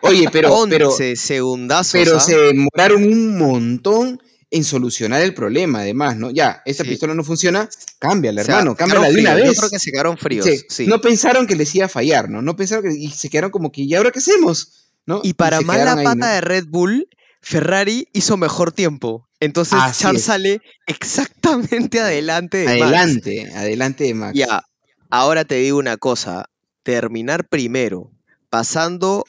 Oye, 0.02 0.28
pero, 0.32 0.66
pero, 0.68 0.88
11 0.90 1.16
segundazos. 1.16 1.92
pero 1.92 2.16
¿ah? 2.16 2.20
se 2.20 2.36
demoraron 2.36 3.04
un 3.04 3.38
montón 3.38 4.20
en 4.50 4.62
solucionar 4.64 5.22
el 5.22 5.34
problema, 5.34 5.80
además, 5.80 6.16
¿no? 6.16 6.30
Ya, 6.30 6.62
esta 6.64 6.84
Sí. 6.84 6.90
pistola 6.90 7.14
no 7.14 7.24
funciona, 7.24 7.68
cámbiala, 7.98 8.42
O 8.42 8.44
sea, 8.44 8.54
hermano, 8.58 8.76
cámbiala 8.76 9.08
de 9.08 9.20
una 9.20 9.32
fríos, 9.32 9.36
vez. 9.36 9.54
Yo 9.56 9.60
creo 9.60 9.70
que 9.70 9.78
se 9.78 9.90
quedaron 9.90 10.16
fríos. 10.18 10.46
Sí, 10.46 10.60
sí. 10.68 10.86
No 10.86 11.00
pensaron 11.00 11.46
que 11.46 11.56
les 11.56 11.74
iba 11.74 11.86
a 11.86 11.88
fallar, 11.88 12.30
¿no? 12.30 12.42
No 12.42 12.54
pensaron 12.56 12.84
que. 12.84 12.96
Y 12.96 13.10
se 13.10 13.28
quedaron 13.28 13.50
como 13.50 13.72
que, 13.72 13.82
¿y 13.82 13.94
ahora 13.94 14.10
qué 14.12 14.20
hacemos? 14.20 14.90
¿No? 15.04 15.20
Y 15.24 15.34
para 15.34 15.58
se 15.58 15.64
mala 15.64 15.94
ahí, 15.94 16.04
pata 16.04 16.14
¿no? 16.16 16.26
de 16.26 16.40
Red 16.40 16.66
Bull, 16.68 17.08
Ferrari 17.40 18.08
hizo 18.12 18.36
mejor 18.36 18.72
tiempo. 18.72 19.28
Entonces 19.40 19.78
Así 19.80 20.02
Charles 20.02 20.22
es. 20.22 20.26
sale 20.26 20.60
exactamente 20.86 22.00
adelante 22.00 22.58
de 22.58 22.64
Max. 22.66 22.82
Adelante, 22.82 23.52
adelante 23.54 24.04
de 24.04 24.14
Max. 24.14 24.38
Ya, 24.38 24.62
ahora 25.10 25.44
te 25.44 25.56
digo 25.56 25.78
una 25.78 25.96
cosa. 25.96 26.48
Terminar 26.82 27.48
primero, 27.48 28.12
pasando 28.48 29.24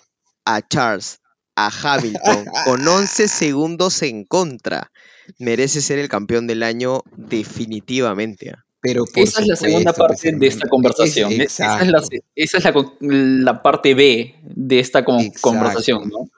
a 0.56 0.68
Charles, 0.68 1.20
a 1.56 1.70
Hamilton, 1.70 2.46
con 2.66 2.88
11 2.88 3.28
segundos 3.28 4.02
en 4.04 4.24
contra, 4.26 4.92
merece 5.40 5.82
ser 5.82 6.00
el 6.00 6.08
campeón 6.10 6.48
del 6.48 6.64
año 6.64 7.02
definitivamente. 7.16 8.52
¿ah? 8.52 8.64
Pero 8.80 9.06
por 9.06 9.24
Esa 9.24 9.42
es 9.42 9.48
la 9.48 9.56
segunda 9.56 9.94
parte 9.94 10.32
de 10.32 10.48
esta 10.48 10.68
conversación. 10.70 11.32
Es- 11.34 11.54
esa 11.60 11.82
es, 11.82 11.88
la, 11.92 12.02
esa 12.36 12.58
es 12.58 12.64
la 12.64 12.74
la 13.02 13.62
parte 13.64 13.94
B 13.94 14.36
de 14.44 14.80
esta 14.80 15.04
con- 15.04 15.30
conversación, 15.42 16.10
¿no? 16.10 16.30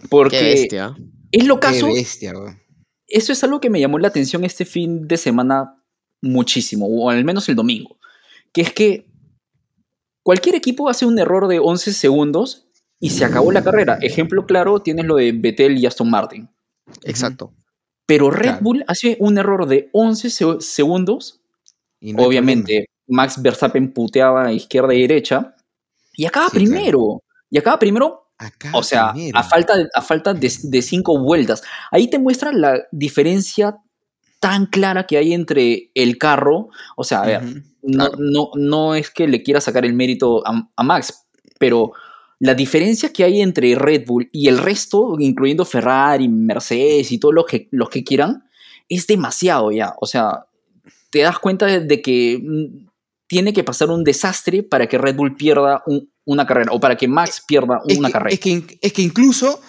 Qué 0.00 0.08
Porque 0.08 0.42
bestia. 0.42 0.94
es 1.32 1.44
lo 1.46 1.54
Qué 1.58 1.60
caso, 1.68 1.86
bestia, 1.86 2.34
eso 3.08 3.32
es 3.32 3.42
algo 3.44 3.60
que 3.60 3.70
me 3.70 3.80
llamó 3.80 3.98
la 3.98 4.08
atención 4.08 4.44
este 4.44 4.64
fin 4.64 5.08
de 5.08 5.16
semana 5.16 5.82
muchísimo, 6.20 6.86
o 6.86 7.08
al 7.08 7.24
menos 7.24 7.48
el 7.48 7.54
domingo, 7.56 7.98
que 8.52 8.60
es 8.60 8.72
que 8.72 9.06
cualquier 10.22 10.54
equipo 10.54 10.88
hace 10.88 11.06
un 11.06 11.18
error 11.18 11.48
de 11.48 11.58
11 11.60 11.92
segundos 11.92 12.65
y 13.00 13.10
se 13.10 13.24
acabó 13.24 13.52
la 13.52 13.62
carrera. 13.62 13.98
Ejemplo 14.00 14.46
claro, 14.46 14.80
tienes 14.80 15.04
lo 15.04 15.16
de 15.16 15.32
Vettel 15.32 15.78
y 15.78 15.86
Aston 15.86 16.10
Martin. 16.10 16.48
Exacto. 17.04 17.52
Pero 18.06 18.30
Red 18.30 18.42
Claro. 18.42 18.58
Bull 18.62 18.84
hace 18.86 19.16
un 19.20 19.36
error 19.38 19.66
de 19.66 19.90
11 19.92 20.30
se- 20.30 20.60
segundos 20.60 21.40
Y 22.00 22.12
no 22.12 22.22
Obviamente, 22.24 22.86
Max 23.08 23.40
Verstappen 23.42 23.92
puteaba 23.92 24.46
a 24.46 24.52
izquierda 24.52 24.94
y 24.94 25.00
derecha 25.02 25.54
y 26.16 26.24
acaba 26.26 26.46
Sí, 26.48 26.58
claro. 26.58 26.70
primero. 26.72 27.22
Y 27.50 27.58
acaba 27.58 27.78
primero, 27.78 28.28
o 28.72 28.82
sea, 28.82 29.12
primero. 29.12 29.38
a 29.38 29.42
falta, 29.42 29.76
de, 29.76 29.88
a 29.94 30.02
falta 30.02 30.34
de, 30.34 30.52
de 30.62 30.82
cinco 30.82 31.18
vueltas. 31.18 31.62
Ahí 31.90 32.08
te 32.08 32.18
muestra 32.18 32.52
la 32.52 32.80
diferencia 32.92 33.76
tan 34.40 34.66
clara 34.66 35.06
que 35.06 35.16
hay 35.16 35.32
entre 35.32 35.90
el 35.94 36.18
carro. 36.18 36.68
O 36.96 37.04
sea, 37.04 37.22
a 37.22 37.26
ver, 37.26 37.42
Ujú. 37.44 37.54
no, 37.82 38.06
claro. 38.10 38.16
no, 38.18 38.50
no 38.54 38.94
es 38.94 39.10
que 39.10 39.26
le 39.26 39.42
quiera 39.42 39.60
sacar 39.60 39.84
el 39.84 39.94
mérito 39.94 40.46
a, 40.46 40.68
a 40.76 40.82
Max, 40.82 41.26
pero 41.58 41.92
la 42.38 42.54
diferencia 42.54 43.12
que 43.12 43.24
hay 43.24 43.40
entre 43.40 43.74
Red 43.74 44.04
Bull 44.06 44.28
y 44.32 44.48
el 44.48 44.58
resto, 44.58 45.16
incluyendo 45.18 45.64
Ferrari, 45.64 46.28
Mercedes 46.28 47.10
y 47.12 47.18
todos 47.18 47.34
los 47.34 47.46
que, 47.46 47.68
los 47.70 47.88
que 47.88 48.04
quieran, 48.04 48.44
es 48.88 49.06
demasiado 49.06 49.72
ya. 49.72 49.94
O 50.00 50.06
sea, 50.06 50.46
te 51.10 51.20
das 51.20 51.38
cuenta 51.38 51.66
de, 51.66 52.02
que 52.02 52.38
mm, 52.42 52.88
tiene 53.26 53.52
que 53.52 53.64
pasar 53.64 53.88
un 53.90 54.04
desastre 54.04 54.62
para 54.62 54.86
que 54.86 54.98
Red 54.98 55.16
Bull 55.16 55.34
pierda 55.36 55.82
un- 55.86 56.10
una 56.26 56.46
carrera 56.46 56.72
o 56.72 56.80
para 56.80 56.96
que 56.96 57.08
Max 57.08 57.42
pierda 57.46 57.80
Es 57.88 57.98
una 57.98 58.08
que, 58.08 58.12
carrera. 58.12 58.34
es, 58.34 58.40
que, 58.40 58.78
es 58.82 58.92
que 58.92 59.02
incluso 59.02 59.60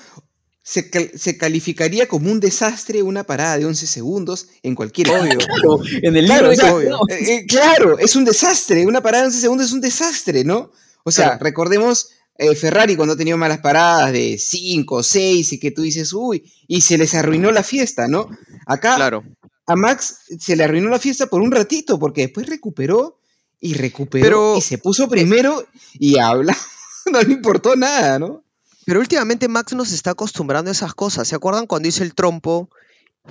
se, 0.62 0.90
cal- 0.90 1.12
se 1.16 1.38
calificaría 1.38 2.08
como 2.08 2.30
un 2.32 2.40
desastre 2.42 3.02
una 3.02 3.24
parada 3.24 3.58
de 3.58 3.66
11 3.66 3.88
segundos 3.88 4.50
en 4.64 4.76
cualquier 4.76 5.10
Obvio. 5.10 5.38
Pero 5.56 5.80
en 6.04 6.18
el 6.18 6.26
Claro, 6.26 6.52
libro. 6.52 7.00
Eh, 7.10 7.16
eh, 7.36 7.46
claro, 7.48 7.98
es 7.98 8.16
un 8.18 8.26
desastre. 8.26 8.86
Una 8.86 9.02
parada 9.02 9.24
de 9.24 9.28
11 9.28 9.40
segundos 9.40 9.68
es 9.68 9.72
un 9.74 9.82
desastre, 9.82 10.44
¿no? 10.44 10.72
O 11.06 11.12
sea, 11.12 11.26
Claro. 11.28 11.44
recordemos 11.46 12.10
eh, 12.38 12.56
Ferrari 12.56 12.96
cuando 12.96 13.14
ha 13.14 13.18
tenido 13.18 13.38
malas 13.38 13.60
paradas 13.60 14.12
de 14.12 14.38
5, 14.38 15.04
6 15.04 15.54
y 15.54 15.60
que 15.60 15.72
tú 15.72 15.82
dices, 15.82 16.14
uy, 16.14 16.44
y 16.68 16.82
se 16.82 16.98
les 16.98 17.14
arruinó 17.16 17.52
la 17.52 17.64
fiesta, 17.64 18.08
¿no? 18.08 18.30
Acá 18.66 18.96
Claro. 18.96 19.24
a 19.66 19.76
Max 19.76 20.20
se 20.40 20.56
le 20.56 20.64
arruinó 20.64 20.90
la 20.90 21.00
fiesta 21.00 21.28
por 21.28 21.42
un 21.42 21.52
ratito 21.52 21.98
porque 22.00 22.22
después 22.22 22.48
recuperó 22.48 23.20
y 23.60 23.74
recuperó 23.74 24.24
Pero- 24.24 24.58
y 24.58 24.62
se 24.62 24.78
puso 24.78 25.08
primero 25.10 25.66
y 25.94 26.18
habla. 26.20 26.56
no 27.12 27.22
le 27.22 27.34
importó 27.34 27.76
nada, 27.76 28.20
¿no? 28.20 28.44
Pero 28.86 29.00
últimamente 29.02 29.48
Max 29.50 29.74
nos 29.74 29.92
está 29.92 30.12
acostumbrando 30.12 30.70
a 30.70 30.74
esas 30.74 30.94
cosas. 30.94 31.28
¿Se 31.28 31.36
acuerdan 31.36 31.68
cuando 31.68 31.90
hizo 31.90 32.04
el 32.04 32.14
trompo? 32.16 32.70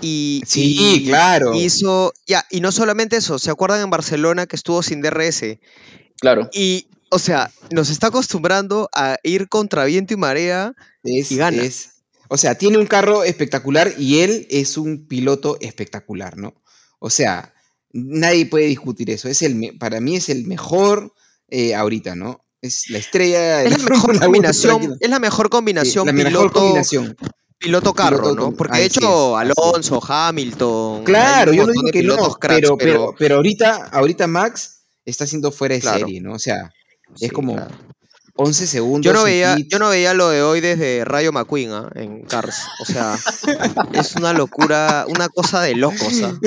Y, 0.02 0.42
Sí, 0.46 0.76
y 0.78 1.06
claro. 1.06 1.54
Hizo, 1.54 2.12
ya, 2.26 2.44
y 2.50 2.60
no 2.60 2.70
solamente 2.72 3.16
eso, 3.16 3.38
¿se 3.38 3.50
acuerdan 3.50 3.80
en 3.80 3.88
Barcelona 3.88 4.46
que 4.46 4.56
estuvo 4.56 4.82
sin 4.82 5.00
DRS? 5.00 5.58
Claro. 6.20 6.50
Y, 6.52 6.88
o 7.10 7.18
sea, 7.18 7.50
nos 7.70 7.90
está 7.90 8.08
acostumbrando 8.08 8.88
a 8.94 9.16
ir 9.22 9.48
contra 9.48 9.84
viento 9.84 10.14
y 10.14 10.16
marea. 10.16 10.72
Es, 11.02 11.30
Y 11.32 11.36
gana. 11.36 11.62
es- 11.62 11.90
o 12.28 12.36
sea, 12.36 12.56
tiene 12.56 12.78
un 12.78 12.86
carro 12.86 13.22
espectacular 13.22 13.92
y 13.98 14.18
él 14.20 14.46
es 14.50 14.76
un 14.76 15.06
piloto 15.06 15.56
espectacular, 15.60 16.36
¿no? 16.36 16.54
O 16.98 17.08
sea, 17.10 17.54
nadie 17.92 18.46
puede 18.46 18.66
discutir 18.66 19.10
eso. 19.10 19.28
Es 19.28 19.42
el, 19.42 19.76
para 19.78 20.00
mí 20.00 20.16
es 20.16 20.28
el 20.28 20.44
mejor 20.46 21.12
eh, 21.48 21.74
ahorita, 21.76 22.16
¿no? 22.16 22.44
Es 22.60 22.90
la 22.90 22.98
estrella. 22.98 23.58
de 23.58 23.68
Es 23.68 23.78
la 23.82 23.88
mejor 23.90 24.18
combinación, 24.20 24.96
es 25.00 25.10
la 25.10 25.18
mejor 25.20 25.46
Sí, 25.46 25.50
combinación 25.50 26.06
la 26.06 26.12
mejor 26.12 26.30
piloto, 26.32 26.52
combinación. 26.60 27.16
piloto 27.58 27.94
carro, 27.94 28.16
Piloto 28.18 28.34
¿no? 28.50 28.56
Porque 28.56 28.78
de 28.78 28.84
hecho, 28.86 29.40
es. 29.40 29.48
Alonso, 29.56 30.00
Hamilton. 30.04 31.04
Claro, 31.04 31.52
yo 31.52 31.64
no 31.66 31.72
digo 31.72 31.88
que 31.92 32.02
no, 32.02 32.16
cracks, 32.34 32.60
pero, 32.60 32.76
pero, 32.76 33.14
pero 33.16 33.36
ahorita, 33.36 33.84
ahorita 33.92 34.26
Max 34.26 34.80
está 35.04 35.24
siendo 35.28 35.52
fuera 35.52 35.76
de 35.76 35.80
Claro. 35.82 36.00
serie, 36.00 36.20
¿no? 36.20 36.32
O 36.34 36.38
sea, 36.40 36.72
Sí, 37.14 37.26
es 37.26 37.32
como, 37.32 37.54
claro. 37.54 37.74
11 38.36 38.66
segundos. 38.66 39.04
Yo 39.04 39.18
no, 39.18 39.24
veía, 39.24 39.56
yo 39.66 39.78
no 39.78 39.88
veía 39.88 40.12
lo 40.12 40.28
de 40.28 40.42
hoy 40.42 40.60
desde 40.60 41.04
Rayo 41.04 41.32
McQueen 41.32 41.72
¿ah? 41.72 41.90
en 41.94 42.22
Cars. 42.22 42.66
O 42.80 42.84
sea, 42.84 43.14
es 43.94 44.14
una 44.16 44.34
locura, 44.34 45.06
una 45.08 45.28
cosa 45.28 45.62
de 45.62 45.74
locos. 45.74 46.22
¿ah? 46.22 46.38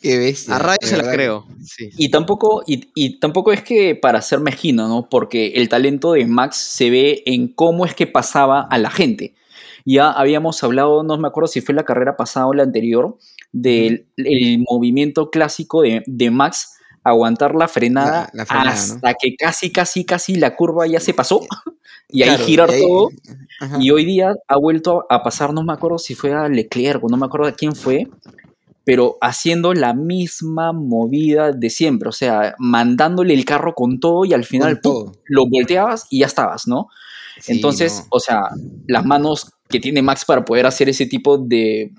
Qué 0.00 0.18
bestia. 0.18 0.56
A 0.56 0.58
Rayo 0.58 0.78
se 0.82 0.98
la 0.98 1.10
creo. 1.10 1.46
Sí. 1.64 1.90
Y 1.96 2.10
tampoco, 2.10 2.62
y, 2.66 2.90
y 2.94 3.18
tampoco 3.18 3.52
es 3.52 3.62
que 3.62 3.94
para 3.94 4.20
ser 4.20 4.40
mezquino, 4.40 4.88
¿no? 4.88 5.08
Porque 5.08 5.54
el 5.54 5.68
talento 5.70 6.12
de 6.12 6.26
Max 6.26 6.56
se 6.56 6.90
ve 6.90 7.22
en 7.24 7.48
cómo 7.48 7.86
es 7.86 7.94
que 7.94 8.06
pasaba 8.06 8.60
a 8.60 8.78
la 8.78 8.90
gente. 8.90 9.34
Ya 9.84 10.10
habíamos 10.10 10.62
hablado, 10.62 11.02
no 11.02 11.16
me 11.16 11.28
acuerdo 11.28 11.48
si 11.48 11.60
fue 11.60 11.74
la 11.74 11.84
carrera 11.84 12.16
pasada 12.16 12.46
o 12.46 12.52
la 12.52 12.62
anterior, 12.62 13.16
del 13.52 14.06
el 14.16 14.64
movimiento 14.68 15.30
clásico 15.30 15.82
de, 15.82 16.02
de 16.06 16.30
Max 16.30 16.76
aguantar 17.04 17.54
la 17.54 17.68
frenada, 17.68 18.30
La- 18.32 18.42
la 18.42 18.46
frenada, 18.46 18.70
hasta 18.72 19.14
que 19.14 19.34
casi, 19.36 19.70
casi, 19.72 20.04
casi 20.04 20.34
la 20.36 20.54
curva 20.56 20.86
ya 20.86 21.00
se 21.00 21.14
pasó 21.14 21.40
y 22.08 22.22
ahí 22.22 22.36
girar 22.38 22.70
y 22.70 22.74
ahí- 22.74 22.82
todo. 22.82 23.08
Ajá. 23.60 23.78
Y 23.80 23.90
hoy 23.90 24.04
día 24.04 24.34
ha 24.48 24.56
vuelto 24.58 25.04
a 25.08 25.22
pasar, 25.22 25.52
no 25.52 25.62
me 25.62 25.72
acuerdo 25.72 25.98
si 25.98 26.14
fue 26.14 26.32
a 26.32 26.48
Leclerc 26.48 27.02
o 27.04 27.08
no 27.08 27.16
me 27.16 27.26
acuerdo 27.26 27.46
a 27.46 27.52
quién 27.52 27.74
fue, 27.76 28.08
pero 28.84 29.16
haciendo 29.20 29.72
la 29.74 29.94
misma 29.94 30.72
movida 30.72 31.52
de 31.52 31.70
siempre, 31.70 32.08
o 32.08 32.12
sea, 32.12 32.54
mandándole 32.58 33.32
el 33.34 33.44
carro 33.44 33.74
con 33.74 34.00
todo 34.00 34.24
y 34.24 34.32
al 34.34 34.44
final 34.44 34.80
lo 35.26 35.44
volteabas 35.48 36.06
y 36.10 36.20
ya 36.20 36.26
estabas, 36.26 36.66
¿no? 36.66 36.88
Sí, 37.40 37.52
Entonces, 37.52 38.00
no. 38.00 38.06
o 38.10 38.20
sea, 38.20 38.40
las 38.88 39.04
manos 39.04 39.52
que 39.68 39.78
tiene 39.78 40.02
Max 40.02 40.24
para 40.24 40.44
poder 40.44 40.66
hacer 40.66 40.88
ese 40.88 41.06
tipo 41.06 41.38
de, 41.38 41.92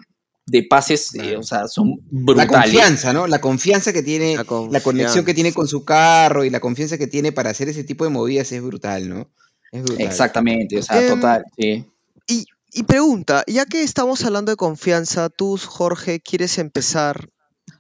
de 0.46 0.64
pases, 0.64 1.14
eh, 1.16 1.38
o 1.38 1.44
sea, 1.44 1.68
son 1.68 1.92
La 2.12 2.22
brutales. 2.24 2.52
confianza, 2.52 3.14
¿no? 3.14 3.28
La 3.28 3.40
confianza 3.40 3.94
que 3.94 4.04
tiene, 4.04 4.36
La 4.36 4.46
la, 4.70 4.82
conexión 4.82 5.26
que 5.26 5.34
tiene 5.34 5.54
con 5.54 5.68
su 5.68 5.86
carro 5.86 6.44
y 6.44 6.50
la 6.50 6.60
confianza 6.60 6.98
que 6.98 7.08
tiene 7.08 7.32
para 7.32 7.50
hacer 7.52 7.70
ese 7.70 7.84
tipo 7.84 8.04
de 8.04 8.10
movidas 8.10 8.52
es 8.52 8.62
brutal, 8.62 9.08
¿no? 9.08 9.30
Es 9.72 9.84
brutal. 9.84 10.06
Exactamente, 10.06 10.78
o 10.78 10.84
sea, 10.84 11.02
Em, 11.02 11.08
total, 11.16 11.44
sí. 11.58 11.86
Y, 12.28 12.46
y 12.74 12.84
pregunta, 12.84 13.44
ya 13.48 13.66
que 13.66 13.84
estamos 13.84 14.24
hablando 14.26 14.52
de 14.52 14.58
confianza, 14.58 15.30
tú, 15.30 15.58
Jorge, 15.58 16.20
quieres 16.20 16.58
empezar 16.58 17.30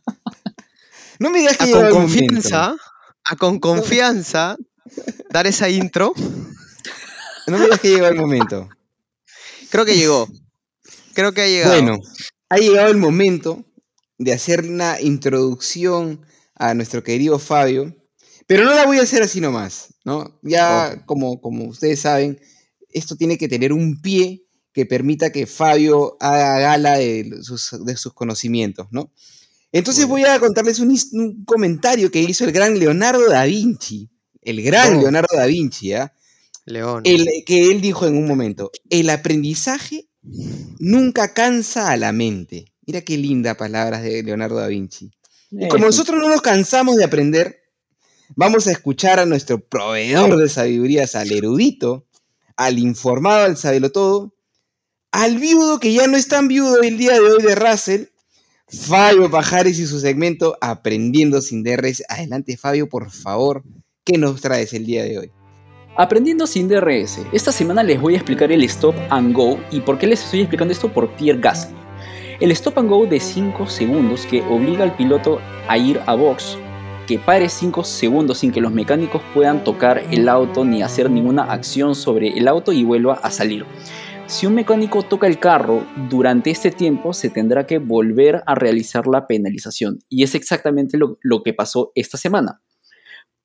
No 1.19 1.29
me 1.29 1.39
digas 1.39 1.57
que 1.57 1.63
a 1.63 1.67
llegó 1.67 1.81
con 1.81 2.01
confianza, 2.03 2.75
a 3.23 3.35
con 3.35 3.59
confianza, 3.59 4.57
dar 5.29 5.47
esa 5.47 5.69
intro. 5.69 6.13
No 7.47 7.57
me 7.57 7.65
digas 7.65 7.79
que 7.79 7.89
llegó 7.89 8.07
el 8.07 8.15
momento. 8.15 8.69
Creo 9.69 9.85
que 9.85 9.95
llegó. 9.95 10.27
Creo 11.13 11.31
que 11.31 11.41
ha 11.41 11.47
llegado. 11.47 11.73
Bueno, 11.73 11.99
ha 12.53 12.57
llegado 12.57 12.91
el 12.91 12.97
momento 12.97 13.65
de 14.19 14.31
hacer 14.31 14.63
una 14.63 15.01
introducción 15.01 16.21
a 16.53 16.75
nuestro 16.75 17.03
querido 17.03 17.39
Fabio, 17.39 17.95
pero 18.45 18.63
no 18.63 18.75
la 18.75 18.85
voy 18.85 18.99
a 18.99 19.01
hacer 19.01 19.23
así 19.23 19.41
nomás, 19.41 19.95
¿no? 20.05 20.39
Ya 20.43 21.03
como, 21.07 21.41
como 21.41 21.65
ustedes 21.65 22.01
saben, 22.01 22.39
esto 22.89 23.15
tiene 23.15 23.39
que 23.39 23.47
tener 23.47 23.73
un 23.73 24.01
pie 24.01 24.45
que 24.71 24.85
permita 24.85 25.31
que 25.31 25.47
Fabio 25.47 26.15
haga 26.19 26.59
gala 26.59 26.97
de 26.99 27.39
sus, 27.41 27.71
de 27.85 27.97
sus 27.97 28.13
conocimientos, 28.13 28.87
¿no? 28.91 29.11
Entonces 29.71 30.05
voy 30.05 30.23
a 30.23 30.39
contarles 30.39 30.79
un, 30.79 31.43
comentario 31.45 32.11
que 32.11 32.21
hizo 32.21 32.45
el 32.45 32.51
gran 32.51 32.77
Leonardo 32.77 33.27
da 33.29 33.45
Vinci, 33.45 34.11
el 34.43 34.61
gran 34.61 34.97
Oh. 34.97 35.01
Leonardo 35.01 35.35
da 35.35 35.47
Vinci, 35.47 35.93
¿ah? 35.93 36.13
León. 36.65 37.01
El, 37.03 37.27
que 37.47 37.71
él 37.71 37.81
dijo 37.81 38.05
en 38.05 38.15
un 38.15 38.27
momento, 38.27 38.69
el 38.91 39.09
aprendizaje 39.09 40.07
nunca 40.79 41.33
cansa 41.33 41.91
a 41.91 41.97
la 41.97 42.11
mente. 42.11 42.65
Mira 42.85 43.01
qué 43.01 43.17
linda 43.17 43.55
palabras 43.55 44.03
de 44.03 44.23
Leonardo 44.23 44.55
da 44.55 44.67
Vinci. 44.67 45.11
Y 45.51 45.67
como 45.67 45.83
Eh, 45.83 45.87
nosotros 45.87 46.19
no 46.19 46.29
nos 46.29 46.41
cansamos 46.41 46.95
de 46.97 47.05
aprender, 47.05 47.61
vamos 48.35 48.67
a 48.67 48.71
escuchar 48.71 49.19
a 49.19 49.25
nuestro 49.25 49.59
proveedor 49.59 50.37
de 50.37 50.49
sabidurías, 50.49 51.15
al 51.15 51.31
erudito, 51.31 52.07
al 52.57 52.79
informado, 52.79 53.45
al 53.45 53.57
sabelotodo, 53.57 54.33
al 55.11 55.37
viudo 55.37 55.79
que 55.79 55.93
ya 55.93 56.07
no 56.07 56.17
es 56.17 56.27
tan 56.27 56.47
viudo 56.47 56.81
el 56.81 56.97
día 56.97 57.13
de 57.13 57.19
hoy 57.19 57.43
de 57.43 57.55
Russell, 57.55 58.05
Fabio 58.67 59.29
Pajares 59.29 59.77
y 59.77 59.85
su 59.85 59.99
segmento 59.99 60.57
Aprendiendo 60.59 61.41
sin 61.41 61.63
DRS. 61.63 62.03
Adelante, 62.09 62.57
Fabio, 62.57 62.89
por 62.89 63.11
favor, 63.11 63.63
¿qué 64.03 64.17
nos 64.17 64.41
traes 64.41 64.73
el 64.73 64.85
día 64.85 65.03
de 65.03 65.19
hoy? 65.19 65.31
Aprendiendo 65.95 66.47
sin 66.47 66.67
DRS, 66.67 67.19
esta 67.31 67.51
semana 67.51 67.83
les 67.83 68.01
voy 68.01 68.15
a 68.15 68.17
explicar 68.17 68.51
el 68.51 68.63
Stop 68.63 68.95
and 69.11 69.31
Go 69.31 69.59
y 69.69 69.79
por 69.79 69.99
qué 69.99 70.07
les 70.07 70.23
estoy 70.23 70.39
explicando 70.39 70.71
esto 70.71 70.91
por 70.91 71.11
Pierre 71.11 71.39
Gasly. 71.39 71.75
El 72.39 72.49
Stop 72.49 72.79
and 72.79 72.89
Go 72.89 73.05
de 73.05 73.19
5 73.19 73.67
segundos 73.67 74.25
que 74.25 74.41
obliga 74.41 74.83
al 74.83 74.95
piloto 74.95 75.39
a 75.67 75.77
ir 75.77 76.01
a 76.07 76.15
box, 76.15 76.57
que 77.05 77.19
pare 77.19 77.47
5 77.47 77.83
segundos 77.83 78.39
sin 78.39 78.51
que 78.51 78.59
los 78.59 78.71
mecánicos 78.71 79.21
puedan 79.35 79.63
tocar 79.63 80.03
el 80.09 80.27
auto 80.29 80.65
ni 80.65 80.81
hacer 80.81 81.11
ninguna 81.11 81.43
acción 81.43 81.93
sobre 81.93 82.29
el 82.29 82.47
auto 82.47 82.73
y 82.73 82.83
vuelva 82.83 83.19
a 83.21 83.29
salir. 83.29 83.63
Si 84.25 84.47
un 84.47 84.55
mecánico 84.55 85.03
toca 85.03 85.27
el 85.27 85.37
carro 85.37 85.85
durante 86.09 86.49
este 86.49 86.71
tiempo, 86.71 87.13
se 87.13 87.29
tendrá 87.29 87.67
que 87.67 87.77
volver 87.77 88.41
a 88.47 88.55
realizar 88.55 89.05
la 89.05 89.27
penalización. 89.27 89.99
Y 90.09 90.23
es 90.23 90.33
exactamente 90.33 90.97
lo, 90.97 91.19
lo 91.21 91.43
que 91.43 91.53
pasó 91.53 91.91
esta 91.93 92.17
semana. 92.17 92.63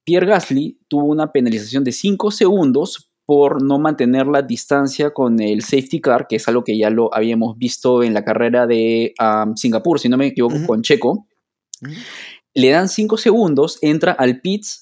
Pierre 0.08 0.26
Gasly 0.26 0.78
tuvo 0.88 1.04
una 1.04 1.32
penalización 1.32 1.84
de 1.84 1.92
5 1.92 2.30
segundos 2.30 3.10
por 3.26 3.62
no 3.62 3.78
mantener 3.78 4.26
la 4.26 4.40
distancia 4.40 5.10
con 5.10 5.38
el 5.38 5.60
safety 5.60 6.00
car, 6.00 6.26
que 6.26 6.36
es 6.36 6.48
algo 6.48 6.64
que 6.64 6.78
ya 6.78 6.88
lo 6.88 7.14
habíamos 7.14 7.58
visto 7.58 8.02
en 8.02 8.14
la 8.14 8.24
carrera 8.24 8.66
de 8.66 9.12
um, 9.20 9.54
Singapur, 9.54 10.00
si 10.00 10.08
no 10.08 10.16
me 10.16 10.28
equivoco, 10.28 10.56
con 10.66 10.80
Checo. 10.80 11.26
Le 12.54 12.70
dan 12.70 12.88
5 12.88 13.18
segundos, 13.18 13.76
entra 13.82 14.12
al 14.12 14.40
pits, 14.40 14.80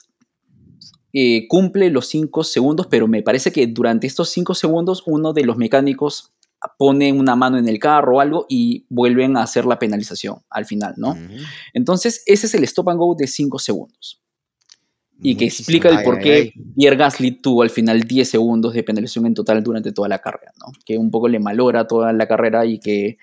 eh, 1.12 1.48
cumple 1.48 1.90
los 1.90 2.06
5 2.06 2.44
segundos, 2.44 2.86
pero 2.86 3.08
me 3.08 3.24
parece 3.24 3.50
que 3.50 3.66
durante 3.66 4.06
estos 4.06 4.28
5 4.28 4.54
segundos 4.54 5.02
uno 5.06 5.32
de 5.32 5.42
los 5.42 5.56
mecánicos 5.56 6.34
pone 6.78 7.12
una 7.12 7.34
mano 7.34 7.58
en 7.58 7.66
el 7.66 7.80
carro 7.80 8.18
o 8.18 8.20
algo 8.20 8.46
y 8.48 8.86
vuelven 8.90 9.36
a 9.36 9.42
hacer 9.42 9.66
la 9.66 9.80
penalización 9.80 10.36
al 10.50 10.66
final, 10.66 10.94
¿no? 10.98 11.16
Entonces, 11.74 12.22
ese 12.26 12.46
es 12.46 12.54
el 12.54 12.62
stop 12.62 12.90
and 12.90 13.00
go 13.00 13.16
de 13.18 13.26
5 13.26 13.58
segundos 13.58 14.22
y 15.22 15.36
que 15.36 15.46
explica 15.46 15.88
el 15.88 16.02
por 16.02 16.16
ay, 16.18 16.22
qué 16.22 16.32
ay. 16.34 16.52
Pierre 16.76 16.96
Gasly 16.96 17.40
tuvo 17.40 17.62
al 17.62 17.70
final 17.70 18.02
10 18.02 18.28
segundos 18.28 18.74
de 18.74 18.82
penalización 18.82 19.26
en 19.26 19.34
total 19.34 19.62
durante 19.62 19.92
toda 19.92 20.08
la 20.08 20.18
carrera, 20.18 20.52
¿no? 20.60 20.72
Que 20.84 20.98
un 20.98 21.10
poco 21.10 21.28
le 21.28 21.38
malora 21.38 21.86
toda 21.86 22.12
la 22.12 22.26
carrera 22.28 22.66
y 22.66 22.78
que 22.78 23.16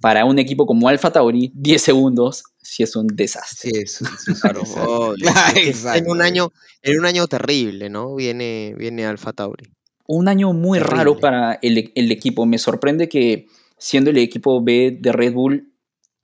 para 0.00 0.24
un 0.24 0.38
equipo 0.38 0.66
como 0.66 0.88
Alfa 0.88 1.12
Tauri, 1.12 1.52
10 1.54 1.82
segundos 1.82 2.44
sí 2.62 2.82
es 2.82 2.96
un 2.96 3.06
desastre. 3.08 3.70
Sí, 3.72 3.78
es, 3.78 4.00
es 4.00 4.28
un 4.28 4.34
Claro, 4.36 4.60
desastre. 5.16 5.72
Claro, 5.72 5.96
en 5.98 6.10
un 6.10 6.22
año, 6.22 6.52
en 6.82 6.98
un 6.98 7.06
año 7.06 7.26
terrible, 7.26 7.90
¿no? 7.90 8.14
Viene, 8.14 8.74
viene 8.78 9.04
Alfa 9.04 9.32
Tauri. 9.32 9.70
Un 10.06 10.28
año 10.28 10.52
muy 10.52 10.78
Terrible. 10.78 10.96
raro 10.98 11.18
para 11.18 11.58
el, 11.62 11.92
el 11.94 12.12
equipo. 12.12 12.46
Me 12.46 12.58
sorprende 12.58 13.08
que 13.08 13.46
siendo 13.78 14.10
el 14.10 14.18
equipo 14.18 14.62
B 14.62 14.98
de 15.00 15.12
Red 15.12 15.32
Bull, 15.34 15.72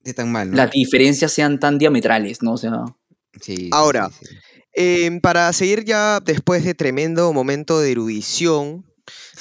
De 0.03 0.15
tan 0.15 0.33
mal, 0.33 0.51
¿no? 0.51 0.57
las 0.57 0.71
diferencias 0.71 1.33
sean 1.33 1.59
tan 1.61 1.79
diametrales, 1.79 2.43
¿no? 2.43 2.53
O 2.55 2.57
sea, 2.57 2.85
Sí, 3.41 3.55
sí, 3.57 3.71
Ahora, 3.73 4.09
sí, 4.11 4.27
sí. 4.27 4.37
Eh, 4.75 5.11
para 5.23 5.53
seguir 5.53 5.85
ya 5.85 6.21
después 6.21 6.65
de 6.65 6.75
tremendo 6.75 7.33
momento 7.33 7.81
de 7.81 7.93
erudición 7.93 8.85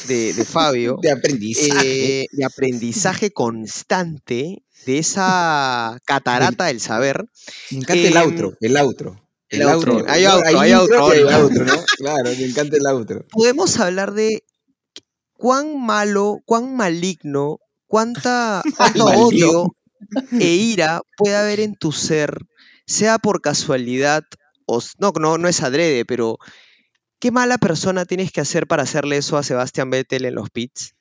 de, 0.07 0.33
de 0.33 0.45
Fabio, 0.45 0.97
De 1.01 1.11
aprendizaje. 1.11 2.21
eh, 2.23 2.25
de 2.31 2.45
aprendizaje 2.45 3.31
constante 3.31 4.63
de 4.85 4.97
esa 4.97 5.97
catarata 6.05 6.65
del 6.65 6.79
saber, 6.79 7.25
me 7.69 7.79
encanta 7.79 8.07
el 8.07 8.17
em, 8.17 8.23
outro, 8.23 8.57
el 8.61 8.77
outro. 8.77 9.21
el 9.49 9.63
outro. 9.67 10.05
Hay 10.07 10.25
No, 10.25 10.35
outro, 10.35 10.59
hay 10.59 10.73
outro, 10.73 11.07
hay 11.09 11.23
hay 11.23 11.33
outro, 11.41 11.65
¿no? 11.65 11.73
Claro, 11.97 12.29
me 12.37 12.45
encanta 12.45 12.77
el 12.77 12.85
outro. 12.87 13.25
podemos 13.31 13.79
hablar 13.79 14.13
de 14.13 14.43
cuán 15.33 15.79
malo, 15.79 16.39
cuán 16.45 16.75
maligno, 16.75 17.59
cuánta, 17.87 18.61
odio 19.15 19.75
e 20.39 20.47
ira 20.55 21.01
puede 21.17 21.35
haber 21.35 21.59
en 21.59 21.75
tu 21.75 21.91
ser, 21.91 22.37
sea 22.85 23.17
por 23.19 23.41
casualidad 23.41 24.23
o 24.71 24.81
no, 24.99 25.11
no, 25.19 25.37
no 25.37 25.47
es 25.47 25.61
adrede, 25.63 26.05
pero 26.05 26.37
qué 27.19 27.31
mala 27.31 27.57
persona 27.57 28.05
tienes 28.05 28.31
que 28.31 28.41
hacer 28.41 28.67
para 28.67 28.83
hacerle 28.83 29.17
eso 29.17 29.37
a 29.37 29.43
Sebastián 29.43 29.89
Vettel 29.89 30.25
en 30.25 30.35
los 30.35 30.49
pits. 30.49 30.95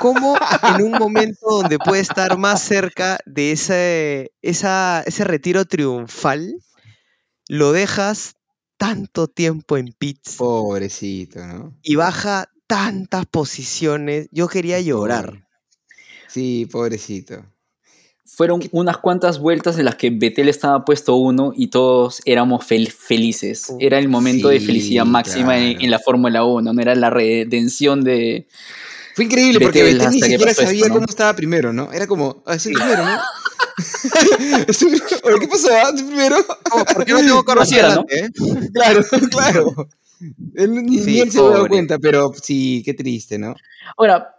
¿Cómo 0.00 0.38
en 0.62 0.82
un 0.82 0.96
momento 0.96 1.46
donde 1.48 1.78
puede 1.78 2.00
estar 2.00 2.38
más 2.38 2.62
cerca 2.62 3.18
de 3.26 3.52
ese, 3.52 4.32
esa- 4.40 5.02
ese 5.06 5.24
retiro 5.24 5.64
triunfal, 5.66 6.54
lo 7.48 7.72
dejas 7.72 8.34
tanto 8.78 9.28
tiempo 9.28 9.76
en 9.76 9.92
pits 9.92 10.36
Pobrecito, 10.36 11.46
¿no? 11.46 11.78
y 11.82 11.96
baja 11.96 12.48
tantas 12.66 13.26
posiciones? 13.26 14.28
Yo 14.30 14.48
quería 14.48 14.80
llorar. 14.80 15.46
Sí, 16.28 16.66
pobrecito. 16.70 17.44
Fueron 18.36 18.60
unas 18.72 18.98
cuantas 18.98 19.38
vueltas 19.38 19.78
en 19.78 19.84
las 19.84 19.94
que 19.94 20.10
Betel 20.10 20.48
estaba 20.48 20.84
puesto 20.84 21.14
uno 21.16 21.52
y 21.56 21.68
todos 21.68 22.20
éramos 22.24 22.66
fel- 22.66 22.90
felices. 22.90 23.66
Uh, 23.70 23.76
Era 23.80 23.98
el 23.98 24.08
momento 24.08 24.48
de 24.48 24.60
felicidad 24.60 25.04
máxima 25.04 25.56
en, 25.58 25.72
claro. 25.72 25.84
en 25.84 25.90
la 25.90 25.98
Fórmula 26.00 26.44
1, 26.44 26.72
no 26.72 26.80
era 26.82 26.94
la 26.94 27.10
redención 27.10 28.02
de... 28.02 28.48
Fue 29.14 29.26
increíble 29.26 29.60
porque 29.60 29.82
Vettel 29.84 29.98
ni 29.98 30.04
hasta 30.06 30.26
que 30.26 30.32
siquiera 30.32 30.50
esto, 30.50 30.62
sabía 30.64 30.88
¿no? 30.88 30.94
cómo 30.94 31.06
estaba 31.08 31.36
primero, 31.36 31.72
¿no? 31.72 31.92
Era 31.92 32.06
como, 32.08 32.42
ah, 32.46 32.58
soy 32.58 32.72
primero, 32.72 33.04
¿no? 33.04 33.18
¿Qué 35.40 35.48
pasó? 35.48 35.68
primero? 35.94 36.36
¿Por 36.94 37.04
qué 37.04 37.12
no 37.12 37.18
tengo 37.20 37.44
era, 37.76 37.94
¿no? 37.94 38.04
eh? 38.08 38.28
Claro, 38.74 39.04
claro. 39.30 39.88
Él, 40.54 40.74
ni, 40.84 40.98
Sí, 40.98 41.20
él 41.20 41.30
se 41.30 41.38
pobre. 41.38 41.68
cuenta, 41.68 41.98
pero 41.98 42.32
sí, 42.42 42.82
qué 42.84 42.94
triste, 42.94 43.38
¿no? 43.38 43.54
Ahora, 43.96 44.36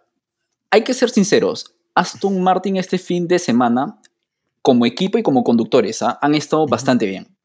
hay 0.71 0.83
que 0.83 0.93
ser 0.93 1.09
sinceros. 1.09 1.74
Aston 1.95 2.41
Martin 2.41 2.77
este 2.77 2.97
fin 2.97 3.27
de 3.27 3.39
semana, 3.39 3.99
como 4.61 4.85
equipo 4.85 5.17
y 5.17 5.23
como 5.23 5.43
conductores, 5.43 6.01
¿ah? 6.01 6.19
han 6.21 6.35
estado 6.35 6.65
bastante 6.67 7.05
bien. 7.05 7.35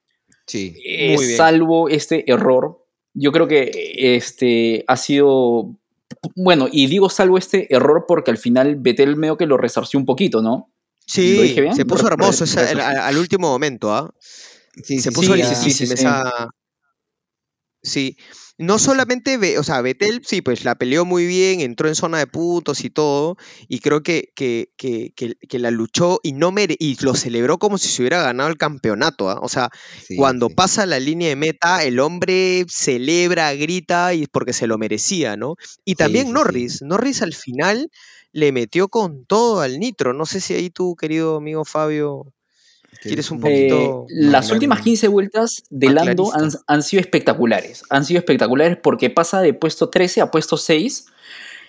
Sí. 0.47 0.75
Eh, 0.85 1.15
Muy 1.15 1.25
bien. 1.27 1.37
salvo 1.37 1.89
este 1.89 2.31
error, 2.31 2.85
yo 3.15 3.31
creo 3.33 3.47
que 3.49 3.71
este 4.17 4.85
ha 4.89 4.97
sido. 4.97 5.77
Bueno, 6.35 6.67
y 6.71 6.87
digo 6.89 7.09
salvo 7.09 7.39
este 7.39 7.73
error 7.75 8.05
porque 8.09 8.31
al 8.33 8.39
final 8.39 8.77
Vettel 8.77 9.17
medio 9.17 9.37
que 9.37 9.47
lo 9.47 9.57
resarció 9.57 9.99
un 9.99 10.07
poquito, 10.07 10.43
¿no? 10.43 10.51
¿Lo 10.51 10.67
Sí, 11.07 11.55
bien? 11.61 11.75
se 11.75 11.85
puso 11.85 12.07
hermoso 12.07 12.45
esa- 12.45 13.07
al, 13.07 13.17
último 13.19 13.49
momento, 13.49 13.93
¿ah? 13.95 14.13
Sí, 14.83 14.99
Se 15.01 15.11
sí, 15.11 15.15
puso 15.15 15.35
sí, 15.35 15.71
sí, 15.73 15.85
esa- 15.85 16.49
Sí, 17.83 18.17
no 18.61 18.79
solamente, 18.79 19.37
Ve- 19.39 19.59
o 19.59 19.63
sea, 19.65 19.81
Vettel 19.83 20.23
sí, 20.25 20.43
pues 20.43 20.65
la 20.65 20.75
peleó 20.77 21.05
muy 21.05 21.27
bien, 21.27 21.61
entró 21.61 21.89
en 21.89 21.95
zona 21.95 22.19
de 22.19 22.27
puntos 22.27 22.85
y 22.85 22.91
todo, 22.91 23.37
y 23.69 23.81
creo 23.81 24.03
que, 24.03 24.33
que, 24.37 24.71
que, 24.77 25.13
que- 25.17 25.35
que 25.49 25.59
la 25.59 25.71
luchó 25.71 26.21
y 26.23 26.33
no 26.33 26.53
mere 26.53 26.77
y 26.79 26.97
lo 27.05 27.15
celebró 27.15 27.59
como 27.59 27.79
si 27.79 27.89
se 27.89 28.03
hubiera 28.03 28.23
ganado 28.23 28.49
el 28.51 28.57
campeonato, 28.59 29.31
¿ah? 29.31 29.39
O 29.43 29.49
sea, 29.49 29.71
Sí, 29.97 30.17
cuando 30.17 30.49
sí. 30.49 30.55
pasa 30.55 30.87
la 30.87 31.01
línea 31.01 31.29
de 31.29 31.37
meta, 31.37 31.85
el 31.85 32.01
hombre 32.01 32.65
celebra, 32.69 33.53
grita 33.55 34.15
y 34.15 34.27
porque 34.27 34.53
se 34.53 34.67
lo 34.67 34.79
merecía, 34.79 35.37
¿no? 35.37 35.57
Y 35.85 35.95
también 35.97 36.27
sí. 36.27 36.33
Norris, 36.33 36.83
Norris 36.83 37.23
al 37.23 37.35
final 37.35 37.91
le 38.33 38.53
metió 38.53 38.89
con 38.89 39.25
todo 39.27 39.61
al 39.61 39.79
nitro. 39.79 40.13
No 40.13 40.27
sé 40.27 40.41
si 40.41 40.55
ahí 40.55 40.71
tú, 40.71 40.97
querido 40.97 41.37
amigo 41.37 41.65
Fabio, 41.65 42.33
quieres 43.03 43.27
es 43.27 43.31
un 43.31 43.41
poquito- 43.41 44.07
Eh, 44.09 44.15
las 44.15 44.51
últimas 44.51 44.81
15 44.81 45.09
vueltas 45.09 45.63
de 45.71 45.89
Lando 45.91 46.31
han, 46.67 46.83
sido 46.83 47.01
espectaculares. 47.01 47.83
Han 47.91 48.05
sido 48.05 48.19
espectaculares 48.19 48.77
porque 48.83 49.11
pasa 49.11 49.41
de 49.41 49.55
puesto 49.55 49.89
13 49.91 50.21
a 50.21 50.31
puesto 50.31 50.57
6 50.57 51.07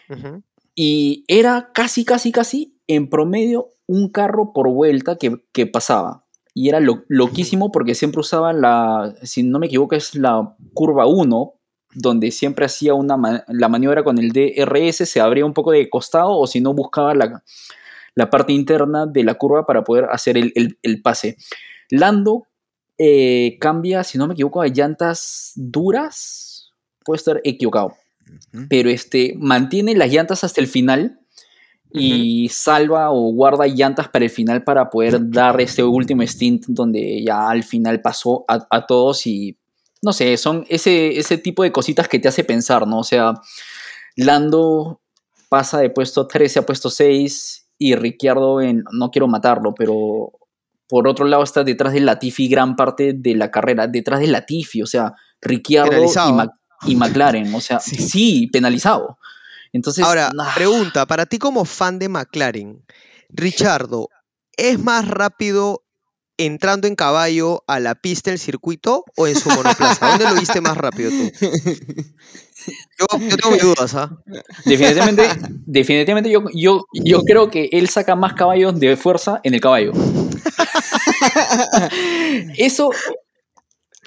Ujú. 0.10 0.44
y 0.76 1.24
era 1.28 1.72
casi, 1.74 2.06
casi, 2.06 2.32
casi 2.32 2.76
en 2.88 3.10
promedio 3.10 3.70
un 3.88 4.10
carro 4.10 4.52
por 4.54 4.70
vuelta 4.70 5.18
que, 5.18 5.38
que 5.52 5.66
pasaba. 5.68 6.26
Y 6.54 6.68
era 6.70 6.80
lo- 6.82 7.04
loquísimo 7.08 7.72
porque 7.72 7.96
siempre 7.96 8.20
usaba 8.20 8.52
la, 8.54 9.14
si 9.24 9.44
no 9.44 9.60
me 9.60 9.68
equivoco, 9.68 9.96
es 9.96 10.16
la 10.16 10.56
curva 10.74 11.06
1, 11.08 11.54
donde 11.94 12.32
siempre 12.32 12.66
hacía 12.66 12.94
una 12.94 13.44
la 13.48 13.68
maniobra 13.70 14.04
con 14.04 14.18
el 14.18 14.32
DRS, 14.32 15.06
se 15.06 15.20
abría 15.22 15.46
un 15.46 15.54
poco 15.54 15.72
de 15.72 15.90
costado 15.90 16.38
o 16.38 16.48
si 16.48 16.62
no 16.62 16.74
buscaba 16.74 17.14
la, 17.14 17.44
la 18.16 18.30
parte 18.30 18.54
interna 18.54 19.06
de 19.06 19.24
la 19.24 19.36
curva 19.36 19.66
para 19.66 19.84
poder 19.84 20.06
hacer 20.12 20.38
el, 20.38 20.52
el- 20.56 20.78
el 20.82 21.02
pase. 21.02 21.38
Lando 21.90 22.48
eh, 22.98 23.58
cambia, 23.60 24.04
si 24.04 24.18
no 24.18 24.28
me 24.28 24.34
equivoco, 24.34 24.62
a 24.62 24.68
llantas 24.68 25.54
duras. 25.56 26.72
Puedo 27.04 27.16
estar 27.16 27.42
equivocado 27.44 27.94
pero 28.70 28.90
este, 28.90 29.34
mantiene 29.38 29.94
las 29.94 30.10
llantas 30.10 30.44
hasta 30.46 30.62
el 30.62 30.68
final 30.68 31.20
y 31.90 32.48
salva 32.50 33.12
o 33.12 33.34
guarda 33.34 33.68
llantas 33.68 34.08
para 34.08 34.24
el 34.24 34.32
final 34.32 34.64
para 34.64 34.90
poder 34.90 35.30
dar 35.30 35.60
este 35.60 35.84
último 35.84 36.22
stint 36.26 36.66
donde 36.68 37.22
ya 37.26 37.50
al 37.50 37.64
final 37.64 38.00
pasó 38.02 38.46
a, 38.48 38.66
a 38.70 38.86
todos 38.86 39.28
y 39.28 39.58
no 40.02 40.14
sé, 40.14 40.38
son 40.38 40.66
ese, 40.70 41.18
ese 41.20 41.38
tipo 41.40 41.64
de 41.64 41.74
cositas 41.74 42.08
que 42.08 42.20
te 42.20 42.30
hace 42.30 42.46
pensar, 42.46 42.88
¿no? 42.88 43.00
O 43.00 43.04
sea, 43.04 43.34
Lando 44.16 45.02
pasa 45.50 45.80
de 45.80 45.90
puesto 45.90 46.28
13 46.28 46.60
a 46.60 46.66
puesto 46.66 46.90
6 46.90 47.61
y 47.82 47.96
Ricciardo 47.96 48.62
en, 48.62 48.84
no 48.92 49.10
quiero 49.10 49.28
matarlo, 49.28 49.74
pero 49.74 50.34
por 50.88 51.08
otro 51.08 51.26
lado 51.26 51.42
está 51.42 51.64
detrás 51.64 51.94
de 51.94 52.00
Latifi 52.02 52.48
gran 52.48 52.76
parte 52.76 53.14
de 53.16 53.34
la 53.34 53.50
carrera, 53.50 53.88
detrás 53.88 54.20
de 54.20 54.28
Latifi, 54.28 54.84
o 54.84 54.86
sea, 54.86 55.16
Ricciardo 55.42 56.06
y, 56.86 56.92
y 56.92 56.96
McLaren, 56.96 57.52
o 57.56 57.60
sea, 57.60 57.80
Sí. 57.80 57.96
sí, 57.96 58.48
penalizado. 58.54 59.18
Entonces, 59.74 60.06
Ahora, 60.06 60.30
nah, 60.32 60.54
pregunta, 60.54 61.08
para 61.08 61.26
ti 61.26 61.40
como 61.40 61.66
fan 61.66 61.98
de 61.98 62.08
McLaren, 62.08 62.86
Richardo, 63.30 64.10
¿es 64.56 64.78
más 64.78 65.08
rápido 65.08 65.81
entrando 66.46 66.88
en 66.88 66.96
caballo 66.96 67.64
a 67.68 67.80
la 67.80 67.96
pista 67.96 68.32
del 68.32 68.40
circuito 68.40 69.06
o 69.16 69.28
en 69.28 69.36
su 69.36 69.50
monoplaza? 69.50 70.10
¿Dónde 70.10 70.26
lo 70.26 70.36
viste 70.36 70.62
más 70.62 70.78
rápido 70.78 71.10
tú? 71.10 71.48
Yo, 73.00 73.08
yo 73.20 73.38
tengo 73.38 73.52
mis 73.52 73.64
dudas, 73.64 73.96
¿ah? 73.96 74.16
definitivamente, 74.66 75.24
definitivamente 75.66 76.30
yo, 76.30 76.44
yo, 76.54 76.86
yo 76.94 77.24
creo 77.24 77.50
que 77.50 77.70
él 77.72 77.90
saca 77.90 78.16
más 78.16 78.36
caballos 78.36 78.80
de 78.80 78.96
fuerza 78.98 79.40
en 79.44 79.56
el 79.56 79.62
caballo. 79.62 79.94
Eso. 82.58 82.92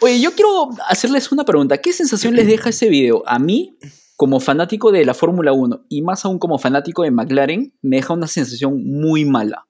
Oye, 0.00 0.20
yo 0.20 0.34
quiero 0.34 0.70
hacerles 0.88 1.32
una 1.32 1.44
pregunta. 1.44 1.78
¿Qué 1.78 1.92
sensación 1.92 2.36
les 2.36 2.46
deja 2.46 2.68
ese 2.68 2.88
video? 2.88 3.22
A 3.26 3.38
mí, 3.38 3.78
como 4.16 4.40
fanático 4.40 4.92
de 4.92 5.04
la 5.04 5.14
Fórmula 5.14 5.52
1 5.52 5.86
y 5.88 6.02
más 6.02 6.24
aún 6.24 6.38
como 6.38 6.58
fanático 6.58 7.02
de 7.02 7.10
McLaren, 7.10 7.74
me 7.82 7.96
deja 7.96 8.12
una 8.12 8.26
sensación 8.26 8.84
muy 8.84 9.24
mala. 9.24 9.66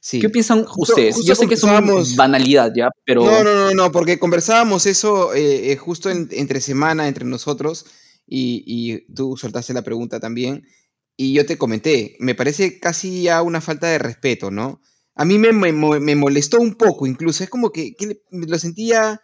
Sí. 0.00 0.20
¿Qué 0.20 0.28
piensan 0.28 0.64
ustedes? 0.76 1.16
justo 1.16 1.28
Yo 1.28 1.34
sé 1.34 1.46
que 1.48 1.54
es 1.54 1.62
una 1.64 1.80
banalidad 2.16 2.72
ya, 2.74 2.88
pero. 3.04 3.24
No, 3.24 3.42
no, 3.42 3.54
no, 3.54 3.72
no, 3.74 3.92
porque 3.92 4.18
conversábamos 4.18 4.86
eso 4.86 5.34
eh, 5.34 5.72
eh, 5.72 5.76
justo 5.76 6.08
en- 6.10 6.28
entre 6.30 6.60
semana, 6.60 7.08
entre 7.08 7.24
nosotros, 7.24 7.86
y, 8.26 8.62
y 8.66 9.12
tú 9.14 9.36
soltaste 9.36 9.72
la 9.74 9.82
pregunta 9.82 10.20
también, 10.20 10.64
y 11.16 11.32
yo 11.32 11.44
te 11.46 11.58
comenté, 11.58 12.16
me 12.20 12.34
parece 12.36 12.78
casi 12.78 13.22
ya 13.24 13.42
una 13.42 13.60
falta 13.60 13.88
de 13.88 13.98
respeto, 13.98 14.50
¿no? 14.52 14.80
A 15.16 15.24
mí 15.24 15.36
me, 15.38 15.52
me, 15.52 15.72
mo- 15.72 15.98
me 15.98 16.14
molestó 16.14 16.60
un 16.60 16.74
poco, 16.76 17.06
incluso, 17.06 17.42
es 17.42 17.50
como 17.50 17.70
que, 17.72 17.96
lo 18.30 18.58
sentía 18.58 19.20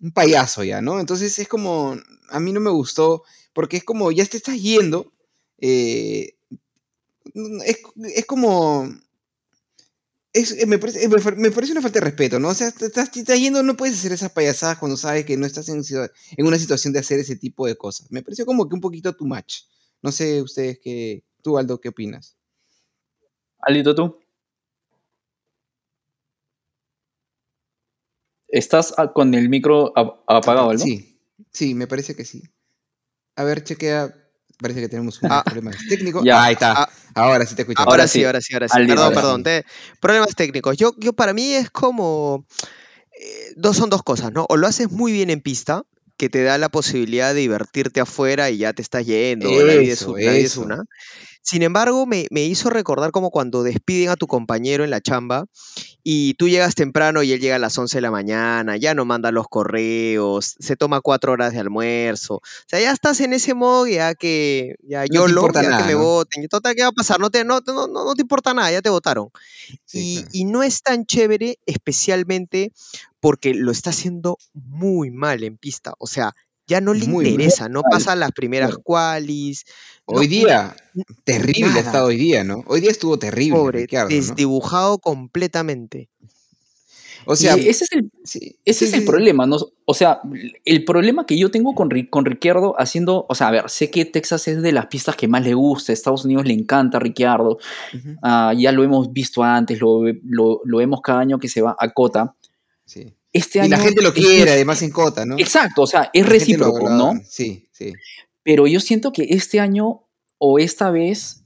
un 0.00 0.12
payaso 0.12 0.64
ya, 0.64 0.82
¿no? 0.82 1.00
Entonces 1.00 1.38
es 1.38 1.48
como, 1.48 1.96
a 2.30 2.40
mí 2.40 2.52
no 2.52 2.60
me 2.60 2.70
gustó, 2.70 3.22
porque 3.54 3.78
es 3.78 3.84
como, 3.84 4.12
ya 4.12 4.26
te 4.26 4.36
estás 4.36 4.60
yendo, 4.60 5.12
eh, 5.58 6.34
es, 7.64 7.78
es 8.14 8.26
como, 8.26 8.88
es- 10.34 10.52
eh, 10.52 10.66
me, 10.66 10.78
parece, 10.78 11.04
eh, 11.04 11.08
me 11.36 11.50
parece 11.50 11.72
una 11.72 11.80
falta 11.80 12.00
de 12.00 12.04
respeto, 12.04 12.38
¿no? 12.38 12.48
O 12.48 12.54
sea, 12.54 12.70
te 12.72 12.86
estás, 12.86 13.10
te 13.10 13.20
estás 13.20 13.38
yendo, 13.38 13.62
no 13.62 13.76
puedes 13.76 13.96
hacer 13.96 14.12
esas 14.12 14.32
payasadas 14.32 14.78
cuando 14.78 14.96
sabes 14.96 15.24
que 15.24 15.36
no 15.36 15.46
estás 15.46 15.68
en, 15.68 15.82
una 16.44 16.58
situación 16.58 16.92
de 16.92 16.98
hacer 16.98 17.20
ese 17.20 17.36
tipo 17.36 17.66
de 17.66 17.76
cosas. 17.76 18.10
Me 18.10 18.22
pareció 18.22 18.44
como 18.44 18.68
que 18.68 18.74
un 18.74 18.80
poquito 18.80 19.14
too 19.14 19.26
much. 19.26 19.62
No 20.02 20.12
sé 20.12 20.42
ustedes 20.42 20.78
qué, 20.82 21.24
tú 21.42 21.56
Aldo, 21.56 21.80
¿qué 21.80 21.88
opinas? 21.88 22.36
Aldito, 23.60 23.94
tú. 23.94 24.18
¿Estás 28.48 28.94
con 29.14 29.34
el 29.34 29.48
micro 29.48 29.96
ap- 29.96 30.22
apagado, 30.28 30.70
Aldo? 30.70 30.84
Sí, 30.84 31.18
sí, 31.50 31.74
me 31.74 31.86
parece 31.86 32.14
que 32.14 32.24
sí. 32.24 32.42
A 33.36 33.44
ver, 33.44 33.64
chequea. 33.64 34.23
Parece 34.60 34.80
que 34.80 34.88
tenemos 34.88 35.20
un 35.22 35.30
Ah. 35.32 35.42
problema 35.44 35.72
técnico. 35.88 36.22
Ya. 36.24 36.44
Ahí 36.44 36.52
está. 36.54 36.72
Ah. 36.84 36.88
ahora 37.14 37.44
sí 37.46 37.54
te 37.54 37.62
escucho. 37.62 37.80
Ahora, 37.80 37.90
Ahora 37.92 38.06
sí, 38.06 38.18
sí. 38.20 38.24
ahora 38.24 38.40
sí, 38.40 38.54
ahora 38.54 38.68
sí. 38.68 38.78
Día, 38.78 38.88
Perdón, 38.88 39.04
ahora 39.04 39.14
perdón. 39.16 39.38
sí. 39.40 39.44
te- 39.44 39.64
problemas 40.00 40.34
técnicos. 40.36 40.76
Yo, 40.76 40.94
yo 40.98 41.12
para 41.12 41.32
mí 41.32 41.52
es 41.54 41.70
como... 41.70 42.44
eh, 43.20 43.52
dos, 43.56 43.76
son 43.76 43.90
dos 43.90 44.02
cosas, 44.02 44.32
¿no? 44.32 44.46
O 44.48 44.56
lo 44.56 44.66
haces 44.66 44.90
muy 44.90 45.12
bien 45.12 45.30
en 45.30 45.40
pista, 45.40 45.82
que 46.16 46.28
te 46.28 46.42
da 46.44 46.58
la 46.58 46.68
posibilidad 46.68 47.34
de 47.34 47.40
divertirte 47.40 48.00
afuera 48.00 48.48
y 48.50 48.58
ya 48.58 48.72
te 48.72 48.82
estás 48.82 49.04
yendo, 49.06 49.48
la 49.50 49.74
vida 49.74 49.92
es, 49.92 50.02
Eso, 50.44 50.60
una. 50.62 50.84
Sin 51.44 51.62
embargo, 51.62 52.06
me, 52.06 52.26
me 52.30 52.42
hizo 52.44 52.70
recordar 52.70 53.10
como 53.10 53.30
cuando 53.30 53.62
despiden 53.62 54.08
a 54.08 54.16
tu 54.16 54.26
compañero 54.26 54.82
en 54.82 54.88
la 54.88 55.02
chamba 55.02 55.44
y 56.02 56.32
tú 56.34 56.48
llegas 56.48 56.74
temprano 56.74 57.22
y 57.22 57.32
él 57.32 57.40
llega 57.40 57.56
a 57.56 57.58
las 57.58 57.76
11 57.76 57.98
de 57.98 58.00
la 58.00 58.10
mañana, 58.10 58.78
ya 58.78 58.94
no 58.94 59.04
manda 59.04 59.30
los 59.30 59.46
correos, 59.48 60.54
se 60.58 60.74
toma 60.76 61.02
cuatro 61.02 61.32
horas 61.32 61.52
de 61.52 61.60
almuerzo. 61.60 62.36
O 62.36 62.40
sea, 62.66 62.80
ya 62.80 62.92
estás 62.92 63.20
en 63.20 63.34
ese 63.34 63.52
modo 63.52 63.86
ya 63.86 64.14
que 64.14 64.76
ya 64.82 65.04
yo 65.04 65.28
lo 65.28 65.40
importa 65.40 65.62
ya 65.62 65.76
que 65.76 65.84
me 65.84 65.92
¿no? 65.92 65.98
voten. 65.98 66.48
Total, 66.48 66.74
¿qué 66.74 66.82
va 66.82 66.88
a 66.88 66.92
pasar? 66.92 67.20
No 67.20 67.28
te, 67.28 67.44
no, 67.44 67.60
no, 67.66 67.88
no, 67.88 68.04
no 68.06 68.14
te 68.14 68.22
importa 68.22 68.54
nada, 68.54 68.70
ya 68.70 68.80
te 68.80 68.88
votaron. 68.88 69.28
Sí, 69.84 70.14
y, 70.14 70.14
claro. 70.16 70.28
y 70.32 70.44
no 70.46 70.62
es 70.62 70.82
tan 70.82 71.04
chévere, 71.04 71.58
especialmente 71.66 72.72
porque 73.20 73.52
lo 73.52 73.70
está 73.70 73.90
haciendo 73.90 74.38
muy 74.54 75.10
mal 75.10 75.44
en 75.44 75.58
pista. 75.58 75.94
O 75.98 76.06
sea, 76.06 76.34
ya 76.66 76.80
no 76.80 76.94
le 76.94 77.06
Muy, 77.06 77.24
muy 77.24 77.32
interesa, 77.32 77.68
no 77.68 77.82
pasa 77.82 78.16
las 78.16 78.32
primeras 78.32 78.76
qualis. 78.82 79.64
no- 80.08 80.18
Hoy 80.18 80.26
día, 80.28 80.76
terrible 81.24 81.64
ha 81.66 81.68
nada. 81.74 81.80
estado 81.80 82.06
hoy 82.06 82.16
día, 82.16 82.44
¿no? 82.44 82.62
Hoy 82.66 82.80
día 82.80 82.90
estuvo 82.90 83.18
terrible, 83.18 83.58
Pobre, 83.58 83.78
Ricciardo, 83.80 84.10
¿no? 84.10 84.14
desdibujado 84.16 84.98
completamente. 84.98 86.08
O 87.26 87.36
sea, 87.36 87.56
y 87.56 87.68
ese 87.68 87.84
es 87.84 87.92
el, 87.92 88.10
sí, 88.24 88.58
ese 88.66 88.80
sí, 88.80 88.84
es 88.86 88.92
el 88.92 89.00
sí, 89.00 89.06
problema, 89.06 89.46
¿no? 89.46 89.56
O 89.86 89.94
sea, 89.94 90.20
el 90.64 90.84
problema 90.84 91.24
que 91.24 91.38
yo 91.38 91.50
tengo 91.50 91.74
con, 91.74 91.88
con 92.10 92.24
Ricciardo 92.26 92.74
haciendo, 92.78 93.24
o 93.28 93.34
sea, 93.34 93.48
a 93.48 93.50
ver, 93.50 93.70
sé 93.70 93.90
que 93.90 94.04
Texas 94.04 94.46
es 94.48 94.60
de 94.60 94.72
las 94.72 94.86
pistas 94.86 95.16
que 95.16 95.26
más 95.26 95.42
le 95.42 95.54
gusta, 95.54 95.92
Estados 95.94 96.26
Unidos 96.26 96.44
le 96.44 96.52
encanta 96.52 96.98
a 96.98 97.00
Ricciardo, 97.00 97.58
ah, 98.22 98.52
ya 98.54 98.72
lo 98.72 98.82
hemos 98.84 99.10
visto 99.10 99.42
antes, 99.42 99.80
lo, 99.80 100.02
lo, 100.22 100.60
lo 100.64 100.78
vemos 100.78 101.00
cada 101.02 101.20
año 101.20 101.38
que 101.38 101.48
se 101.48 101.62
va 101.62 101.74
a 101.78 101.88
Cota. 101.90 102.34
sí. 102.84 103.14
Este 103.34 103.58
Y 103.58 103.62
año 103.62 103.70
la 103.72 103.78
gente 103.82 104.00
lo 104.00 104.08
es- 104.08 104.14
quiere, 104.14 104.52
además 104.52 104.80
en 104.80 104.90
Cota, 104.90 105.26
¿no? 105.26 105.36
Exacto, 105.38 105.82
o 105.82 105.86
sea, 105.86 106.08
es 106.14 106.22
La 106.24 106.30
gente 106.38 106.56
lo 106.56 106.64
recíproco. 106.70 106.88
¿no? 106.88 107.12
Sí, 107.28 107.68
sí. 107.72 107.92
Pero 108.42 108.66
yo 108.66 108.80
siento 108.80 109.12
que 109.12 109.26
este 109.30 109.60
año 109.60 110.06
o 110.38 110.58
esta 110.58 110.90
vez 110.90 111.42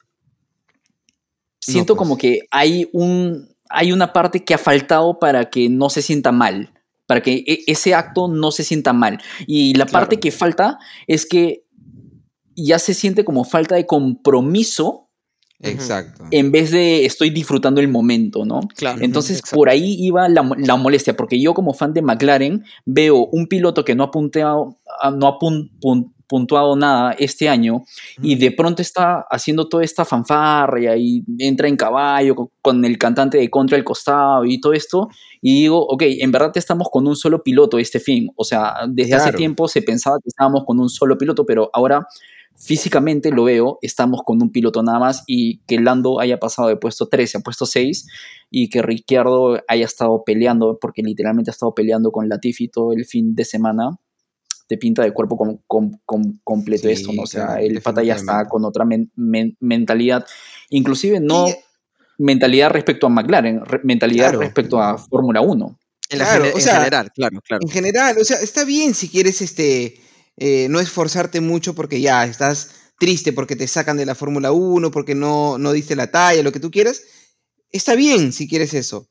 siento 1.60 1.94
pues. 1.94 1.98
como 1.98 2.16
que 2.18 2.42
hay 2.50 2.88
un 2.92 3.48
hay 3.70 3.92
una 3.92 4.12
parte 4.14 4.44
que 4.44 4.54
ha 4.54 4.58
faltado 4.58 5.18
para 5.18 5.50
que 5.50 5.68
no 5.68 5.90
se 5.90 6.02
sienta 6.02 6.30
mal. 6.32 6.72
para 7.06 7.22
que 7.22 7.42
e- 7.46 7.64
ese 7.66 7.94
acto 7.94 8.28
no 8.28 8.50
se 8.50 8.62
sienta 8.64 8.92
mal. 8.92 9.18
Y 9.46 9.72
la 9.72 9.86
Claro. 9.86 9.92
parte 10.04 10.20
que 10.20 10.30
falta 10.30 10.78
es 11.06 11.24
que 11.24 11.64
ya 12.54 12.78
se 12.78 12.92
siente 12.92 13.24
como 13.24 13.44
falta 13.44 13.76
de 13.76 13.86
compromiso 13.86 15.07
Exacto. 15.60 16.24
en 16.30 16.52
vez 16.52 16.70
de 16.70 17.04
estoy 17.04 17.30
disfrutando 17.30 17.80
el 17.80 17.88
momento, 17.88 18.44
¿no? 18.44 18.60
Claro. 18.76 18.98
Entonces, 19.02 19.38
exacto. 19.38 19.56
por 19.56 19.68
ahí 19.68 19.96
iba 19.98 20.28
la, 20.28 20.42
mo- 20.42 20.54
la 20.56 20.76
molestia, 20.76 21.16
porque 21.16 21.40
yo 21.40 21.54
como 21.54 21.74
fan 21.74 21.92
de 21.92 22.02
McLaren 22.02 22.64
veo 22.86 23.26
un 23.26 23.46
piloto 23.48 23.84
que 23.84 23.94
no 23.94 24.04
ha, 24.04 24.10
punteado, 24.10 24.78
ah, 25.00 25.10
no 25.10 25.26
ha 25.26 25.38
pun- 25.38 25.70
pun- 25.80 26.12
puntuado 26.28 26.76
nada 26.76 27.12
este 27.18 27.48
año 27.48 27.84
y 28.22 28.34
de 28.36 28.52
pronto 28.52 28.82
está 28.82 29.24
haciendo 29.30 29.66
toda 29.66 29.82
esta 29.82 30.04
fanfarria 30.04 30.94
y 30.96 31.24
entra 31.38 31.68
en 31.68 31.76
caballo 31.76 32.36
con, 32.36 32.50
con 32.60 32.84
el 32.84 32.98
cantante 32.98 33.38
de 33.38 33.48
contra 33.48 33.78
al 33.78 33.82
costado 33.84 34.44
y 34.44 34.60
todo 34.60 34.74
esto. 34.74 35.08
Y 35.40 35.62
digo, 35.62 35.80
ok, 35.86 36.02
en 36.06 36.30
verdad 36.30 36.52
estamos 36.56 36.88
con 36.92 37.06
un 37.06 37.16
solo 37.16 37.42
piloto 37.42 37.78
este 37.78 37.98
fin. 37.98 38.28
O 38.36 38.44
sea, 38.44 38.74
desde 38.88 39.14
hace 39.14 39.32
tiempo 39.32 39.68
se 39.68 39.80
pensaba 39.80 40.18
que 40.22 40.28
estábamos 40.28 40.64
con 40.66 40.78
un 40.78 40.90
solo 40.90 41.16
piloto, 41.16 41.46
pero 41.46 41.70
ahora 41.72 42.06
físicamente 42.58 43.30
lo 43.30 43.44
veo, 43.44 43.78
estamos 43.82 44.22
con 44.24 44.42
un 44.42 44.50
piloto 44.50 44.82
nada 44.82 44.98
más 44.98 45.22
y 45.26 45.58
que 45.66 45.78
Lando 45.80 46.20
haya 46.20 46.38
pasado 46.38 46.68
de 46.68 46.76
puesto 46.76 47.06
13 47.08 47.38
a 47.38 47.40
puesto 47.40 47.66
6 47.66 48.06
y 48.50 48.68
que 48.68 48.82
Ricciardo 48.82 49.60
haya 49.68 49.84
estado 49.84 50.22
peleando, 50.24 50.78
porque 50.80 51.02
literalmente 51.02 51.50
ha 51.50 51.52
estado 51.52 51.74
peleando 51.74 52.10
con 52.10 52.28
Latifi 52.28 52.68
todo 52.68 52.92
el 52.92 53.04
fin 53.06 53.34
de 53.34 53.44
semana, 53.44 53.90
te 54.66 54.76
pinta 54.76 55.02
de 55.02 55.12
cuerpo 55.12 55.36
com- 55.36 55.58
com- 55.66 55.92
com- 56.04 56.38
completo 56.44 56.88
Sí, 56.88 56.92
esto, 56.94 57.12
¿no? 57.12 57.22
O 57.22 57.26
sea, 57.26 57.46
claro, 57.46 57.60
el 57.62 57.80
pata 57.80 58.02
ya 58.02 58.14
está 58.16 58.46
con 58.48 58.64
otra 58.64 58.84
men- 58.84 59.10
men- 59.16 59.56
mentalidad, 59.60 60.26
inclusive 60.68 61.20
no 61.20 61.48
Y- 61.48 61.54
mentalidad 62.18 62.70
respecto 62.70 63.06
a 63.06 63.10
McLaren, 63.10 63.64
re- 63.64 63.80
mentalidad 63.84 64.30
Claro. 64.30 64.40
respecto 64.40 64.82
a 64.82 64.98
Fórmula 64.98 65.40
1. 65.40 65.78
En, 66.10 66.18
la 66.18 66.24
Claro, 66.24 66.44
en 66.46 66.52
general, 66.60 67.12
claro, 67.14 67.40
claro. 67.42 67.60
En 67.62 67.68
general, 67.70 68.16
o 68.20 68.24
sea, 68.24 68.38
está 68.38 68.64
bien 68.64 68.94
si 68.94 69.08
quieres 69.08 69.40
este, 69.42 69.94
eh, 70.38 70.68
no 70.70 70.80
esforzarte 70.80 71.40
mucho 71.40 71.74
porque 71.74 72.00
ya 72.00 72.24
estás 72.24 72.70
triste 72.98 73.32
porque 73.32 73.56
te 73.56 73.66
sacan 73.68 73.96
de 73.96 74.06
la 74.06 74.14
Fórmula 74.14 74.50
1, 74.52 74.90
porque 74.90 75.14
no, 75.14 75.58
no 75.58 75.72
diste 75.72 75.94
la 75.96 76.10
talla, 76.10 76.42
lo 76.42 76.52
que 76.52 76.60
tú 76.60 76.70
quieras. 76.70 77.02
Está 77.70 77.94
bien 77.94 78.32
si 78.32 78.48
quieres 78.48 78.74
eso. 78.74 79.08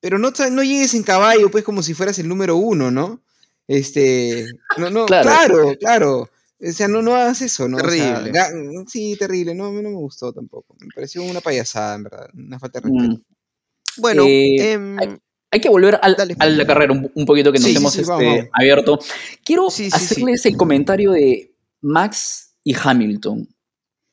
Pero 0.00 0.18
no, 0.18 0.32
no 0.52 0.62
llegues 0.62 0.94
en 0.94 1.02
caballo, 1.02 1.50
pues, 1.50 1.64
como 1.64 1.82
si 1.82 1.92
fueras 1.94 2.18
el 2.18 2.28
número 2.28 2.56
uno, 2.56 2.90
¿no? 2.90 3.22
Este. 3.66 4.46
No, 4.78 4.90
no, 4.90 5.06
Claro. 5.06 5.28
claro, 5.28 5.74
claro. 5.78 6.30
O 6.58 6.72
sea, 6.72 6.88
no, 6.88 7.02
no 7.02 7.14
hagas 7.14 7.42
eso, 7.42 7.68
¿no? 7.68 7.76
O 7.76 7.80
sea, 7.90 8.14
Terrible. 8.22 8.32
ga- 8.32 8.84
sí, 8.88 9.16
terrible. 9.18 9.54
No, 9.54 9.70
no 9.72 9.82
me 9.90 9.94
gustó 9.94 10.32
tampoco. 10.32 10.74
Me 10.80 10.88
pareció 10.94 11.22
una 11.22 11.40
payasada, 11.42 11.96
en 11.96 12.02
verdad. 12.04 12.28
Una 12.34 12.58
falta 12.58 12.80
de 12.80 12.88
respeto. 12.88 13.14
Mm. 13.18 14.00
Bueno, 14.00 14.24
Eh, 14.26 14.72
em, 14.72 14.98
hay- 14.98 15.18
Hay 15.56 15.60
que 15.62 15.68
volver 15.70 15.98
al- 16.02 16.14
Dale. 16.16 16.36
a 16.38 16.46
la 16.46 16.66
carrera 16.66 16.92
un, 16.92 17.10
un 17.14 17.24
poquito 17.26 17.50
que 17.50 17.58
nos 17.58 17.64
Sí, 17.66 17.72
sí, 17.72 17.76
hemos 17.78 17.92
sí, 17.94 18.00
este, 18.02 18.12
vamos, 18.12 18.44
abierto. 18.52 18.98
Quiero 19.42 19.70
Sí, 19.70 19.84
sí, 19.84 19.90
sí. 19.90 19.96
hacerles 19.96 20.44
el 20.44 20.56
comentario 20.56 21.12
de 21.12 21.54
Max 21.80 22.50
y 22.62 22.74
Hamilton. 22.80 23.48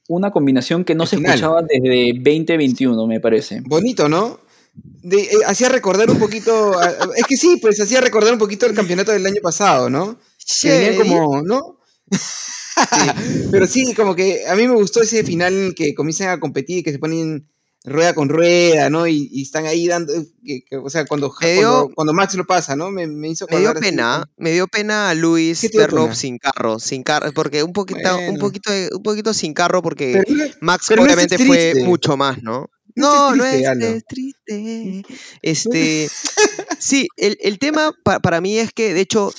Una 0.07 0.31
combinación 0.31 0.85
que 0.85 0.95
no 0.95 1.03
El 1.03 1.09
se 1.09 1.17
final. 1.17 1.33
escuchaba 1.35 1.61
desde 1.63 2.13
2021, 2.15 3.07
me 3.07 3.19
parece. 3.19 3.61
Bonito, 3.65 4.07
¿no? 4.07 4.39
De- 4.73 5.21
eh, 5.23 5.27
hacía 5.45 5.67
recordar 5.69 6.09
un 6.09 6.17
poquito. 6.19 6.79
a- 6.79 6.89
es 7.17 7.25
que 7.27 7.35
sí, 7.37 7.57
pues 7.61 7.79
hacía 7.81 7.99
recordar 8.01 8.31
un 8.33 8.39
poquito 8.39 8.65
el 8.65 8.73
campeonato 8.73 9.11
del 9.11 9.25
año 9.25 9.41
pasado, 9.41 9.89
¿no? 9.89 10.17
Que 10.61 10.69
venían 10.71 10.93
Shady. 10.95 11.09
como, 11.09 11.41
¿no? 11.41 11.79
Pero 13.51 13.67
sí, 13.67 13.93
como 13.93 14.15
que 14.15 14.47
a 14.47 14.55
mí 14.55 14.67
me 14.67 14.75
gustó 14.75 15.01
ese 15.01 15.23
final 15.23 15.53
en 15.53 15.65
el 15.67 15.75
que 15.75 15.93
comienzan 15.93 16.29
a 16.29 16.39
competir, 16.39 16.83
que 16.83 16.91
se 16.91 16.99
ponen 16.99 17.47
rueda 17.85 18.13
con 18.13 18.29
rueda, 18.29 18.89
¿no? 18.89 19.07
Y, 19.07 19.27
y 19.31 19.41
están 19.41 19.65
ahí 19.65 19.87
dando, 19.87 20.13
que- 20.45 20.61
que- 20.69 20.77
o 20.77 20.89
sea, 20.89 21.05
cuando, 21.05 21.27
dio- 21.39 21.55
cuando, 21.55 21.89
cuando 21.95 22.13
Max 22.13 22.33
lo 22.35 22.45
pasa, 22.45 22.75
¿no? 22.75 22.91
Me, 22.91 23.07
me 23.07 23.29
hizo 23.29 23.45
Me 23.49 23.59
dio 23.59 23.71
así, 23.71 23.79
pena, 23.81 24.23
me 24.37 24.51
dio 24.51 24.67
pena 24.67 25.09
a 25.09 25.13
Luis 25.13 25.59
¿Qué 25.61 25.67
te 25.69 25.73
dio 25.73 25.81
verlo 25.81 26.03
pena? 26.03 26.15
sin 26.15 26.37
carro, 26.37 26.79
sin 26.79 27.03
carro, 27.03 27.31
porque 27.33 27.61
un 27.63 27.73
poquito, 27.73 28.17
un 28.29 28.37
poquito, 28.37 28.71
un 28.95 29.03
poquito 29.03 29.33
sin 29.33 29.53
carro, 29.53 29.81
porque 29.81 30.23
Pero, 30.25 30.51
Max 30.61 30.85
pero 30.87 31.03
obviamente 31.03 31.37
fue 31.37 31.73
mucho 31.85 32.15
más, 32.17 32.41
¿no? 32.41 32.69
No 32.95 33.33
No, 33.35 33.43
estés 33.43 34.05
triste. 34.05 35.03
Este, 35.41 36.07
sí, 36.79 37.07
el, 37.17 37.37
el 37.41 37.57
tema 37.59 37.91
pa- 38.03 38.19
para 38.19 38.39
mí 38.39 38.57
es 38.59 38.71
que, 38.71 38.93
de 38.93 39.01
hecho, 39.01 39.33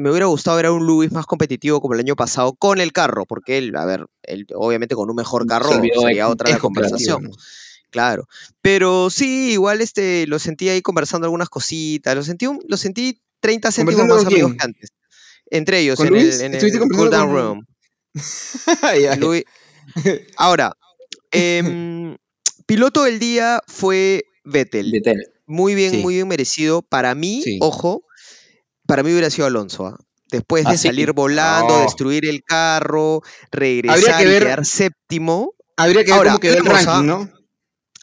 me 0.00 0.10
hubiera 0.10 0.26
gustado 0.26 0.56
ver 0.56 0.66
a 0.66 0.72
un 0.72 0.84
Luis 0.84 1.12
más 1.12 1.24
competitivo 1.24 1.80
como 1.80 1.94
el 1.94 2.00
año 2.00 2.16
pasado 2.16 2.54
con 2.54 2.80
el 2.80 2.92
carro, 2.92 3.24
porque 3.24 3.58
él, 3.58 3.76
a 3.76 3.84
ver, 3.84 4.06
él 4.22 4.46
obviamente 4.54 4.94
con 4.96 5.08
un 5.08 5.16
mejor 5.16 5.42
Se 5.42 5.48
carro 5.48 5.70
sería 5.70 6.28
otra 6.28 6.48
es 6.48 6.56
la 6.56 6.60
conversación. 6.60 7.22
¿no? 7.24 7.30
Claro, 7.90 8.26
pero 8.62 9.08
sí, 9.10 9.52
igual 9.52 9.80
este, 9.80 10.26
lo 10.26 10.38
sentí 10.38 10.68
ahí 10.68 10.82
conversando 10.82 11.26
algunas 11.26 11.48
cositas, 11.48 12.14
lo 12.16 12.22
sentí, 12.22 12.46
un- 12.46 12.60
lo 12.68 12.76
sentí 12.76 13.20
30 13.40 13.70
céntimos 13.70 14.00
¿Conversando 14.00 14.14
más 14.24 14.32
amigos 14.32 14.52
que 14.58 14.64
antes. 14.64 14.90
Entre 15.50 15.80
ellos, 15.80 15.96
¿Con 15.96 16.08
en 16.08 16.12
Luis? 16.14 16.34
el, 16.36 16.40
en 16.46 16.54
¿Estuviste 16.54 16.78
el 16.78 16.82
cool 16.88 16.90
conversando 17.10 17.16
down 17.16 17.28
con- 17.28 17.36
room. 17.36 17.66
Luis- 19.20 19.44
Ahora, 20.36 20.72
em, 21.30 22.16
piloto 22.66 23.04
del 23.04 23.18
día 23.18 23.60
fue 23.66 24.24
Vettel. 24.44 24.90
Vettel. 24.90 25.22
Muy 25.46 25.74
bien, 25.74 25.92
Sí. 25.92 25.96
muy 25.98 26.14
bien 26.14 26.26
merecido. 26.28 26.82
Para 26.82 27.14
mí, 27.14 27.40
Sí. 27.44 27.58
ojo, 27.60 28.02
para 28.86 29.02
mí 29.04 29.10
hubiera 29.12 29.30
sido 29.30 29.46
Alonso. 29.46 29.86
¿ah? 29.86 29.98
Después 30.30 30.64
de 30.64 30.70
¿Ah, 30.72 30.76
sí? 30.76 30.88
salir 30.88 31.12
volando, 31.12 31.82
destruir 31.82 32.26
el 32.26 32.42
carro, 32.42 33.22
regresar 33.52 34.24
que 34.24 34.36
y 34.36 34.38
quedar 34.40 34.66
séptimo. 34.66 35.52
Habría 35.76 36.00
que 36.04 36.10
ver 36.10 36.18
Ahora, 36.18 36.30
cómo 36.32 36.40
quedó 36.40 36.54
el 36.54 36.64
cosa, 36.64 36.82
ranking, 36.84 37.06
¿no? 37.06 37.30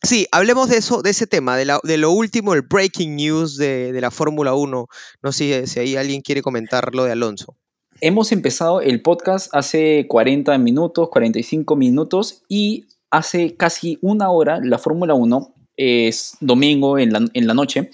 Sí, 0.04 0.28
hablemos 0.32 0.70
de 0.70 0.78
eso, 0.78 1.02
de 1.02 1.12
ese 1.12 1.28
tema, 1.28 1.56
de, 1.56 1.66
la- 1.66 1.80
de 1.84 1.98
lo 1.98 2.12
último, 2.12 2.54
el 2.54 2.62
breaking 2.64 3.16
news 3.16 3.56
de, 3.58 3.92
de 3.94 4.02
la 4.02 4.12
Fórmula 4.12 4.54
1. 4.54 4.88
No 5.22 5.32
sé 5.32 5.66
si 5.66 5.80
ahí 5.80 5.96
alguien 5.96 6.22
quiere 6.22 6.42
comentar 6.42 6.94
lo 6.94 7.06
de 7.06 7.14
Alonso. 7.14 7.56
Hemos 8.02 8.32
empezado 8.34 8.82
el 8.82 9.02
podcast 9.02 9.50
hace 9.56 10.06
40 10.10 10.58
minutos, 10.58 11.08
45 11.10 11.76
minutos 11.78 12.44
y 12.50 12.86
hace 13.12 13.56
casi 13.56 13.98
una 14.02 14.30
hora 14.30 14.60
la 14.62 14.78
Fórmula 14.78 15.14
1, 15.14 15.54
es 15.78 16.36
domingo 16.42 17.00
en 17.00 17.14
la, 17.14 17.26
en 17.34 17.48
la 17.48 17.54
noche, 17.54 17.90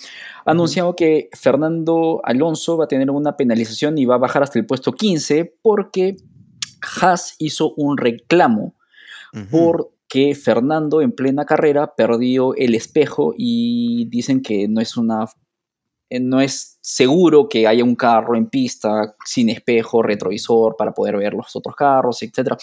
ha 0.46 0.52
anunciado 0.52 0.96
que 0.96 1.30
Fernando 1.34 2.22
Alonso 2.24 2.76
va 2.78 2.86
a 2.86 2.88
tener 2.88 3.12
una 3.12 3.38
penalización 3.38 3.98
y 4.00 4.06
va 4.06 4.16
a 4.16 4.20
bajar 4.20 4.42
hasta 4.42 4.58
el 4.58 4.66
puesto 4.66 4.94
15 4.94 5.54
porque 5.62 6.18
Haas 7.02 7.36
hizo 7.38 7.74
un 7.76 7.98
reclamo 7.98 8.74
Ujú. 9.34 9.46
Porque 10.10 10.34
Fernando 10.34 11.02
en 11.02 11.12
plena 11.12 11.46
carrera 11.46 11.94
perdió 11.96 12.56
el 12.56 12.74
espejo 12.74 13.34
y 13.38 14.08
dicen 14.10 14.42
que 14.42 14.68
no 14.68 14.82
es 14.82 14.98
una 14.98 15.26
eh, 16.10 16.20
no 16.20 16.42
es 16.42 16.80
seguro 16.82 17.48
que 17.48 17.68
haya 17.68 17.84
un 17.84 17.96
carro 17.96 18.36
en 18.36 18.50
pista 18.50 19.16
sin 19.24 19.50
espejo 19.50 20.02
retrovisor 20.02 20.76
para 20.76 20.94
poder 20.94 21.18
ver 21.18 21.36
los 21.36 21.56
otros 21.56 21.76
carros, 21.76 22.24
etc. 22.24 22.54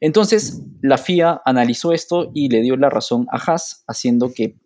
Entonces, 0.00 0.62
la 0.82 0.98
FIA 0.98 1.40
analizó 1.46 1.92
esto 1.92 2.30
y 2.34 2.50
le 2.50 2.60
dio 2.60 2.76
la 2.76 2.90
razón 2.90 3.26
a 3.32 3.38
Haas, 3.38 3.84
haciendo 3.86 4.30
que 4.30 4.58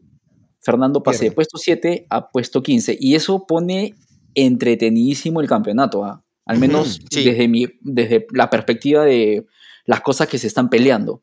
Fernando 0.60 1.04
pase 1.04 1.26
de 1.26 1.30
puesto 1.30 1.58
7 1.58 2.08
a 2.10 2.28
puesto 2.30 2.60
15. 2.60 2.96
Y 2.98 3.14
eso 3.14 3.46
pone 3.46 3.94
entretenidísimo 4.34 5.40
el 5.40 5.46
campeonato, 5.46 6.04
¿ah? 6.04 6.24
al 6.44 6.58
menos 6.58 7.00
sí. 7.08 7.22
desde, 7.22 7.46
mi, 7.46 7.66
desde 7.82 8.26
la 8.32 8.50
perspectiva 8.50 9.04
de 9.04 9.46
las 9.84 10.00
cosas 10.00 10.26
que 10.26 10.38
se 10.38 10.48
están 10.48 10.68
peleando. 10.68 11.22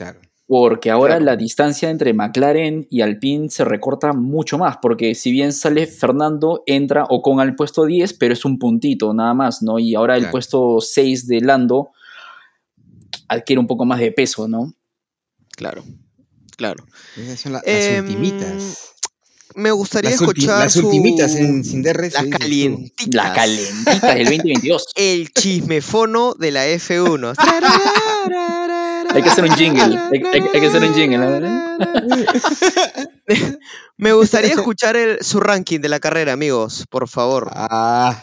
Claro. 0.00 0.20
Porque 0.46 0.90
ahora 0.90 1.14
Claro. 1.16 1.24
la 1.26 1.36
distancia 1.36 1.90
entre 1.90 2.12
McLaren 2.14 2.86
y 2.90 3.02
Alpine 3.02 3.50
se 3.50 3.64
recorta 3.64 4.12
mucho 4.14 4.56
más, 4.58 4.78
porque 4.82 5.14
si 5.14 5.30
bien 5.30 5.52
sale 5.52 5.86
Fernando, 5.86 6.62
entra 6.66 7.04
Ocon 7.08 7.38
al 7.38 7.54
puesto 7.54 7.84
10, 7.84 8.14
pero 8.14 8.32
es 8.32 8.44
un 8.44 8.58
puntito 8.58 9.12
nada 9.14 9.34
más, 9.34 9.62
¿no? 9.62 9.78
Y 9.78 9.94
ahora 9.94 10.14
el 10.14 10.22
Claro. 10.22 10.32
puesto 10.32 10.80
6 10.80 11.26
de 11.28 11.40
Lando 11.42 11.90
adquiere 13.28 13.60
un 13.60 13.66
poco 13.68 13.84
más 13.84 14.00
de 14.00 14.10
peso, 14.10 14.48
¿no? 14.48 14.74
Claro, 15.56 15.84
claro. 16.56 16.84
Esas 17.16 17.38
son 17.40 17.52
la- 17.52 17.62
las 17.64 17.84
Em, 17.84 18.04
ultimitas. 18.06 18.86
Me 19.54 19.70
gustaría 19.72 20.10
Las, 20.10 20.20
escuchar 20.20 20.58
las 20.64 20.72
su- 20.72 20.86
ultimitas 20.86 21.34
en 21.36 21.62
sin 21.64 21.82
DRS. 21.82 22.14
las 22.14 22.26
calientitas. 22.38 23.08
La 23.14 23.32
calentita 23.32 24.14
del 24.14 24.24
2022. 24.70 24.86
El 24.96 25.28
chismefono 25.32 26.34
de 26.34 26.50
la 26.52 26.66
F1. 26.68 27.34
Hay 29.14 29.22
que 29.22 29.28
hacer 29.28 29.44
un 29.44 29.52
jingle, 29.54 29.82
hay- 29.82 30.22
hay- 30.32 30.42
hay 30.54 30.60
que 30.60 30.66
hacer 30.66 30.82
un 30.82 30.94
jingle, 30.94 31.18
¿no? 31.40 31.78
Me 33.96 34.12
gustaría 34.12 34.52
escuchar 34.52 34.96
el- 34.96 35.18
su 35.22 35.40
ranking 35.40 35.80
de 35.80 35.88
la 35.88 36.00
carrera, 36.00 36.32
amigos, 36.32 36.86
por 36.90 37.08
favor. 37.08 37.48
Ah, 37.52 38.22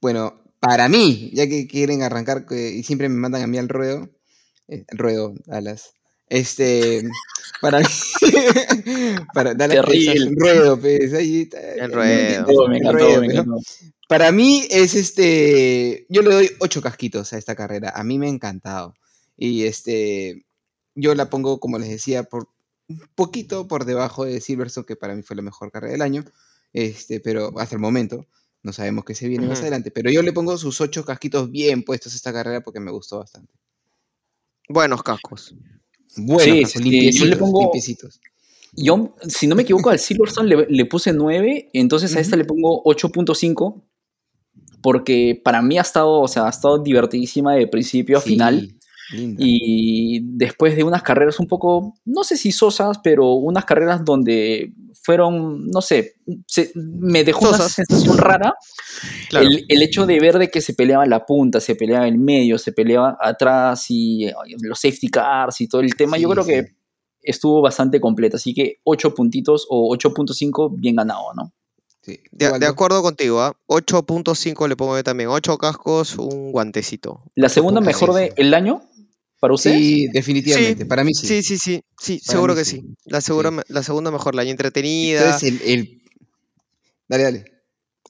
bueno, 0.00 0.40
para 0.60 0.88
mí, 0.88 1.30
ya 1.34 1.46
que 1.46 1.66
quieren 1.66 2.02
arrancar 2.02 2.46
que- 2.46 2.70
y 2.72 2.82
siempre 2.82 3.08
me 3.08 3.16
mandan 3.16 3.42
a 3.42 3.46
mí 3.46 3.58
al 3.58 3.68
ruedo, 3.68 4.08
eh, 4.68 4.84
ruedo, 4.92 5.34
alas. 5.50 5.92
Este, 6.28 7.02
para 7.60 7.80
mí, 7.80 7.86
para 9.34 9.54
darle 9.54 9.76
Terrible. 9.76 10.28
un 10.28 10.36
ruedo, 10.40 10.80
pues, 10.80 11.12
ahí 11.14 11.42
está, 11.42 11.60
El 11.60 11.92
ruedo. 11.92 12.06
me 12.68 12.76
el 12.76 12.82
encantó, 12.82 12.92
ruedo, 13.04 13.20
me 13.20 13.26
encantó. 13.26 13.58
Para 14.08 14.32
mí 14.32 14.66
es 14.70 14.94
este, 14.94 16.06
yo 16.08 16.22
le 16.22 16.30
doy 16.34 16.50
ocho 16.60 16.80
casquitos 16.82 17.32
a 17.32 17.38
esta 17.38 17.54
carrera, 17.54 17.92
a 17.94 18.04
mí 18.04 18.18
me 18.18 18.26
ha 18.26 18.30
encantado. 18.30 18.94
Y 19.36 19.64
este, 19.64 20.46
yo 20.94 21.14
la 21.14 21.30
pongo, 21.30 21.58
como 21.60 21.78
les 21.78 21.88
decía, 21.88 22.24
por 22.24 22.48
un 22.88 23.00
poquito 23.14 23.66
por 23.66 23.84
debajo 23.86 24.24
de 24.24 24.40
Silverstone, 24.40 24.86
que 24.86 24.96
para 24.96 25.14
mí 25.14 25.22
fue 25.22 25.36
la 25.36 25.42
mejor 25.42 25.70
carrera 25.72 25.92
del 25.92 26.02
año. 26.02 26.24
este, 26.72 27.20
pero 27.20 27.58
hasta 27.58 27.76
el 27.76 27.80
momento 27.80 28.26
no 28.62 28.72
sabemos 28.72 29.04
qué 29.04 29.14
se 29.14 29.28
viene 29.28 29.46
más 29.46 29.60
adelante. 29.60 29.90
Pero 29.90 30.10
yo 30.10 30.22
le 30.22 30.32
pongo 30.32 30.56
sus 30.58 30.80
ocho 30.80 31.04
casquitos 31.04 31.50
bien 31.50 31.82
puestos 31.84 32.12
a 32.12 32.16
esta 32.16 32.32
carrera 32.32 32.62
porque 32.62 32.80
me 32.80 32.90
gustó 32.90 33.18
bastante. 33.18 33.52
Buenos 34.68 35.02
cascos. 35.02 35.54
Buenos, 36.16 36.44
Sí, 36.44 36.62
cascos, 36.62 36.82
sí, 36.82 36.90
yo 36.90 36.90
le 36.90 36.90
limpiecitos, 37.00 37.38
pongo- 37.38 37.60
limpiecitos. 37.60 38.20
Yo, 38.76 39.14
si 39.28 39.46
no 39.46 39.54
me 39.54 39.62
equivoco, 39.62 39.90
al 39.90 39.98
Silverstone 40.00 40.48
le, 40.48 40.66
le 40.68 40.84
puse 40.86 41.12
9, 41.12 41.70
entonces 41.74 42.16
a 42.16 42.20
esta 42.20 42.36
le 42.36 42.44
pongo 42.44 42.82
8.5, 42.84 43.84
porque 44.82 45.40
para 45.44 45.62
mí 45.62 45.78
ha 45.78 45.82
estado, 45.82 46.20
o 46.20 46.28
sea, 46.28 46.46
ha 46.46 46.50
estado 46.50 46.78
divertidísima 46.82 47.54
de 47.54 47.68
principio 47.68 48.18
a 48.18 48.20
Sí, 48.20 48.30
final. 48.30 48.74
Linda. 49.12 49.42
Y 49.44 50.20
después 50.24 50.76
de 50.76 50.84
unas 50.84 51.02
carreras 51.02 51.38
un 51.40 51.46
poco, 51.48 51.94
no 52.04 52.24
sé 52.24 52.36
si 52.36 52.52
sosas, 52.52 52.98
pero 53.02 53.32
unas 53.34 53.64
carreras 53.64 54.04
donde 54.04 54.72
fueron, 55.02 55.68
no 55.70 55.80
sé, 55.82 56.14
se- 56.46 56.72
me 56.74 57.24
dejó 57.24 57.48
una 57.48 57.58
Sosas. 57.58 57.72
sensación 57.72 58.16
rara. 58.18 58.54
Claro. 59.28 59.46
El, 59.46 59.64
el 59.68 59.82
hecho 59.82 60.06
de 60.06 60.18
ver 60.20 60.38
de 60.38 60.50
que 60.50 60.60
se 60.60 60.74
peleaba 60.74 61.04
la 61.06 61.26
punta, 61.26 61.60
se 61.60 61.74
peleaba 61.76 62.08
el 62.08 62.18
medio, 62.18 62.58
se 62.58 62.72
peleaba 62.72 63.16
atrás 63.20 63.86
y 63.90 64.30
los 64.62 64.78
safety 64.80 65.08
cars 65.08 65.60
y 65.60 65.68
todo 65.68 65.80
el 65.82 65.94
tema, 65.94 66.16
yo 66.16 66.28
creo 66.30 66.44
sí. 66.44 66.50
que 66.50 66.66
estuvo 67.22 67.60
bastante 67.60 68.00
completo. 68.00 68.36
Así 68.36 68.54
que 68.54 68.76
8 68.84 69.14
puntitos 69.14 69.66
o 69.68 69.94
8.5 69.94 70.74
bien 70.78 70.96
ganado, 70.96 71.34
¿no? 71.36 71.52
Sí. 72.04 72.20
De, 72.32 72.58
de 72.58 72.66
acuerdo 72.66 73.02
contigo, 73.02 73.40
¿ah? 73.40 73.56
8.5 73.66 74.68
le 74.68 74.76
pongo 74.76 74.96
yo 74.96 75.02
también. 75.04 75.30
8 75.30 75.56
cascos, 75.56 76.16
un 76.16 76.52
guantecito. 76.52 77.22
La 77.34 77.48
segunda 77.48 77.80
mejor 77.80 78.12
del 78.12 78.52
año 78.52 78.82
para 79.40 79.54
ustedes. 79.54 79.78
Sí, 79.78 80.08
definitivamente. 80.12 80.82
Sí, 80.82 80.88
Para 80.88 81.02
mí 81.04 81.14
sí. 81.14 81.26
Sí, 81.26 81.42
sí, 81.42 81.58
sí. 81.58 81.82
Sí, 81.98 82.20
seguro 82.22 82.54
que 82.54 82.64
sí. 82.64 82.82
sí. 82.82 82.94
La, 83.06 83.20
segura, 83.20 83.48
Sí. 83.50 83.56
me- 83.56 83.62
la 83.68 83.82
segunda 83.82 84.10
mejor, 84.10 84.34
la 84.34 84.42
entretenida. 84.44 85.24
Entonces, 85.24 85.62
el, 85.62 85.70
el- 85.70 86.02
Dale, 87.08 87.22
dale. 87.24 87.44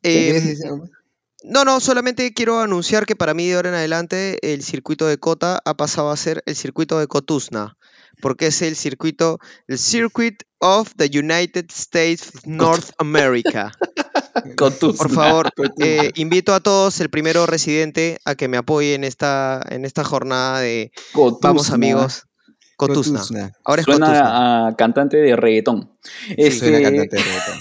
¿Qué 0.03 0.11
Eh, 0.21 0.23
quieres 0.25 0.47
decir 0.47 0.67
algo 0.67 0.79
más? 0.79 0.91
No, 1.45 1.65
no, 1.65 1.79
solamente 1.79 2.33
quiero 2.33 2.61
anunciar 2.61 3.05
que 3.07 3.17
para 3.17 3.35
mí 3.35 3.47
de 3.47 3.55
ahora 3.57 3.69
en 3.69 3.75
adelante 3.75 4.39
el 4.55 4.63
circuito 4.63 5.07
de 5.07 5.19
Cota 5.19 5.61
ha 5.65 5.75
pasado 5.77 6.11
a 6.11 6.17
ser 6.17 6.43
el 6.47 6.57
circuito 6.57 6.99
de 6.99 7.07
Cotusna, 7.07 7.77
porque 8.21 8.47
es 8.49 8.63
el 8.63 8.77
circuito, 8.77 9.39
el 9.69 9.79
Circuit 9.79 10.43
of 10.59 10.93
the 10.97 11.11
United 11.19 11.67
States 11.71 12.29
of 12.35 12.47
North 12.47 12.91
America. 12.99 13.73
Con 14.57 14.73
tus- 14.79 14.97
Por 14.97 15.11
favor, 15.11 15.51
eh, 15.81 16.11
invito 16.17 16.55
a 16.55 16.61
todos, 16.61 17.01
el 17.01 17.09
primero 17.09 17.47
residente, 17.47 18.19
a 18.25 18.35
que 18.35 18.49
me 18.49 18.57
apoyen 18.57 19.03
en 19.03 19.05
esta, 19.05 19.65
en 19.71 19.85
esta 19.85 20.03
jornada 20.05 20.61
de 20.61 20.91
Vamos 21.41 21.71
amigos, 21.71 22.23
Cotusna. 22.77 23.21
Cotusna. 23.21 23.53
Ahora 23.65 23.81
es 23.83 23.87
Cotusna. 23.87 24.07
Suena 24.07 24.67
a 24.69 24.77
cantante 24.77 25.17
de 25.19 25.37
reggaetón. 25.37 25.97
Este, 26.37 26.59
Suena 26.71 26.83
cantante 26.83 27.17
de 27.17 27.23
reggaetón. 27.23 27.61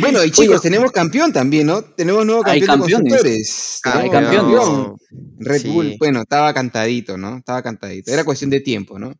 Bueno, 0.00 0.24
y 0.24 0.30
chicos, 0.30 0.62
tenemos 0.62 0.90
campeón 0.92 1.32
también, 1.32 1.66
¿no? 1.66 1.82
Tenemos 1.82 2.24
nuevo 2.24 2.42
Hay 2.46 2.60
campeón 2.62 3.02
de 3.04 3.10
campeones. 3.10 3.80
constructores. 3.80 3.80
Hay 3.84 4.10
Tenemos 4.10 4.70
campeones. 4.70 5.00
Red 5.38 5.60
Sí. 5.62 5.68
Bull, 5.68 5.96
bueno, 5.98 6.22
estaba 6.22 6.54
cantadito, 6.54 7.18
¿no? 7.18 7.38
Estaba 7.38 7.62
cantadito. 7.62 8.10
Era 8.12 8.24
cuestión 8.24 8.50
de 8.50 8.60
tiempo, 8.60 8.98
¿no? 8.98 9.12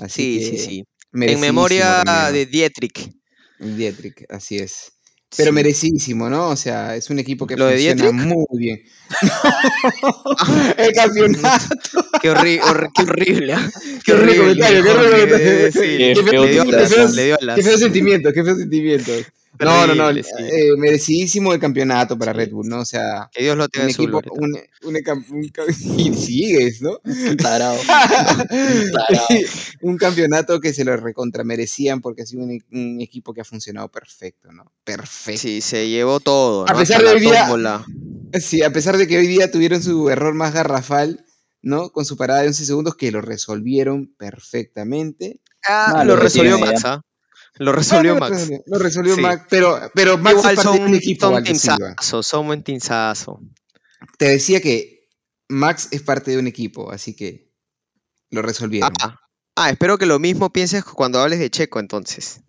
Así 0.00 0.40
Sí, 0.40 0.58
sí, 0.58 0.58
sí. 0.58 0.84
En 1.12 1.40
memoria 1.40 2.02
de 2.32 2.46
Dietrich. 2.46 3.10
Dietrich, 3.58 4.24
así 4.28 4.56
es. 4.58 4.92
Pero 5.36 5.48
Sí. 5.50 5.54
merecidísimo, 5.54 6.30
¿no? 6.30 6.48
O 6.50 6.56
sea, 6.56 6.94
es 6.94 7.10
un 7.10 7.18
equipo 7.18 7.46
que 7.46 7.56
¿Lo 7.56 7.66
de 7.66 7.72
funciona 7.74 8.02
Dietrich? 8.12 8.26
muy 8.26 8.58
bien. 8.58 8.80
El 10.78 10.92
campeonato. 10.92 11.76
Qué, 12.22 12.30
horri- 12.32 12.60
horri- 12.60 12.90
qué 12.94 13.02
horrible. 13.02 13.52
¿ah? 13.54 13.70
Qué 14.04 14.12
horrible 14.12 14.36
comentario, 14.38 14.82
qué 14.82 14.90
horrible. 14.90 15.70
Qué 16.14 16.22
feo 16.22 16.44
dio 16.46 16.64
qué 16.64 16.70
alas, 16.76 16.92
feos- 16.92 17.16
No, 19.60 19.86
no, 19.86 19.94
no. 19.94 20.10
Eh, 20.10 20.76
merecidísimo 20.76 21.52
el 21.52 21.60
campeonato 21.60 22.18
para 22.18 22.32
Red 22.32 22.50
Bull, 22.50 22.68
¿no? 22.68 22.80
O 22.80 22.84
sea, 22.84 23.28
Que 23.32 23.42
Dios 23.42 23.56
lo 23.56 23.68
tenga 23.68 23.84
un 23.84 23.90
en 23.90 23.94
su 23.94 24.02
equipo, 24.02 24.22
un, 24.34 24.58
un 24.82 24.96
y 25.98 26.14
sigues, 26.14 26.82
¿no? 26.82 26.98
Tarado. 27.36 27.78
Tarado. 27.86 29.26
un 29.82 29.96
campeonato 29.96 30.60
que 30.60 30.72
se 30.72 30.84
lo 30.84 30.96
recontramerecían 30.96 32.00
porque 32.00 32.22
ha 32.22 32.26
sido 32.26 32.44
un, 32.44 33.00
equipo 33.00 33.32
que 33.32 33.40
ha 33.40 33.44
funcionado 33.44 33.90
perfecto, 33.90 34.52
¿no? 34.52 34.72
Perfecto. 34.84 35.40
Sí, 35.40 35.60
se 35.60 35.88
llevó 35.88 36.20
todo. 36.20 36.68
A 36.68 36.72
¿no? 36.72 36.78
pesar 36.78 36.98
Hasta 36.98 37.10
de 37.10 37.16
hoy 37.16 37.20
día-. 37.20 37.84
Sí, 38.40 38.62
a 38.62 38.72
pesar 38.72 38.96
de 38.96 39.06
que 39.06 39.18
hoy 39.18 39.26
día 39.26 39.50
tuvieron 39.50 39.82
su 39.82 40.08
error 40.10 40.34
más 40.34 40.52
garrafal, 40.52 41.24
¿no? 41.62 41.90
Con 41.90 42.04
su 42.04 42.16
parada 42.16 42.42
de 42.42 42.48
11 42.48 42.64
segundos, 42.64 42.96
que 42.96 43.10
lo 43.10 43.20
resolvieron 43.20 44.14
perfectamente. 44.16 45.40
Ah, 45.66 46.04
lo 46.04 46.16
resolvió 46.16 46.56
tiene 46.56 46.72
Max, 46.72 46.84
¿ah? 46.84 47.02
Lo 47.58 47.72
resolvió 47.72 48.16
Ah, 48.16 48.20
Max. 48.20 48.50
Lo 48.66 48.78
resolvió 48.78 49.14
Sí. 49.14 49.20
Max, 49.20 49.46
pero, 49.48 49.80
pero 49.94 50.18
Max 50.18 50.36
Igual 50.38 50.52
es 50.52 50.56
parte 50.56 50.62
son, 50.62 50.78
de 50.78 50.84
un 50.90 50.94
equipo, 50.94 51.26
son 51.26 51.44
tinzazos, 51.44 52.26
son 52.26 52.46
buen 52.46 52.62
tinzazo. 52.62 53.40
Te 54.18 54.28
decía 54.28 54.60
que 54.60 55.08
Max 55.48 55.88
es 55.90 56.02
parte 56.02 56.30
de 56.32 56.38
un 56.38 56.46
equipo, 56.46 56.90
así 56.90 57.14
que 57.14 57.52
lo 58.30 58.42
resolvieron. 58.42 58.92
Ah, 59.00 59.18
ah, 59.56 59.70
espero 59.70 59.96
que 59.98 60.06
lo 60.06 60.18
mismo 60.18 60.52
pienses 60.52 60.84
cuando 60.84 61.20
hables 61.20 61.38
de 61.38 61.50
Checo 61.50 61.80
entonces. 61.80 62.40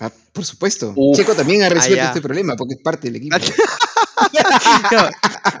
Ah, 0.00 0.10
por 0.32 0.44
supuesto. 0.44 0.92
Uf. 0.96 1.16
Checo 1.16 1.34
también 1.34 1.62
ha 1.62 1.68
resuelto 1.68 1.96
ya. 1.96 2.08
este 2.08 2.20
problema 2.20 2.56
porque 2.56 2.74
es 2.74 2.80
parte 2.82 3.08
del 3.08 3.16
equipo. 3.16 3.36
Claro, 4.88 5.10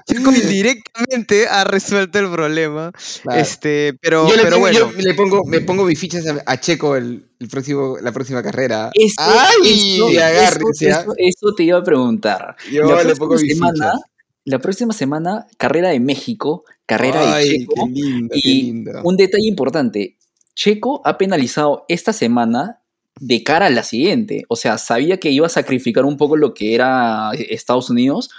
Checo 0.06 0.32
indirectamente 0.34 1.46
ha 1.48 1.64
resuelto 1.64 2.18
el 2.18 2.30
problema. 2.30 2.92
Claro. 3.22 3.40
Este, 3.40 3.94
pero, 4.00 4.28
yo 4.28 4.36
le, 4.36 4.42
pero 4.42 4.56
pongo, 4.56 4.60
bueno. 4.60 4.78
yo 4.78 4.92
le 4.98 5.14
pongo, 5.14 5.44
me 5.44 5.60
pongo 5.60 5.84
mis 5.84 5.98
fichas 5.98 6.26
a, 6.26 6.42
a 6.46 6.60
Checo 6.60 6.96
el, 6.96 7.26
el 7.40 7.48
próximo, 7.48 7.96
la 8.00 8.12
próxima 8.12 8.42
carrera. 8.42 8.90
Eso, 8.94 9.14
¡Ay! 9.18 9.94
eso, 9.96 10.08
agárrense, 10.08 10.88
eso, 10.88 11.00
eso- 11.00 11.14
eso 11.18 11.54
te 11.54 11.62
iba 11.64 11.78
a 11.78 11.82
preguntar. 11.84 12.56
Yo 12.70 12.82
la, 12.84 13.02
le 13.02 13.14
próxima 13.14 13.18
pongo 13.18 13.34
mis 13.40 13.54
semana, 13.54 13.92
fichas. 13.92 14.00
la 14.44 14.58
próxima 14.58 14.92
semana, 14.92 15.46
carrera 15.58 15.88
de 15.90 16.00
México, 16.00 16.64
carrera 16.86 17.34
Ay, 17.36 17.48
de 17.48 17.58
Checo. 17.60 17.74
qué 17.86 17.90
lindo, 17.92 18.34
qué 18.34 18.40
y 18.48 18.62
lindo. 18.62 19.00
un 19.04 19.16
detalle 19.16 19.46
importante, 19.48 20.16
Checo 20.54 21.02
ha 21.04 21.18
penalizado 21.18 21.84
esta 21.88 22.12
semana 22.12 22.80
de 23.20 23.42
cara 23.42 23.66
a 23.66 23.70
la 23.70 23.82
siguiente. 23.82 24.44
O 24.48 24.56
sea, 24.56 24.78
sabía 24.78 25.18
que 25.18 25.30
iba 25.30 25.46
a 25.46 25.50
sacrificar 25.50 26.04
un 26.04 26.16
poco 26.16 26.36
lo 26.36 26.52
que 26.54 26.74
era 26.74 27.30
Estados 27.34 27.90
Unidos, 27.90 28.30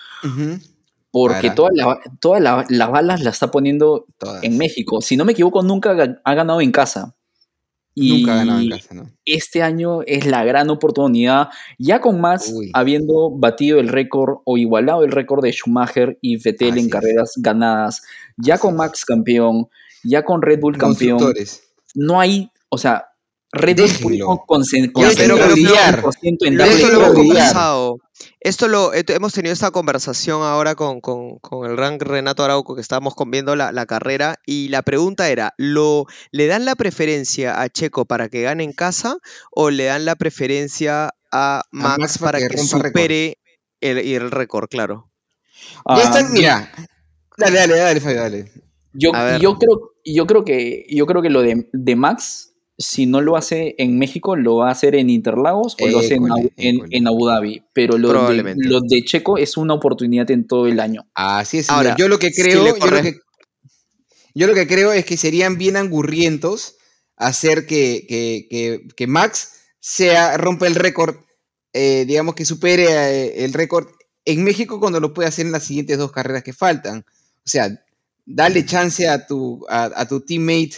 porque 1.11 1.51
todas 1.51 1.71
la- 1.73 1.99
todas 2.19 2.41
la- 2.41 2.65
las 2.69 2.91
balas 2.91 3.21
las 3.23 3.36
está 3.36 3.51
poniendo 3.51 4.05
todas. 4.17 4.43
en 4.43 4.57
México. 4.57 5.01
Si 5.01 5.15
no 5.15 5.23
me 5.26 5.32
equivoco, 5.32 5.61
nunca 5.63 6.19
ha 6.23 6.34
ganado 6.36 6.61
en 6.61 6.71
casa. 6.71 7.15
Y 7.97 8.19
Nunca 8.19 8.34
ha 8.34 8.38
ganado 8.39 8.59
en 8.59 8.69
casa, 8.69 8.93
¿no? 8.93 9.09
este 9.23 9.63
año 9.63 10.01
es 10.01 10.26
la 10.26 10.43
gran 10.43 10.69
oportunidad, 10.69 11.47
ya 11.80 12.01
con 12.01 12.19
Max 12.19 12.51
Uy. 12.53 12.69
habiendo 12.73 13.32
batido 13.32 13.80
el 13.80 13.88
récord 13.88 14.39
o 14.43 14.57
igualado 14.57 15.05
el 15.05 15.13
récord 15.13 15.41
de 15.41 15.53
Schumacher 15.53 16.17
y 16.21 16.36
Vettel 16.36 16.71
Así 16.71 16.80
en 16.82 16.86
es. 16.88 16.91
carreras 16.91 17.32
ganadas, 17.38 18.01
ya 18.36 18.55
Así 18.55 18.61
con. 18.63 18.76
Max 18.76 19.05
campeón, 19.05 19.69
ya 20.03 20.26
con 20.26 20.41
Red 20.41 20.59
Bull 20.59 20.78
campeón, 20.78 21.19
no 21.93 22.19
hay, 22.19 22.49
o 22.67 22.78
sea, 22.78 23.05
Red 23.56 23.78
Bull 23.78 23.88
Déjenlo. 23.88 24.26
pudo 24.26 24.43
concen- 24.47 24.91
Ya 24.95 25.10
déjenlo 25.10 25.36
concentrar 25.38 25.51
brillar. 25.51 26.03
100% 26.03 26.45
en 26.47 26.58
darle 26.58 26.74
Esto 26.76 26.89
lo 26.89 26.97
hemos 27.01 27.14
conversado. 27.16 27.97
Esto 28.39 28.68
lo 28.68 28.93
hemos 28.93 29.34
tenido 29.34 29.53
esta 29.53 29.72
conversación 29.72 30.41
ahora 30.43 30.76
con, 30.76 31.01
con- 31.01 31.39
con 31.39 31.70
el 31.70 31.76
gran 31.76 31.99
Renato 31.99 32.43
Arauco 32.43 32.76
que 32.76 32.82
estábamos 32.82 33.14
viendo 33.28 33.56
la, 33.56 33.72
la 33.72 33.86
carrera 33.86 34.36
y 34.45 34.68
la 34.70 34.84
pregunta 34.84 35.30
era, 35.30 35.53
¿lo, 35.58 36.06
¿le 36.32 36.47
dan 36.47 36.64
la 36.66 36.76
preferencia 36.76 37.60
a 37.62 37.68
Checo 37.70 38.06
para 38.06 38.30
que 38.30 38.43
gane 38.43 38.64
en 38.64 38.72
casa 38.74 39.18
o 39.51 39.70
le 39.72 39.86
dan 39.86 40.06
la 40.06 40.16
preferencia 40.16 41.12
a 41.32 41.64
Max, 41.72 41.99
Max 41.99 42.18
para 42.20 42.32
para 42.38 42.47
que 42.47 42.56
que, 42.56 42.62
supere 42.62 43.38
el, 43.82 43.97
el 43.97 44.32
récord? 44.32 44.68
Claro. 44.70 45.10
Ah, 45.86 46.01
están, 46.03 46.32
mira. 46.32 46.72
Dale, 47.38 47.58
dale, 47.58 47.78
dale, 47.78 47.99
Fabio, 48.01 48.20
dale. 48.22 48.51
Yo, 48.93 49.12
A 49.14 49.38
yo 49.39 49.58
creo, 49.58 49.91
yo 50.06 50.26
creo 50.26 50.45
que, 50.45 50.86
yo 50.89 51.06
creo 51.06 51.22
que 51.22 51.30
lo 51.30 51.41
de, 51.41 51.68
de 51.74 51.95
Max, 51.97 52.53
si 52.78 53.05
no 53.05 53.21
lo 53.21 53.38
hace 53.38 53.76
en 53.78 53.97
México, 53.97 54.36
lo 54.36 54.57
va 54.57 54.69
a 54.69 54.71
hacer 54.71 54.95
en 54.95 55.09
Interlagos 55.09 55.76
o 55.80 55.88
lo 55.88 55.99
hace 55.99 56.15
en, 56.57 56.80
en- 56.91 57.07
Abu 57.07 57.28
Dhabi. 57.28 57.63
Pero 57.73 57.97
lo 57.97 58.09
de, 58.28 58.53
lo 58.57 58.82
de 58.82 59.01
Checo 59.03 59.38
es 59.38 59.55
una 59.57 59.73
oportunidad 59.73 60.30
en 60.32 60.45
todo 60.45 60.67
el 60.67 60.80
año. 60.80 61.07
Así 61.13 61.59
es, 61.59 61.69
Ahora, 61.69 61.95
yo 61.97 62.07
lo 62.09 62.19
que 62.19 62.32
creo, 62.32 62.63
le 62.63 62.69
yo, 62.71 62.76
lo 62.76 62.80
corre- 62.80 63.01
que, 63.03 63.19
yo 64.34 64.47
lo 64.47 64.53
que 64.53 64.67
creo 64.67 64.91
es 64.91 65.05
que 65.05 65.15
serían 65.17 65.57
bien 65.57 65.78
angurrientos 65.78 66.76
hacer 67.15 67.65
que, 67.65 68.05
que, 68.09 68.47
que, 68.49 68.82
que 68.95 69.07
Max 69.07 69.53
sea, 69.80 70.36
rompa 70.38 70.67
el 70.67 70.76
récord, 70.76 71.15
eh, 71.71 72.03
digamos 72.05 72.36
que 72.36 72.43
supere 72.43 72.86
eh, 72.89 73.45
el 73.45 73.53
récord 73.53 73.88
en 74.26 74.43
México 74.43 74.80
cuando 74.80 74.99
lo 74.99 75.13
puede 75.13 75.30
hacer 75.30 75.45
en 75.45 75.51
las 75.53 75.63
siguientes 75.63 75.97
dos 75.97 76.11
carreras 76.11 76.43
que 76.43 76.51
faltan. 76.51 77.05
O 77.07 77.47
sea, 77.47 77.69
dale 78.26 78.65
chance 78.65 79.07
a 79.07 79.26
tu, 79.28 79.63
a, 79.69 79.91
a 79.95 80.07
tu 80.07 80.19
teammate 80.26 80.78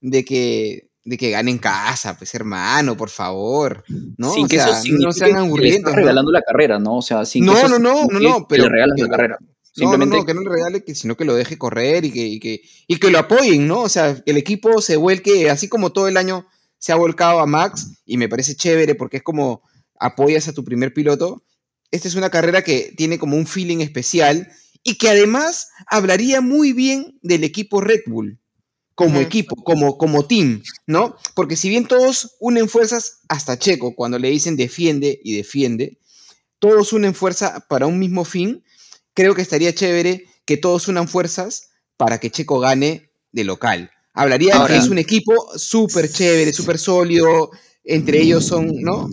de 0.00 0.24
que, 0.24 0.87
de 1.04 1.16
que 1.16 1.30
gane 1.30 1.50
en 1.50 1.58
casa, 1.58 2.16
pues 2.18 2.34
hermano, 2.34 2.96
por 2.96 3.08
favor. 3.10 3.84
¿no? 4.16 4.32
Sin 4.34 4.44
O 4.44 4.48
que 4.48 4.56
sea, 4.56 4.78
eso 4.80 4.92
no 4.98 5.12
sean 5.12 5.32
que 5.32 5.36
angurrientos. 5.38 5.78
estás 5.78 5.92
¿no? 5.94 5.98
regalando 6.00 6.32
la 6.32 6.42
carrera, 6.42 6.78
¿no? 6.78 6.96
O 6.98 7.02
sea, 7.02 7.24
sin 7.24 7.44
No, 7.46 7.52
que 7.54 7.58
eso 7.60 7.68
no, 7.68 7.78
no, 7.78 8.06
no, 8.06 8.20
no, 8.20 8.38
que 8.40 8.44
pero- 8.56 8.64
le 8.64 8.70
regalas 8.70 8.98
la 8.98 9.04
pero- 9.06 9.16
carrera. 9.16 9.36
No, 9.40 9.48
Simplemente 9.84 10.16
no, 10.16 10.22
no, 10.22 10.26
que 10.26 10.34
no 10.34 10.40
le 10.40 10.50
regale, 10.50 10.84
que, 10.84 10.94
sino 10.96 11.16
que 11.16 11.24
lo 11.24 11.34
deje 11.36 11.56
correr 11.56 12.04
y 12.04 12.10
que, 12.10 12.26
y, 12.26 12.40
que, 12.40 12.62
y 12.88 12.96
que 12.96 13.10
lo 13.10 13.18
apoyen, 13.20 13.68
¿no? 13.68 13.82
O 13.82 13.88
sea, 13.88 14.16
que 14.16 14.30
el 14.32 14.36
equipo 14.36 14.80
se 14.80 14.96
vuelque, 14.96 15.50
así 15.50 15.68
como 15.68 15.92
todo 15.92 16.08
el 16.08 16.16
año 16.16 16.46
se 16.78 16.90
ha 16.90 16.96
volcado 16.96 17.38
a 17.38 17.46
Max, 17.46 17.92
y 18.04 18.16
me 18.16 18.28
parece 18.28 18.56
chévere 18.56 18.96
porque 18.96 19.18
es 19.18 19.22
como 19.22 19.62
apoyas 20.00 20.48
a 20.48 20.52
tu 20.52 20.64
primer 20.64 20.92
piloto, 20.92 21.44
esta 21.92 22.08
es 22.08 22.16
una 22.16 22.28
carrera 22.30 22.62
que 22.62 22.92
tiene 22.96 23.18
como 23.18 23.36
un 23.36 23.46
feeling 23.46 23.78
especial 23.78 24.48
y 24.82 24.96
que 24.98 25.08
además 25.10 25.68
hablaría 25.86 26.40
muy 26.40 26.72
bien 26.72 27.18
del 27.22 27.44
equipo 27.44 27.80
Red 27.80 28.00
Bull 28.06 28.40
como 28.98 29.20
equipo, 29.20 29.54
como, 29.54 29.96
como 29.96 30.26
team, 30.26 30.60
¿no? 30.88 31.14
Porque 31.36 31.54
si 31.54 31.68
bien 31.68 31.86
todos 31.86 32.34
unen 32.40 32.68
fuerzas, 32.68 33.20
hasta 33.28 33.56
Checo, 33.56 33.94
cuando 33.94 34.18
le 34.18 34.28
dicen 34.28 34.56
defiende 34.56 35.20
y 35.22 35.36
defiende, 35.36 36.00
todos 36.58 36.92
unen 36.92 37.14
fuerza 37.14 37.64
para 37.68 37.86
un 37.86 38.00
mismo 38.00 38.24
fin, 38.24 38.64
creo 39.14 39.36
que 39.36 39.42
estaría 39.42 39.72
chévere 39.72 40.24
que 40.44 40.56
todos 40.56 40.88
unan 40.88 41.06
fuerzas 41.06 41.68
para 41.96 42.18
que 42.18 42.32
Checo 42.32 42.58
gane 42.58 43.12
de 43.30 43.44
local. 43.44 43.92
Hablaría 44.14 44.58
de 44.58 44.66
que 44.66 44.76
es 44.78 44.88
un 44.88 44.98
equipo 44.98 45.32
súper 45.56 46.10
chévere, 46.10 46.52
súper 46.52 46.80
sólido, 46.80 47.52
entre 47.84 48.20
ellos 48.20 48.46
son, 48.46 48.66
¿no? 48.80 49.08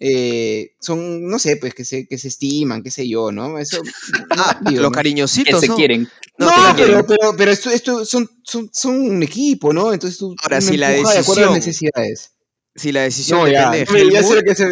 Eh, 0.00 0.74
son, 0.80 1.26
no 1.28 1.38
sé, 1.40 1.56
pues 1.56 1.74
que 1.74 1.84
se, 1.84 2.06
que 2.06 2.18
se 2.18 2.28
estiman, 2.28 2.82
qué 2.84 2.90
sé 2.90 3.08
yo, 3.08 3.32
¿no? 3.32 3.58
Eso. 3.58 3.80
Ah, 4.30 4.56
digo, 4.60 4.82
los 4.82 4.82
¿no? 4.82 4.90
Que 4.92 4.94
cariñositos. 4.96 5.60
se 5.60 5.66
¿no? 5.68 5.74
quieren. 5.76 6.08
No, 6.38 6.46
No, 6.46 6.52
claro. 6.52 6.76
pero, 6.76 7.06
pero, 7.06 7.36
pero 7.36 7.50
esto, 7.50 7.70
esto 7.70 8.04
son, 8.04 8.30
son, 8.44 8.70
son 8.72 9.00
un 9.00 9.22
equipo, 9.24 9.72
¿no? 9.72 9.92
Entonces 9.92 10.18
tú 10.18 10.36
Ahora, 10.42 10.60
si 10.60 10.76
la 10.76 10.94
empuja 10.94 11.14
de 11.14 11.18
acuerdo 11.20 11.42
a 11.42 11.46
las 11.46 11.54
decisión- 11.64 11.90
necesidades. 11.96 12.32
Si 12.76 12.92
la 12.92 13.02
decisión 13.02 13.40
No, 13.40 13.48
ya, 13.48 13.70
depende 13.72 14.04
de 14.04 14.18
Helmut, 14.20 14.44
que 14.44 14.54
se- 14.54 14.70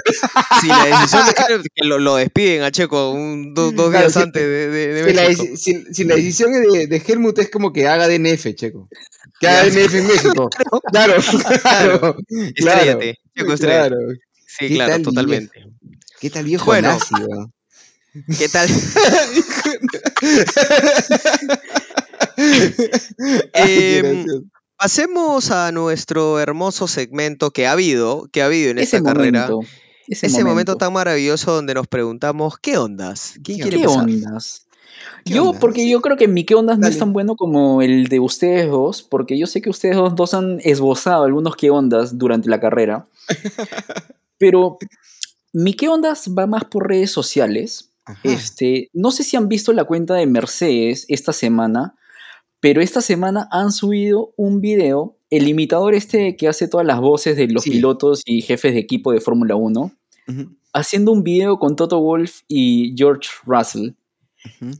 si 0.60 0.68
la 0.68 0.84
decisión 0.84 1.26
de 1.26 1.68
que 1.74 1.84
lo, 1.84 1.98
lo 1.98 2.14
despiden 2.14 2.62
a 2.62 2.70
Checo 2.70 3.10
un, 3.10 3.52
do- 3.52 3.72
dos 3.72 3.90
Claro, 3.90 4.04
días 4.06 4.12
si- 4.12 4.18
antes 4.20 4.42
de, 4.42 4.68
de- 4.68 5.02
de 5.02 5.10
si 5.10 5.12
la, 5.12 5.56
si- 5.56 5.94
si 5.94 6.04
la 6.04 6.14
decisión 6.14 6.54
es 6.54 6.72
de, 6.72 6.86
de 6.86 7.02
Helmut 7.04 7.36
es 7.40 7.50
como 7.50 7.72
que 7.72 7.88
haga 7.88 8.06
DNF, 8.06 8.54
Checo. 8.54 8.88
Que 9.40 9.48
haga. 9.48 9.64
DNF 9.64 9.94
en 9.96 10.06
México. 10.06 10.48
Claro, 10.92 11.14
claro. 11.62 12.16
Estrellate, 12.54 13.16
Checo, 13.36 13.52
estrellate. 13.54 13.96
Sí, 14.58 14.68
¿Qué 14.68 14.74
claro, 14.74 14.92
tal, 14.92 15.02
totalmente. 15.02 15.66
¿Qué 16.20 16.30
tal 16.30 16.44
viejo 16.44 16.64
Bueno. 16.66 16.88
nazi? 16.88 17.14
¿Qué 18.38 18.48
tal? 18.48 18.68
Em. 23.54 24.26
Pasemos 24.78 25.50
a 25.50 25.72
nuestro 25.72 26.38
hermoso 26.38 26.86
segmento 26.86 27.50
que 27.50 27.66
ha 27.66 27.72
habido, 27.72 28.28
que 28.30 28.42
ha 28.42 28.46
habido 28.46 28.70
en 28.70 28.78
Ese 28.78 28.98
esta 28.98 29.08
carrera. 29.14 29.48
Ese, 30.06 30.26
Ese 30.26 30.44
momento. 30.44 30.76
tan 30.76 30.92
maravilloso 30.92 31.52
donde 31.54 31.72
nos 31.74 31.86
preguntamos, 31.86 32.58
¿qué 32.58 32.76
ondas? 32.76 33.32
¿Quién 33.42 33.56
¿Qué 33.58 33.62
quiere 33.62 33.76
¿Qué 33.78 33.82
empezar? 33.84 34.02
ondas? 34.04 34.66
¿Qué 35.24 35.32
Yo, 35.34 35.44
ondas? 35.46 35.60
porque 35.62 35.88
yo 35.88 36.00
creo 36.02 36.18
que 36.18 36.28
mi 36.28 36.44
qué 36.44 36.54
ondas 36.54 36.78
no 36.78 36.86
es 36.88 36.98
tan 36.98 37.12
bueno 37.14 37.36
como 37.36 37.80
el 37.80 38.08
de 38.08 38.20
ustedes 38.20 38.70
dos, 38.70 39.02
porque 39.02 39.38
yo 39.38 39.46
sé 39.46 39.62
que 39.62 39.70
ustedes 39.70 39.96
dos, 39.96 40.14
dos 40.14 40.34
han 40.34 40.60
esbozado 40.62 41.24
algunos 41.24 41.56
qué 41.56 41.70
ondas 41.70 42.18
durante 42.18 42.48
la 42.50 42.60
carrera. 42.60 43.06
Pero 44.38 44.78
mi 45.52 45.74
qué 45.74 45.88
ondas 45.88 46.28
va 46.38 46.46
más 46.46 46.64
por 46.64 46.88
redes 46.88 47.10
sociales. 47.10 47.92
Ajá. 48.04 48.20
Este, 48.24 48.90
no 48.92 49.10
sé 49.10 49.24
si 49.24 49.36
han 49.36 49.48
visto 49.48 49.72
la 49.72 49.84
cuenta 49.84 50.14
de 50.14 50.26
Mercedes 50.26 51.06
esta 51.08 51.32
semana, 51.32 51.96
pero 52.60 52.80
esta 52.82 53.00
semana 53.00 53.48
han 53.52 53.72
subido 53.72 54.32
un 54.36 54.60
video, 54.60 55.18
el 55.30 55.48
imitador 55.48 55.94
este 55.94 56.36
que 56.36 56.48
hace 56.48 56.68
todas 56.68 56.86
las 56.86 57.00
voces 57.00 57.36
de 57.36 57.48
los 57.48 57.64
Sí. 57.64 57.70
pilotos 57.72 58.22
y 58.26 58.42
jefes 58.42 58.74
de 58.74 58.80
equipo 58.80 59.12
de 59.12 59.20
Fórmula 59.20 59.56
1, 59.56 59.92
Ujú, 60.28 60.56
haciendo 60.72 61.12
un 61.12 61.22
video 61.24 61.58
con 61.58 61.76
Toto 61.76 62.00
Wolff 62.00 62.40
y 62.48 62.94
George 62.96 63.28
Russell. 63.46 63.90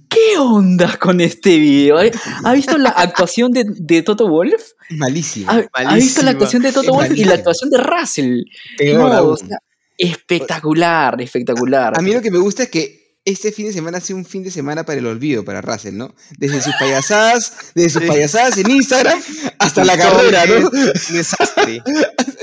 ¿Qué 0.09 0.39
onda 0.39 0.97
con 0.99 1.21
este 1.21 1.59
video? 1.59 1.99
¿Ha- 1.99 2.11
¿Ha 2.45 2.53
visto 2.55 2.77
la 2.79 2.91
actuación 2.97 3.53
de, 3.53 3.65
de 3.69 4.03
Toto 4.03 4.29
Wolff? 4.29 4.73
Malísimo. 4.91 5.51
¿Ha, 5.51 5.55
ha 5.55 5.57
visto 5.61 5.71
Malísima. 5.85 6.25
la 6.25 6.31
actuación 6.33 6.63
de 6.63 6.73
Toto 6.73 6.91
Es 7.03 7.09
Wolff 7.09 7.19
y 7.19 7.25
la 7.25 7.35
actuación 7.35 7.71
de 7.71 7.79
Russell? 7.79 8.41
Peor 8.79 8.99
No, 9.11 9.13
aún. 9.13 9.33
o 9.33 9.37
sea, 9.37 9.59
espectacular, 9.99 11.21
espectacular. 11.21 11.99
A 11.99 12.03
mí 12.03 12.13
lo 12.13 12.21
que 12.23 12.31
me 12.31 12.39
gusta 12.39 12.65
es 12.65 12.69
que 12.71 13.07
este 13.25 13.51
fin 13.51 13.67
de 13.67 13.73
semana 13.73 13.99
ha 13.99 14.01
sido 14.01 14.19
un 14.21 14.25
fin 14.25 14.45
de 14.45 14.53
semana 14.53 14.85
para 14.85 15.01
el 15.01 15.07
olvido 15.07 15.45
para 15.45 15.61
Russell, 15.61 15.97
¿no? 15.97 16.15
Desde 16.39 16.63
sus 16.63 16.73
payasadas, 16.79 17.73
desde 17.75 17.99
sus 17.99 18.09
payasadas 18.09 18.57
en 18.59 18.71
Instagram 18.71 19.21
hasta 19.59 19.85
la 19.85 19.97
carrera, 19.99 20.47
¿no? 20.47 20.69
Un 20.69 20.71
desastre. 21.13 21.83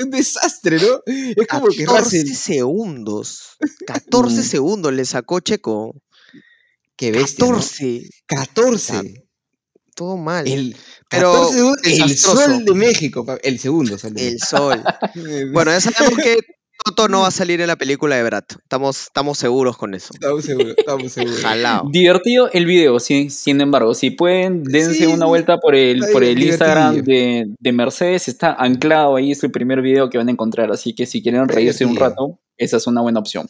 un 0.03 0.09
desastre, 0.09 0.78
¿no? 0.82 0.99
Es 1.05 1.47
como 1.47 1.67
que 1.67 1.86
14 1.86 1.86
Russell, 2.24 2.34
segundos. 2.36 3.57
14 3.88 4.39
Mm. 4.39 4.43
segundos 4.43 4.91
le 4.93 5.05
sacó 5.05 5.39
Checo. 5.39 5.95
Qué 7.04 7.12
bestia, 7.12 7.45
¿no? 7.45 7.54
14. 7.56 8.10
14. 8.28 9.26
Todo 9.95 10.18
mal. 10.18 10.47
El 10.47 10.76
Pero 11.10 11.34
14 11.34 11.54
segundos, 11.54 11.82
el 11.84 12.18
sol 12.18 12.66
de 12.66 12.74
México, 12.74 13.26
el 13.43 13.60
segundo 13.60 13.97
sol 13.97 14.14
de 14.14 14.28
El 14.30 14.39
sol. 14.39 14.82
Bueno, 15.54 15.72
ya 15.72 15.82
sabemos 15.82 16.18
que 16.20 16.38
Toto 16.84 17.08
no 17.10 17.22
va 17.22 17.28
a 17.28 17.32
salir 17.32 17.62
en 17.62 17.68
la 17.68 17.76
película 17.76 18.16
de 18.16 18.24
Brat. 18.24 18.54
Estamos, 18.54 19.04
estamos 19.04 19.38
seguros 19.38 19.78
con 19.78 19.93
eso. 19.93 20.14
estamos 20.14 20.45
seguros, 20.45 20.76
estamos 20.78 21.12
seguros. 21.12 21.41
Jalao. 21.41 21.89
Divertido 21.91 22.49
el 22.54 22.66
video, 22.66 22.99
sin, 22.99 23.30
sin 23.30 23.62
embargo. 23.62 23.93
Si 23.93 24.10
pueden, 24.10 24.64
dense 24.64 24.93
Sí, 24.93 25.06
una 25.06 25.26
vuelta 25.26 25.60
por 25.60 25.76
el, 25.76 26.04
por 26.12 26.24
el 26.24 26.41
Instagram 26.41 27.04
de, 27.04 27.45
de 27.60 27.72
Mercedes. 27.72 28.30
Está 28.30 28.54
anclado 28.54 29.18
ahí, 29.18 29.34
es 29.34 29.43
el 29.43 29.51
primer 29.51 29.82
video 29.82 30.10
que 30.10 30.18
van 30.18 30.30
a 30.30 30.32
encontrar. 30.32 30.72
Así 30.72 30.95
que 30.95 31.06
si 31.06 31.22
quieren 31.22 31.47
reírse 31.49 31.86
un 31.86 31.97
rato, 31.97 32.39
esa 32.58 32.78
es 32.78 32.88
una 32.88 33.01
buena 33.01 33.20
opción. 33.20 33.47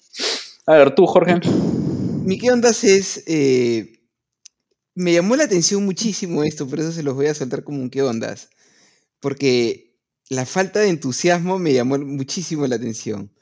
A 0.66 0.74
ver, 0.74 0.95
tú, 0.95 1.06
Jorge. 1.06 1.39
Mi 2.24 2.38
qué 2.38 2.51
ondas 2.51 2.84
es. 2.84 3.24
eh, 3.28 3.99
me 4.95 5.13
llamó 5.13 5.36
la 5.36 5.45
atención 5.45 5.84
muchísimo 5.84 6.43
esto, 6.43 6.67
por 6.67 6.80
eso 6.80 6.91
se 6.91 7.03
los 7.03 7.15
voy 7.15 7.28
a 7.28 7.34
soltar 7.34 7.63
como 7.63 7.82
un 7.82 7.89
qué 7.89 8.01
ondas. 8.01 8.49
Porque 9.19 9.97
la 10.30 10.45
falta 10.45 10.80
de 10.80 10.89
entusiasmo 10.89 11.59
me 11.59 11.74
llamó 11.74 11.97
muchísimo 11.97 12.67
la 12.67 12.76
atención. 12.76 13.34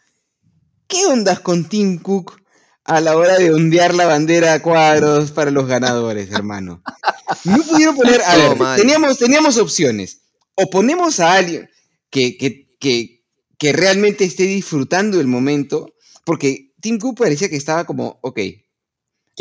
¿Qué 0.88 1.06
ondas 1.06 1.40
con 1.40 1.68
Tim 1.68 2.00
Cook 2.00 2.42
a 2.84 3.00
la 3.02 3.16
hora 3.16 3.38
de 3.38 3.54
ondear 3.54 3.94
la 3.94 4.06
bandera 4.06 4.54
a 4.54 4.62
cuadros 4.62 5.32
para 5.32 5.52
los 5.52 5.68
ganadores, 5.68 6.32
hermano? 6.32 6.84
No 7.46 7.64
pudieron 7.64 7.96
poner. 7.96 8.22
A 8.22 8.36
ver, 8.36 8.58
teníamos, 8.78 9.18
teníamos 9.18 9.58
opciones. 9.58 10.22
O 10.56 10.70
ponemos 10.70 11.20
a 11.20 11.34
alguien 11.34 11.70
que, 12.10 12.38
que, 12.38 12.68
que, 12.80 13.26
que 13.58 13.74
realmente 13.74 14.26
esté 14.26 14.44
disfrutando 14.44 15.20
el 15.20 15.28
momento, 15.28 15.94
porque 16.26 16.74
Tim 16.82 17.00
Cook 17.00 17.20
parecía 17.20 17.50
que 17.50 17.56
estaba 17.56 17.86
como, 17.86 18.20
ok, 18.22 18.40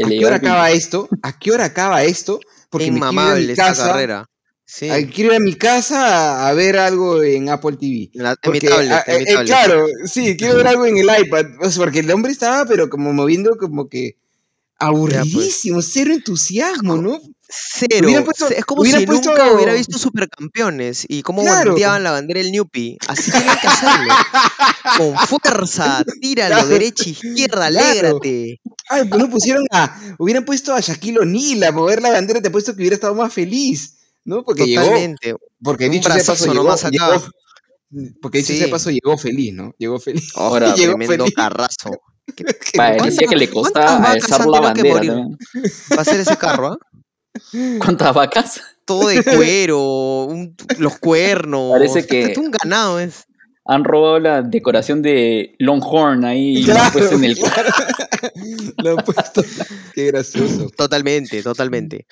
¿A 0.05 0.09
qué 0.09 0.27
hora 0.27 0.37
acaba 0.37 0.71
esto? 0.71 1.09
¿A 1.23 1.39
qué 1.39 1.51
hora 1.53 1.65
acaba 1.67 2.03
esto? 2.05 2.41
Porque 2.71 2.91
me 2.91 3.01
quiero 3.01 3.13
ir 3.13 3.19
a 3.19 3.23
Inmamable 3.23 3.47
mi 3.47 3.53
esta 3.53 3.65
casa. 3.69 3.87
carrera. 3.89 4.27
Sí. 4.65 4.89
quiero 5.13 5.31
ir 5.33 5.37
a 5.37 5.41
mi 5.41 5.55
casa 5.55 6.49
a, 6.49 6.53
ver 6.55 6.77
algo 6.79 7.23
en 7.25 7.49
Apple 7.49 7.77
TV. 7.77 8.11
En, 8.15 8.23
la- 8.23 8.31
en 8.31 8.37
Porque, 8.41 8.61
mi 8.61 8.69
tablet, 8.69 8.93
ah, 8.93 9.05
en 9.09 9.17
mi 9.17 9.23
eh, 9.23 9.27
eh, 9.27 9.33
tablet. 9.35 9.47
claro, 9.49 9.87
sí, 10.07 10.37
quiero 10.39 10.57
ver 10.57 10.67
algo 10.69 10.87
en 10.87 10.97
el 10.99 11.09
iPad. 11.27 11.47
o 11.61 11.71
sea, 11.71 11.83
porque 11.83 11.99
el 11.99 12.11
hombre 12.13 12.31
estaba, 12.31 12.65
pero 12.67 12.89
como 12.89 13.13
moviendo 13.13 13.57
como 13.57 13.89
que 13.89 14.17
aburridísimo, 14.79 15.83
cero 15.83 16.13
entusiasmo, 16.15 16.97
¿no? 16.97 17.21
Cero. 17.53 18.09
Puesto- 18.25 18.49
es 18.49 18.65
como 18.65 18.85
si 18.85 18.93
puesto- 19.07 19.31
nunca 19.31 19.53
hubiera 19.53 19.73
visto 19.75 19.99
Supercampeones 19.99 21.05
y 21.09 21.23
cómo 21.23 21.43
Claro. 21.43 21.73
volteaban 21.73 22.03
la 22.05 22.13
bandera 22.13 22.41
del 22.41 22.53
Newpie. 22.53 22.97
Así 23.09 23.31
tienen 23.31 23.57
que 23.61 23.67
hacerlo. 23.67 24.15
Con 24.99 25.17
fuerza, 25.19 26.05
tíralo, 26.21 26.55
Claro. 26.55 26.69
derecha, 26.69 27.11
izquierda, 27.11 27.69
Claro. 27.69 27.89
alégrate. 27.89 28.61
Ay, 28.89 29.05
pues 29.09 29.21
no 29.23 29.29
pusieron 29.31 29.65
a. 29.73 29.99
Hubieran 30.19 30.45
puesto 30.45 30.75
a 30.75 30.81
Shaquille 30.81 31.19
O'Neal 31.21 31.65
a 31.65 31.73
mover 31.73 32.03
la 32.03 32.11
bandera, 32.11 32.41
te 32.41 32.49
he 32.49 32.51
puesto 32.51 32.73
que 32.75 32.83
hubiera 32.83 32.95
estado 32.95 33.15
más 33.15 33.33
feliz, 33.33 33.97
¿no? 34.25 34.45
Porque 34.45 34.67
llegó. 34.67 34.83
Totalmente. 34.83 35.35
Porque 35.63 35.87
Un 35.87 35.93
dicho 35.93 36.11
sea 36.13 36.25
paso, 36.25 36.45
llegó, 36.47 36.65
nomás 36.65 36.85
acá. 36.85 36.91
llegó- 37.11 37.31
Porque 38.23 38.39
dicho 38.39 38.53
sea 38.55 38.67
Sí. 38.67 38.71
paso, 38.71 38.91
llegó 38.91 39.19
feliz, 39.19 39.53
¿no? 39.53 39.73
Llegó 39.79 39.99
feliz. 39.99 40.31
Ahora, 40.37 40.75
llegó 40.77 40.93
Tremendo 40.95 41.25
feliz. 41.25 41.35
carrazo. 41.37 41.91
Parecía 42.77 43.27
que 43.29 43.37
le 43.37 43.49
¿Cuántas 43.51 43.73
costaba 43.85 44.11
alzar 44.13 44.47
la 44.47 44.61
bandera. 44.61 45.03
Va 45.97 46.03
a 46.03 46.05
ser 46.05 46.21
ese 46.21 46.37
carro, 46.37 46.69
¿ah? 46.69 46.79
¿Cuántas 47.79 48.15
vacas? 48.15 48.61
Todo 48.85 49.09
de 49.09 49.23
cuero, 49.25 50.25
un- 50.25 50.57
los 50.79 50.99
cuernos. 50.99 51.73
Parece 51.73 52.07
que- 52.07 52.35
Un 52.37 52.51
ganado 52.51 52.99
es. 53.01 53.25
Han 53.67 53.85
robado 53.85 54.19
la 54.19 54.43
decoración 54.43 55.01
de 55.03 55.55
Longhorn 55.59 56.25
ahí 56.25 56.57
y 56.59 56.63
lo 56.65 56.73
han 56.73 56.79
Claro, 56.79 56.93
puesto 56.93 57.15
en 57.17 57.25
el 57.25 57.39
claro. 57.39 57.71
Lo 58.79 58.91
han 58.99 59.05
puesto. 59.05 59.45
Qué 59.95 60.07
gracioso. 60.07 60.71
Totalmente, 60.77 61.43
totalmente. 61.43 62.07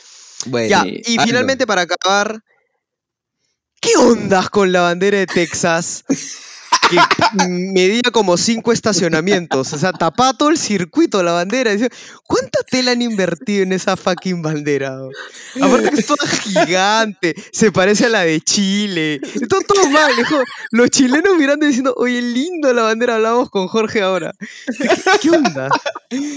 Bueno, 0.47 0.69
Ya, 0.69 0.85
y 0.87 1.01
hazlo. 1.17 1.23
finalmente 1.27 1.67
para 1.67 1.83
acabar, 1.83 2.41
¿qué 3.81 3.97
ondas 3.97 4.51
con 4.51 4.71
la 4.73 4.83
bandera 4.83 5.19
de 5.19 5.27
Texas? 5.27 6.05
Que 6.91 6.97
medía 7.49 8.11
como 8.13 8.37
cinco 8.37 8.73
estacionamientos, 8.73 9.73
o 9.73 9.79
sea, 9.79 9.93
tapaba 9.93 10.33
todo 10.33 10.49
el 10.49 10.59
circuito 10.59 11.23
la 11.23 11.33
bandera. 11.33 11.73
¿Cuánta 12.25 12.61
tela 12.63 12.93
han 12.93 13.03
invertido 13.03 13.63
en 13.63 13.73
esa 13.73 13.97
fucking 13.97 14.43
bandera? 14.43 14.99
Aparte 15.61 15.91
que 15.91 16.01
es 16.01 16.07
toda 16.07 16.27
gigante, 16.27 17.35
se 17.53 17.73
parece 17.73 18.07
a 18.07 18.09
la 18.09 18.23
de 18.23 18.41
Chile. 18.41 19.21
Todo, 19.49 19.61
todo 19.61 19.91
mal, 19.91 20.17
dijo. 20.17 20.37
Los 20.71 20.91
chilenos 20.91 21.37
mirando 21.37 21.65
y 21.65 21.69
diciendo, 21.69 21.95
oye, 21.97 22.23
lindo 22.23 22.73
la 22.73 22.83
bandera, 22.83 23.17
hablamos 23.17 23.51
con 23.51 23.69
Jorge 23.69 24.03
ahora. 24.03 24.35
¿Qué, 24.67 24.89
qué 25.21 25.31
onda? 25.31 25.69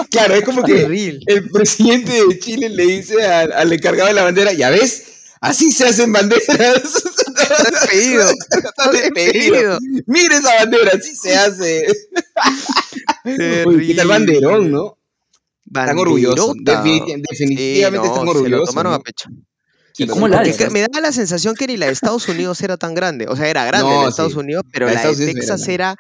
Claro, 0.10 0.36
es 0.36 0.44
como 0.44 0.64
que 0.64 0.84
el 1.28 1.50
presidente 1.52 2.12
de 2.12 2.40
Chile 2.40 2.70
le 2.70 2.86
dice 2.86 3.26
al, 3.26 3.54
al 3.54 3.72
encargado 3.72 4.08
de 4.08 4.14
la 4.14 4.24
bandera, 4.24 4.54
ya 4.54 4.70
ves, 4.70 5.04
así 5.42 5.72
se 5.72 5.86
hacen 5.88 6.12
banderas. 6.14 6.42
Está 7.42 7.64
despedido. 7.70 8.30
Está 8.30 8.92
despedido. 8.92 9.80
Mire 10.06 10.36
esa 10.38 10.56
bandera, 10.56 10.92
así 10.98 11.16
se 11.16 11.36
hace. 11.36 11.88
Uy, 13.66 13.88
qué 13.88 13.94
tal 13.96 14.08
banderón, 14.08 14.72
¿no? 14.72 14.98
Están 15.66 15.98
orgullosos. 16.00 16.54
Definitivamente 16.60 17.36
Sí, 17.36 17.82
no, 17.82 17.88
están 18.04 18.20
Se 18.20 18.26
lo 18.26 18.32
orgullosos. 18.32 18.70
tomaron 18.70 18.92
¿no? 18.92 18.96
a 18.98 19.02
pecho. 19.02 19.30
¿Y 19.98 20.08
cómo 20.08 20.28
la 20.28 20.42
me 20.72 20.82
da 20.82 21.00
la 21.02 21.12
sensación 21.12 21.54
que 21.56 21.68
ni 21.68 21.78
la 21.78 21.86
de 21.88 21.92
Estados 21.92 22.28
Unidos 22.30 22.62
era 22.62 22.78
tan 22.78 22.94
grande. 22.96 23.26
O 23.28 23.36
sea, 23.36 23.48
era 23.50 23.66
grande 23.66 23.90
No, 23.90 23.98
la 23.98 24.04
de 24.06 24.10
Estados 24.10 24.34
sí. 24.34 24.40
Unidos, 24.40 24.64
pero 24.72 24.86
La 24.86 24.92
de 24.92 24.96
la 24.96 25.02
de 25.02 25.10
Estados 25.12 25.18
Unidos 25.20 25.36
era 25.46 25.56
Texas 25.56 25.68
era 25.70 25.96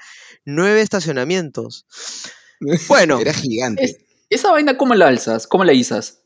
nueve 0.45 0.81
estacionamientos. 0.81 1.85
Bueno, 2.87 3.19
Era 3.19 3.33
gigante. 3.33 3.83
Es- 3.83 3.97
¿Esa 4.29 4.51
vaina 4.51 4.77
cómo 4.77 4.93
la 4.95 5.07
alzas? 5.07 5.45
¿Cómo 5.47 5.65
la 5.65 5.73
izas? 5.73 6.20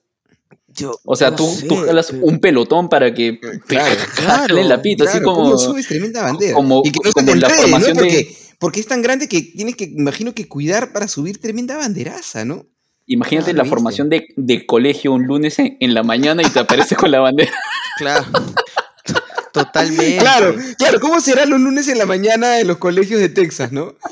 Yo 0.75 0.99
O 1.05 1.15
sea, 1.15 1.29
no 1.31 1.35
tú, 1.37 1.47
sé, 1.55 1.67
tú 1.67 1.75
jalas 1.77 2.07
pero- 2.11 2.25
un 2.25 2.39
pelotón 2.39 2.89
para 2.89 3.13
que 3.13 3.39
Claro, 3.67 3.95
jale 4.13 4.63
la 4.65 4.81
pita, 4.81 5.05
así 5.05 5.19
Claro, 5.19 5.25
como... 5.33 5.43
¿cómo 5.43 5.57
subes 5.57 5.87
tremenda 5.87 6.23
bandera? 6.23 6.53
como- 6.53 6.81
y 6.83 6.91
que 6.91 6.99
no 7.03 7.09
se 7.09 7.13
como 7.13 7.35
la 7.35 7.49
formación 7.49 7.97
de- 7.97 8.03
Porque, 8.03 8.37
porque 8.59 8.79
es 8.81 8.87
tan 8.87 9.01
grande 9.01 9.27
que 9.27 9.41
tienes 9.41 9.75
que, 9.75 9.85
imagino 9.85 10.33
que 10.33 10.47
cuidar 10.47 10.91
para 10.91 11.07
subir 11.07 11.39
tremenda 11.39 11.77
banderaza, 11.77 12.45
¿no? 12.45 12.65
Imagínate 13.07 13.51
Ah, 13.51 13.53
la 13.53 13.63
¿viste? 13.63 13.75
formación 13.75 14.09
de, 14.09 14.25
de 14.35 14.65
colegio 14.65 15.13
un 15.13 15.25
lunes 15.27 15.59
en, 15.59 15.77
en 15.79 15.93
la 15.93 16.01
mañana 16.03 16.41
y 16.41 16.49
te 16.49 16.59
apareces 16.59 16.97
con 16.97 17.11
la 17.11 17.19
bandera. 17.19 17.51
Claro. 17.97 18.25
Totalmente. 19.53 20.17
Claro, 20.17 20.53
claro, 20.77 20.99
¿cómo 20.99 21.21
serán 21.21 21.49
los 21.51 21.61
lunes 21.61 21.87
en 21.87 21.97
la 21.97 22.05
mañana 22.05 22.59
en 22.59 22.67
los 22.67 22.77
colegios 22.77 23.21
de 23.21 23.29
Texas, 23.29 23.71
no? 23.71 23.95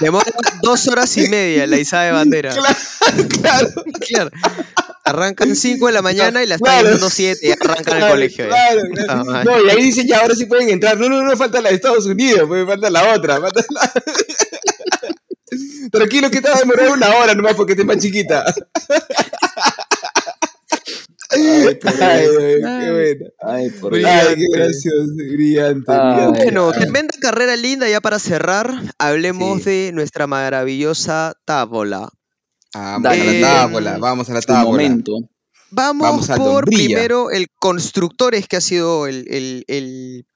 Demora 0.00 0.30
dos 0.62 0.88
horas 0.88 1.16
y 1.16 1.28
media 1.28 1.66
la 1.66 1.76
izada 1.78 2.04
de 2.04 2.12
bandera. 2.12 2.54
Claro, 3.12 3.28
claro. 3.28 3.68
Claro. 4.08 4.30
Arrancan 5.04 5.54
5 5.56 5.86
de 5.88 5.92
la 5.92 6.00
mañana 6.02 6.42
y 6.42 6.46
la 6.46 6.54
están 6.54 6.84
dando 6.84 7.10
7 7.10 7.40
y 7.42 7.50
arrancan 7.50 7.78
el 7.78 7.84
Claro, 7.98 8.12
colegio. 8.14 8.44
ya. 8.44 8.50
claro, 8.50 8.80
Puta 8.88 9.04
claro. 9.22 9.44
No, 9.44 9.60
y 9.66 9.70
ahí 9.70 9.82
dicen 9.82 10.06
ya 10.06 10.20
ahora 10.20 10.34
sí 10.36 10.46
pueden 10.46 10.68
entrar. 10.70 10.96
No, 10.98 11.08
no, 11.08 11.22
no, 11.22 11.36
falta 11.36 11.60
la 11.60 11.70
de 11.70 11.74
Estados 11.74 12.06
Unidos, 12.06 12.44
pues 12.48 12.64
falta 12.66 12.88
la 12.90 13.12
otra. 13.14 13.40
falta 13.40 13.62
la- 13.70 13.92
Tranquilo 15.90 16.30
que 16.30 16.40
te 16.40 16.48
va 16.48 16.54
a 16.56 16.58
demorar 16.60 16.90
una 16.90 17.16
hora 17.16 17.34
nomás 17.34 17.54
porque 17.54 17.72
esté 17.72 17.84
más 17.84 17.98
chiquita. 17.98 18.44
Ay, 21.34 21.78
ay, 22.00 22.60
qué 22.60 22.92
bueno. 22.92 23.26
Ay, 23.40 23.70
por 23.70 23.92
Brillante. 23.92 24.28
Ay, 24.28 24.34
qué 24.36 24.46
gracioso, 24.58 25.12
brillante, 25.14 25.92
Ay, 25.92 25.98
brillante. 26.14 26.42
Bueno, 26.44 26.70
Ay. 26.74 26.80
tremenda 26.80 27.14
carrera 27.20 27.56
linda. 27.56 27.88
Ya 27.88 28.00
para 28.00 28.18
cerrar, 28.18 28.72
hablemos 28.98 29.62
Sí. 29.62 29.70
de 29.70 29.90
nuestra 29.92 30.26
maravillosa 30.26 31.34
tábola. 31.44 32.08
Vamos 32.74 33.02
Dale. 33.02 33.22
a 33.22 33.24
la 33.24 33.32
Eh, 33.32 33.40
tábola, 33.40 33.98
vamos 33.98 34.30
a 34.30 34.34
la 34.34 34.40
tábola. 34.42 34.64
momento. 34.70 35.12
Vamos, 35.70 36.26
Vamos 36.26 36.28
por 36.38 36.64
primero 36.66 37.30
el 37.30 37.46
constructores, 37.58 38.46
que 38.46 38.56
ha 38.56 38.60
sido 38.60 39.06
el, 39.06 39.24
el- 39.28 39.64
el- 39.68 40.26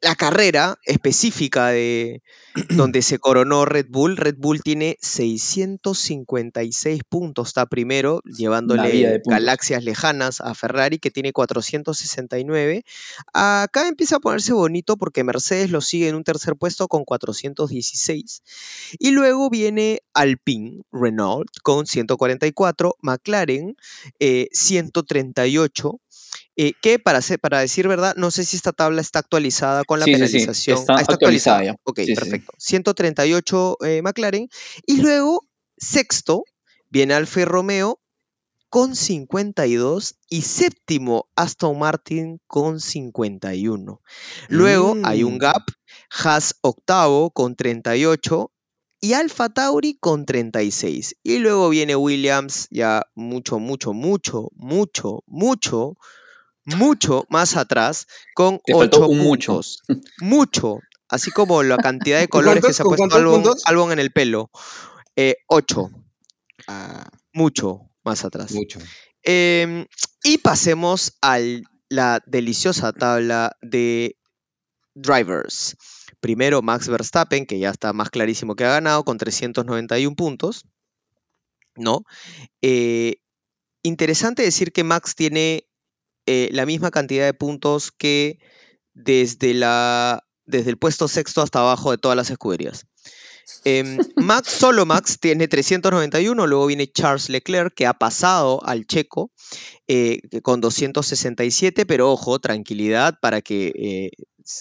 la 0.00 0.14
carrera 0.14 0.78
específica 0.84 1.68
de 1.68 2.22
donde 2.70 3.02
se 3.02 3.18
coronó 3.18 3.64
Red 3.64 3.86
Bull. 3.88 4.16
Red 4.16 4.36
Bull 4.38 4.62
tiene 4.62 4.96
656 5.00 7.02
puntos, 7.08 7.48
está 7.48 7.66
primero, 7.66 8.20
llevándole 8.24 9.20
galaxias 9.24 9.84
lejanas 9.84 10.40
a 10.40 10.54
Ferrari, 10.54 10.98
que 10.98 11.10
tiene 11.10 11.32
469. 11.32 12.84
Acá 13.32 13.88
empieza 13.88 14.16
a 14.16 14.20
ponerse 14.20 14.52
bonito 14.52 14.96
porque 14.96 15.24
Mercedes 15.24 15.70
lo 15.70 15.80
sigue 15.80 16.08
en 16.08 16.14
un 16.14 16.24
tercer 16.24 16.56
puesto 16.56 16.88
con 16.88 17.04
416. 17.04 18.42
Y 18.98 19.10
luego 19.10 19.50
viene 19.50 20.00
Alpine, 20.14 20.82
Renault 20.92 21.48
con 21.62 21.86
144, 21.86 22.96
McLaren 23.00 23.76
eh, 24.20 24.48
138. 24.52 26.00
Eh, 26.56 26.72
que 26.82 26.98
para, 26.98 27.22
ser- 27.22 27.38
para 27.40 27.60
decir 27.60 27.88
verdad, 27.88 28.14
no 28.16 28.30
sé 28.30 28.44
si 28.44 28.56
esta 28.56 28.72
tabla 28.72 29.00
está 29.00 29.20
actualizada 29.20 29.84
con 29.84 30.00
la 30.00 30.04
Sí, 30.06 30.14
sí, 30.14 30.18
sí, 30.18 30.24
penalización. 30.38 30.78
está 30.78 30.94
Ah, 30.96 31.04
actualizada 31.08 31.64
ya. 31.64 31.76
Ok, 31.84 32.00
perfecto. 32.14 32.52
138 32.58 33.76
eh, 33.84 34.02
McLaren. 34.02 34.48
Y 34.86 35.00
luego, 35.00 35.46
sexto, 35.76 36.42
viene 36.90 37.14
Alfa 37.14 37.44
Romeo 37.44 38.00
con 38.70 38.94
52 38.96 40.16
y 40.28 40.42
séptimo 40.42 41.30
Aston 41.36 41.78
Martin 41.78 42.38
con 42.46 42.80
51. 42.80 44.02
Luego 44.48 44.94
hay 45.04 45.22
un 45.22 45.36
Mm. 45.36 45.38
gap, 45.38 45.62
Haas 46.10 46.54
octavo 46.60 47.30
con 47.30 47.56
38 47.56 48.52
y 49.00 49.12
Alfa 49.14 49.48
Tauri 49.48 49.96
con 49.98 50.26
36. 50.26 51.16
Y 51.22 51.38
luego 51.38 51.68
viene 51.68 51.96
Williams 51.96 52.68
ya 52.70 53.06
mucho, 53.14 53.58
mucho, 53.58 53.92
mucho, 53.92 54.48
mucho, 54.56 55.22
mucho, 55.26 55.96
mucho 56.64 57.24
más 57.28 57.56
atrás 57.56 58.06
con 58.34 58.60
Te 58.64 58.74
faltó 58.74 59.02
8 59.02 59.08
un 59.08 59.18
mucho. 59.18 59.52
puntos. 59.52 59.82
Mucho. 60.20 60.78
Así 61.08 61.30
como 61.30 61.62
la 61.62 61.78
cantidad 61.78 62.18
de 62.20 62.28
¿Con 62.28 62.40
colores 62.42 62.64
que 62.64 62.72
se 62.72 62.82
ha 62.82 62.84
puesto 62.84 63.08
puntos? 63.08 63.62
Albon 63.64 63.92
en 63.92 63.98
el 63.98 64.12
pelo. 64.12 64.50
8. 65.46 65.90
Ah, 66.66 67.08
mucho 67.32 67.90
más 68.04 68.24
atrás. 68.24 68.52
mucho. 68.52 68.78
Em, 69.22 69.86
y 70.22 70.38
pasemos 70.38 71.12
a 71.22 71.38
la 71.88 72.22
deliciosa 72.26 72.92
tabla 72.92 73.56
de 73.62 74.16
drivers. 74.94 75.76
Primero 76.20 76.62
Max 76.62 76.88
Verstappen, 76.88 77.46
que 77.46 77.58
ya 77.58 77.70
está 77.70 77.92
más 77.92 78.10
clarísimo 78.10 78.56
que 78.56 78.64
ha 78.64 78.70
ganado, 78.70 79.04
con 79.04 79.18
391 79.18 80.16
puntos. 80.16 80.66
¿No? 81.76 82.02
Eh, 82.60 83.20
interesante 83.82 84.42
decir 84.42 84.72
que 84.72 84.84
Max 84.84 85.14
tiene 85.14 85.68
eh, 86.26 86.48
la 86.52 86.66
misma 86.66 86.90
cantidad 86.90 87.24
de 87.24 87.34
puntos 87.34 87.92
que 87.92 88.38
desde, 88.94 89.54
la, 89.54 90.26
desde 90.44 90.70
el 90.70 90.76
puesto 90.76 91.08
sexto 91.08 91.40
hasta 91.40 91.60
abajo 91.60 91.90
de 91.90 91.98
todas 91.98 92.16
las 92.16 92.30
escuderías. 92.30 92.86
Em, 93.64 93.98
Max, 94.16 94.50
solo 94.50 94.84
Max 94.86 95.18
tiene 95.20 95.48
391, 95.48 96.46
luego 96.46 96.66
viene 96.66 96.90
Charles 96.90 97.28
Leclerc, 97.28 97.72
que 97.74 97.86
ha 97.86 97.94
pasado 97.94 98.62
al 98.64 98.86
checo 98.86 99.30
eh, 99.86 100.20
con 100.42 100.60
267, 100.60 101.86
pero 101.86 102.10
ojo, 102.10 102.38
tranquilidad 102.40 103.18
para 103.20 103.40
que 103.40 104.10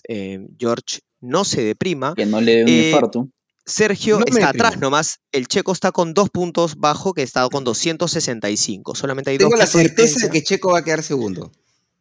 eh, 0.07 0.39
George 0.57 1.01
no 1.21 1.43
se 1.45 1.63
deprima. 1.63 2.13
Que 2.15 2.25
no 2.25 2.41
le 2.41 2.55
dé 2.57 2.63
un 2.63 2.69
Eh, 2.69 2.89
infarto. 2.89 3.29
Sergio 3.65 4.19
No 4.19 4.25
está 4.25 4.47
deprimo. 4.47 4.65
atrás 4.65 4.79
nomás, 4.79 5.19
el 5.33 5.47
checo 5.47 5.73
está 5.73 5.91
con 5.91 6.13
dos 6.13 6.29
puntos 6.29 6.75
bajo, 6.77 7.13
que 7.13 7.21
está 7.23 7.47
con 7.49 7.63
265, 7.65 8.95
solamente 8.95 9.31
hay 9.31 9.37
Tengo 9.37 9.51
dos 9.51 9.59
la 9.59 9.67
certeza 9.67 10.25
de 10.25 10.29
que 10.31 10.41
Checo 10.41 10.71
va 10.71 10.79
a 10.79 10.83
quedar 10.83 11.03
segundo. 11.03 11.51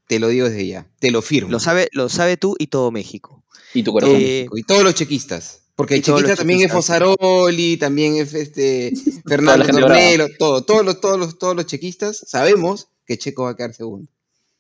Te 0.07 0.21
lo 0.21 0.29
digo 0.29 0.49
desde 0.49 0.65
ya. 0.67 0.87
Te 1.01 1.11
lo 1.11 1.23
firmo. 1.23 1.51
Lo 1.51 1.59
sabe, 1.59 1.89
lo 1.93 2.09
sabe 2.09 2.37
tú 2.37 2.55
y 2.61 2.69
todo 2.69 2.93
México. 2.93 3.43
Y 3.75 3.83
tu 3.83 3.93
corazón. 3.93 4.15
eh, 4.17 4.47
Y 4.55 4.63
todos 4.63 4.85
los 4.85 4.95
chequistas. 4.95 5.63
Porque 5.75 5.97
el 5.97 6.03
chequista 6.03 6.37
también 6.37 6.61
es. 6.61 6.71
Fosaroli, 6.73 7.77
también 7.77 8.17
es 8.17 8.33
este 8.35 8.93
Fernando. 9.27 9.67
Tornelo, 9.67 10.29
todo, 10.39 10.63
todos 10.65 10.85
los, 10.85 11.01
todos 11.01 11.19
los, 11.19 11.37
todos 11.39 11.57
los 11.57 11.67
chequistas 11.67 12.23
sabemos 12.29 12.87
que 13.05 13.19
Checo 13.19 13.43
va 13.43 13.51
a 13.51 13.57
quedar 13.57 13.75
segundo. 13.75 14.09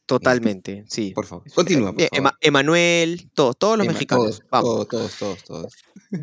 Totalmente, 0.07 0.85
sí. 0.89 1.11
Por 1.15 1.27
favor. 1.27 1.45
Continúa, 1.53 1.89
por 1.89 1.97
Bien, 1.97 2.09
favor. 2.13 2.31
Ema- 2.33 2.39
Emanuel, 2.41 3.29
todos, 3.35 3.57
todos 3.59 3.77
los 3.77 3.87
mexicanos. 3.89 4.25
Todos, 4.39 4.43
Vamos. 4.51 4.89
todos, 4.89 4.89
todos, 4.89 5.17
todos, 5.19 5.45
todos. 5.45 5.73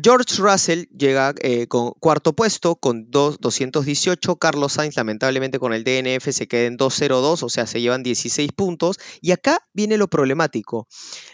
George 0.02 0.36
Russell 0.38 0.84
llega 0.96 1.34
eh, 1.42 1.66
con 1.66 1.92
cuarto 2.00 2.32
puesto 2.32 2.76
con 2.76 3.10
dos- 3.10 3.38
218. 3.40 4.36
Carlos 4.36 4.72
Sainz, 4.72 4.96
lamentablemente, 4.96 5.58
con 5.58 5.74
el 5.74 5.84
DNF 5.84 6.32
se 6.32 6.48
queda 6.48 6.64
en 6.66 6.78
202, 6.78 7.42
o 7.42 7.48
sea, 7.50 7.66
se 7.66 7.82
llevan 7.82 8.02
16 8.02 8.52
puntos. 8.52 8.98
Y 9.20 9.32
acá 9.32 9.58
viene 9.74 9.98
lo 9.98 10.08
problemático. 10.08 10.88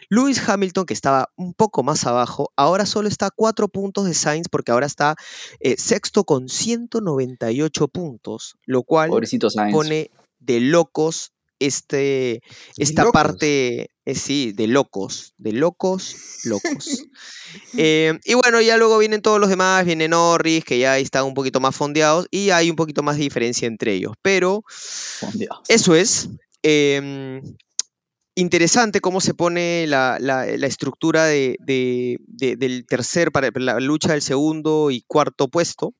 Lewis 0.09 0.43
Hamilton, 0.49 0.87
que 0.87 0.95
estaba 0.95 1.29
un 1.37 1.55
poco 1.55 1.85
más 1.85 2.05
abajo, 2.05 2.51
ahora 2.57 2.85
solo 2.85 3.07
está 3.09 3.27
a 3.27 3.31
4 3.31 3.69
puntos 3.69 4.07
de 4.07 4.15
Sainz 4.15 4.49
porque 4.51 4.73
ahora 4.73 4.87
está 4.87 5.15
eh, 5.61 5.77
sexto 5.79 6.25
con 6.25 6.49
198 6.49 7.87
puntos, 7.89 8.57
lo 8.67 8.83
cual 8.83 9.11
Pobrecito 9.11 9.51
Sainz. 9.51 9.73
pone 9.73 10.11
de 10.41 10.61
locos 10.61 11.33
este, 11.61 12.41
esta 12.77 13.05
parte, 13.13 13.91
eh, 14.05 14.15
sí, 14.17 14.53
de 14.53 14.67
locos, 14.67 15.35
de 15.39 15.53
locos, 15.53 16.17
locos. 16.45 17.05
Eh, 17.77 18.17
y 18.25 18.35
bueno, 18.35 18.61
ya 18.61 18.77
luego 18.77 18.97
vienen 18.99 19.23
todos 19.23 19.41
los 19.41 19.49
demás, 19.49 19.85
viene 19.85 20.07
Norris, 20.07 20.65
que 20.65 20.79
ya 20.79 20.99
están 20.99 21.25
un 21.25 21.35
poquito 21.35 21.59
más 21.59 21.75
fondeados, 21.75 22.27
y 22.31 22.51
hay 22.51 22.71
un 22.71 22.77
poquito 22.77 23.03
más 23.03 23.17
de 23.17 23.23
diferencia 23.25 23.67
entre 23.67 23.95
ellos. 23.95 24.13
Pero 24.23 24.63
Fondeados. 24.69 25.63
eso 25.69 25.95
es. 25.97 26.29
em, 26.63 27.41
interesante 28.37 29.01
cómo 29.01 29.21
se 29.21 29.35
pone 29.35 29.87
la, 29.89 30.19
la- 30.21 30.47
la 30.47 30.67
estructura 30.67 31.25
de- 31.25 31.57
de- 31.61 32.19
de- 32.27 32.57
del 32.57 32.87
tercer, 32.87 33.33
para 33.33 33.51
la 33.55 33.81
lucha 33.81 34.13
del 34.13 34.23
segundo 34.23 34.91
y 34.91 35.03
cuarto 35.07 35.49
puesto. 35.49 35.95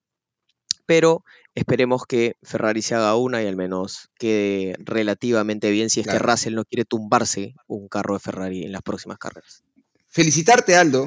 Pero 0.87 1.25
esperemos 1.55 2.03
que 2.07 2.37
Ferrari 2.43 2.83
se 2.83 2.95
haga 2.95 3.17
una 3.17 3.43
y 3.43 3.47
al 3.47 3.57
menos 3.57 4.09
quede 4.19 4.77
relativamente 4.79 5.71
bien 5.71 5.91
si 5.91 6.01
es 6.01 6.07
que. 6.07 6.19
Russell 6.19 6.55
no 6.55 6.65
quiere 6.65 6.85
tumbarse 6.85 7.55
un 7.67 7.89
carro 7.89 8.15
de 8.15 8.21
Ferrari 8.21 8.63
en 8.65 8.73
las 8.73 8.83
próximas 8.83 9.19
carreras. 9.19 9.63
Felicitarte, 10.09 10.77
Aldo, 10.77 11.07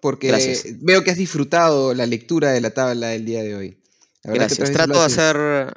porque 0.00 0.28
Gracias. 0.28 0.64
veo 0.80 1.02
que 1.04 1.10
has 1.10 1.16
disfrutado 1.18 1.94
la 1.94 2.06
lectura 2.06 2.50
de 2.52 2.60
la 2.60 2.70
tabla 2.70 3.08
del 3.08 3.24
día 3.24 3.42
de 3.42 3.54
hoy. 3.54 3.78
La 4.22 4.32
verdad 4.32 4.48
que 4.48 4.54
Gracias. 4.56 4.72
Trato 4.72 4.98
de 4.98 5.04
hacer. 5.06 5.72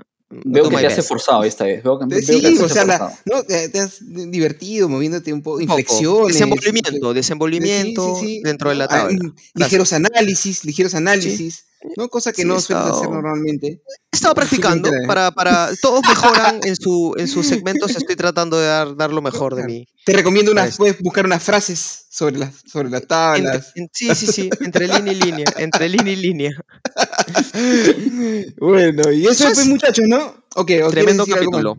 Veo 0.46 0.68
que 0.70 0.78
te 0.78 0.88
has 0.88 0.98
esforzado 0.98 1.44
esta 1.44 1.64
vez. 1.66 1.84
Veo 1.84 2.00
que, 2.00 2.06
veo 2.08 2.18
Eh, 2.18 2.22
que 2.26 2.34
Sí, 2.34 2.46
has 2.46 2.60
o 2.60 2.68
sea, 2.70 2.86
la- 2.86 2.94
esforzado. 2.96 3.22
no, 3.26 3.44
te, 3.44 3.80
has 3.80 4.00
divertido 4.02 4.90
moviéndote 4.90 5.32
un 5.32 5.44
poco, 5.44 5.62
inflexiones. 5.62 6.34
Desenvolvimiento, 6.34 7.14
desenvolvimiento 7.14 8.16
Sí, 8.16 8.22
sí, 8.22 8.28
sí. 8.38 8.42
dentro 8.44 8.70
de 8.70 8.76
la 8.76 8.86
Ah, 8.86 8.88
tabla. 8.88 9.20
Ligeros 9.54 9.94
análisis, 9.94 10.66
ligeros 10.66 10.96
análisis. 10.96 11.66
¿No? 11.98 12.08
Cosa 12.10 12.32
que 12.32 12.42
Sí, 12.44 12.48
no 12.48 12.58
he 12.58 12.62
sueles 12.62 12.86
hacer 12.86 13.10
normalmente. 13.10 13.68
He 14.12 14.16
estado 14.16 14.36
practicando 14.36 14.90
para, 15.08 15.32
para. 15.32 15.70
Todos 15.82 16.02
mejoran 16.08 16.60
en, 16.64 16.76
su, 16.76 17.14
en 17.18 17.28
sus 17.28 17.46
segmentos. 17.48 17.96
Estoy 17.96 18.16
tratando 18.16 18.58
de 18.60 18.68
dar, 18.68 18.96
dar 18.96 19.12
lo 19.12 19.22
mejor 19.22 19.56
de 19.56 19.64
mí. 19.64 19.88
Te 20.06 20.14
recomiendo 20.14 20.52
unas, 20.52 20.66
Pues- 20.68 20.78
puedes 20.78 21.00
buscar 21.02 21.26
unas 21.26 21.42
frases 21.44 22.06
sobre 22.10 22.38
las, 22.38 22.56
sobre 22.72 22.90
las 22.90 23.02
Entre- 23.02 23.08
tablas. 23.08 23.72
en- 23.76 23.90
sí, 23.94 24.14
sí, 24.16 24.28
sí. 24.28 24.50
Entre 24.62 24.88
línea 24.88 25.14
y 25.14 25.16
línea. 25.16 25.46
Entre 25.58 25.90
línea 25.90 26.14
y 26.14 26.18
línea. 26.18 26.52
bueno, 28.60 29.12
y 29.12 29.26
eso 29.28 29.44
Pues- 29.46 29.56
pues 29.56 29.68
muchachos, 29.68 30.06
¿no? 30.08 30.26
Ok, 30.56 30.58
¿o 30.58 30.64
quieres 30.66 30.92
Tremendo 30.92 31.26
capítulo. 31.26 31.78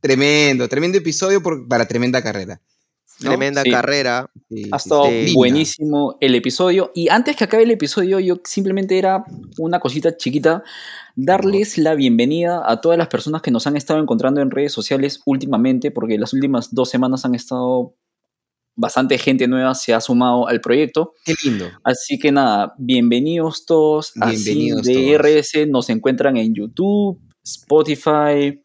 Tremendo, 0.00 0.68
tremendo 0.68 0.98
episodio 0.98 1.42
por- 1.42 1.68
para 1.68 1.86
tremenda 1.86 2.22
carrera. 2.22 2.60
¿No? 3.22 3.30
Tremenda 3.30 3.62
Sí. 3.62 3.70
carrera. 3.70 4.18
Ha 4.20 4.28
sí, 4.48 4.70
estado 4.76 5.04
sí. 5.06 5.10
linda. 5.12 5.32
buenísimo 5.34 6.16
el 6.20 6.34
episodio. 6.34 6.90
Y 6.94 7.08
antes 7.08 7.36
que 7.36 7.44
acabe 7.44 7.62
el 7.64 7.70
episodio, 7.70 8.18
yo 8.20 8.36
simplemente 8.44 8.98
era 8.98 9.24
una 9.58 9.80
cosita 9.80 10.16
chiquita. 10.16 10.62
Darles 11.16 11.76
la 11.78 11.94
bienvenida 11.94 12.62
a 12.64 12.80
todas 12.80 12.96
las 12.98 13.08
personas 13.08 13.42
que 13.42 13.50
nos 13.50 13.66
han 13.66 13.76
estado 13.76 14.00
encontrando 14.00 14.40
en 14.40 14.50
redes 14.50 14.72
sociales 14.72 15.20
últimamente, 15.26 15.90
porque 15.90 16.18
las 16.18 16.32
últimas 16.32 16.74
dos 16.74 16.88
semanas 16.88 17.24
han 17.24 17.34
estado 17.34 17.94
bastante 18.76 19.18
gente 19.18 19.46
nueva 19.46 19.74
se 19.74 19.92
ha 19.92 20.00
sumado 20.00 20.48
al 20.48 20.60
proyecto. 20.62 21.12
Qué 21.24 21.34
lindo. 21.44 21.66
Así 21.84 22.18
que 22.18 22.32
nada, 22.32 22.74
bienvenidos 22.78 23.66
todos. 23.66 24.12
Bienvenidos 24.14 24.80
Así 24.82 24.94
de 24.94 25.18
todos. 25.18 25.26
RS 25.26 25.66
nos 25.68 25.90
encuentran 25.90 26.36
en 26.38 26.54
YouTube, 26.54 27.20
Spotify, 27.44 28.62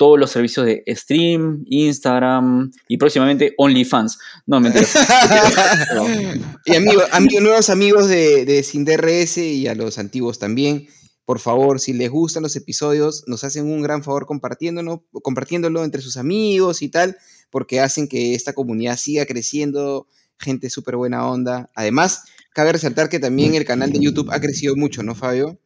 todos 0.00 0.18
los 0.18 0.30
servicios 0.30 0.64
de 0.64 0.82
stream, 0.96 1.62
Instagram 1.66 2.72
y 2.88 2.96
próximamente 2.96 3.52
OnlyFans. 3.58 4.18
No, 4.46 4.58
mentira. 4.58 4.86
y 6.64 6.74
amigos, 6.74 7.04
amigos, 7.12 7.42
nuevos 7.42 7.68
amigos 7.68 8.08
de, 8.08 8.46
de 8.46 8.62
Sin 8.62 8.86
DRS 8.86 9.36
y 9.36 9.66
a 9.68 9.74
los 9.74 9.98
antiguos 9.98 10.38
también. 10.38 10.88
Por 11.26 11.38
favor, 11.38 11.80
si 11.80 11.92
les 11.92 12.08
gustan 12.08 12.42
los 12.42 12.56
episodios, 12.56 13.24
nos 13.26 13.44
hacen 13.44 13.66
un 13.66 13.82
gran 13.82 14.02
favor 14.02 14.24
compartiéndolo, 14.24 15.04
compartiéndolo 15.22 15.84
entre 15.84 16.00
sus 16.00 16.16
amigos 16.16 16.80
y 16.80 16.88
tal, 16.88 17.18
porque 17.50 17.80
hacen 17.80 18.08
que 18.08 18.34
esta 18.34 18.54
comunidad 18.54 18.96
siga 18.96 19.26
creciendo, 19.26 20.06
gente 20.38 20.70
súper 20.70 20.96
buena 20.96 21.28
onda. 21.28 21.68
Además, 21.74 22.22
cabe 22.54 22.72
resaltar 22.72 23.10
que 23.10 23.18
también 23.18 23.54
el 23.54 23.66
canal 23.66 23.92
de 23.92 23.98
YouTube 24.00 24.30
ha 24.32 24.40
crecido 24.40 24.76
mucho, 24.76 25.02
¿no, 25.02 25.14
Fabio? 25.14 25.60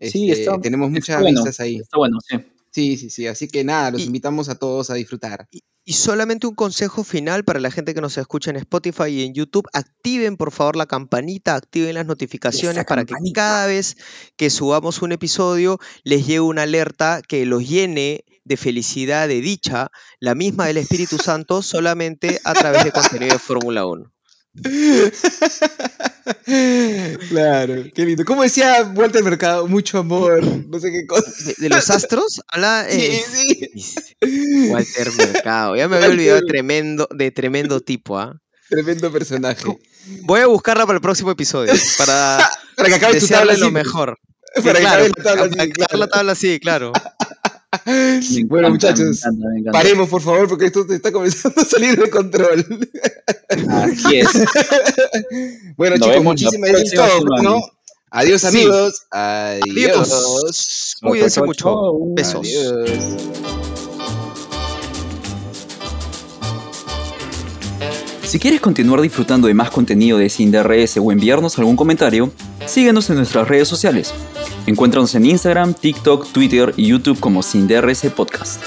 Sí, 0.00 0.30
Este, 0.30 0.44
está- 0.44 0.60
tenemos 0.60 0.86
está 0.90 0.94
muchas 1.00 1.20
bueno. 1.22 1.40
vistas 1.40 1.58
ahí. 1.58 1.78
Está 1.78 1.98
bueno, 1.98 2.18
sí. 2.20 2.36
Sí, 2.72 2.96
sí, 2.96 3.10
sí. 3.10 3.26
Así 3.26 3.48
que 3.48 3.64
nada, 3.64 3.90
los 3.90 4.02
Y- 4.02 4.04
invitamos 4.04 4.48
a 4.48 4.54
todos 4.54 4.90
a 4.90 4.94
disfrutar. 4.94 5.48
Y 5.84 5.94
solamente 5.94 6.46
un 6.46 6.54
consejo 6.54 7.02
final 7.02 7.42
para 7.44 7.58
la 7.58 7.70
gente 7.70 7.94
que 7.94 8.00
nos 8.00 8.16
escucha 8.16 8.50
en 8.50 8.56
Spotify 8.56 9.08
y 9.08 9.24
en 9.24 9.34
YouTube. 9.34 9.66
Activen 9.72 10.36
por 10.36 10.52
favor 10.52 10.76
la 10.76 10.86
campanita, 10.86 11.56
activen 11.56 11.94
las 11.94 12.06
notificaciones 12.06 12.84
para 12.84 13.04
que 13.04 13.14
cada 13.34 13.66
vez 13.66 13.96
que 14.36 14.50
subamos 14.50 15.02
un 15.02 15.10
episodio 15.12 15.78
les 16.04 16.26
llegue 16.26 16.40
una 16.40 16.62
alerta 16.62 17.22
que 17.26 17.44
los 17.46 17.68
llene 17.68 18.24
de 18.44 18.56
felicidad, 18.56 19.26
de 19.26 19.40
dicha, 19.40 19.90
la 20.20 20.34
misma 20.34 20.66
del 20.66 20.76
Espíritu 20.76 21.16
Santo, 21.18 21.62
solamente 21.62 22.40
a 22.44 22.52
través 22.54 22.84
de 22.84 22.92
contenido 22.92 23.32
de 23.32 23.38
Fórmula 23.40 23.84
1. 23.86 24.12
claro, 27.28 27.84
qué 27.94 28.04
lindo. 28.04 28.24
¿Cómo 28.24 28.42
decía 28.42 28.82
Walter 28.94 29.22
Mercado? 29.24 29.66
Mucho 29.66 29.98
amor, 29.98 30.42
no 30.44 30.78
sé 30.78 30.90
qué 30.90 31.06
cosa. 31.06 31.30
¿De, 31.44 31.54
de 31.58 31.68
los 31.68 31.90
astros? 31.90 32.40
Habla, 32.48 32.86
eh, 32.88 33.22
Sí, 33.32 33.68
sí. 33.80 34.68
Walter 34.70 35.12
Mercado. 35.16 35.76
Ya 35.76 35.88
me 35.88 35.96
había 35.96 36.08
olvidado 36.08 36.40
tremendo, 36.46 37.08
de 37.14 37.30
tremendo 37.30 37.80
tipo, 37.80 38.18
¿ah? 38.18 38.40
Tremendo 38.68 39.10
personaje. 39.12 39.64
Voy 40.22 40.40
a 40.40 40.46
buscarla 40.46 40.86
para 40.86 40.96
el 40.96 41.02
próximo 41.02 41.30
episodio, 41.30 41.72
para 41.98 42.38
Para 42.76 42.88
que 42.88 42.94
acabe 42.94 43.20
tu 43.20 43.28
tabla 43.28 43.52
lo 43.54 43.66
así. 43.66 43.72
mejor. 43.74 44.18
Para 44.54 44.74
que 44.74 44.80
claro, 44.80 45.04
acabe 45.04 45.08
la 45.16 45.22
tabla 45.22 45.50
para 45.50 45.62
acabar 45.62 45.68
la 45.68 45.86
claro. 45.96 46.08
tabla 46.08 46.32
así, 46.32 46.60
claro. 46.60 46.92
Bueno, 48.46 48.70
muchachos, 48.70 49.00
me 49.00 49.10
encanta, 49.10 49.30
me 49.48 49.58
encanta. 49.60 49.72
Paremos, 49.78 50.08
por 50.08 50.22
favor, 50.22 50.48
porque 50.48 50.66
esto 50.66 50.86
te 50.86 50.94
está 50.96 51.10
comenzando 51.12 51.60
a 51.60 51.64
salir 51.64 51.98
de 51.98 52.10
control. 52.10 52.64
Así 53.68 54.18
es. 54.18 54.28
bueno, 55.76 55.96
Nos 55.96 56.06
chicos, 56.08 56.24
muchísimas 56.24 56.70
gracias 56.70 56.90
semana. 56.90 57.42
¿no? 57.42 57.60
Adiós, 58.12 58.40
Sí. 58.42 58.46
amigos. 58.48 59.06
Adiós. 59.10 60.12
Adiós. 60.12 60.96
Cuídense 61.00 61.42
mucho. 61.42 61.92
Besos. 62.14 62.46
Adiós. 62.46 63.69
Si 68.30 68.38
quieres 68.38 68.60
continuar 68.60 69.00
disfrutando 69.00 69.48
de 69.48 69.54
más 69.54 69.70
contenido 69.70 70.16
de 70.16 70.28
Sin 70.28 70.52
DRS 70.52 70.98
o 70.98 71.10
enviarnos 71.10 71.58
algún 71.58 71.74
comentario, 71.74 72.32
síguenos 72.64 73.10
en 73.10 73.16
nuestras 73.16 73.48
redes 73.48 73.66
sociales. 73.66 74.14
Encuéntranos 74.66 75.16
en 75.16 75.24
Instagram, 75.24 75.74
TikTok, 75.74 76.30
Twitter 76.30 76.72
y 76.76 76.86
YouTube 76.86 77.18
como 77.18 77.42
Sin 77.42 77.66
DRS 77.66 78.06
Podcast. 78.14 78.62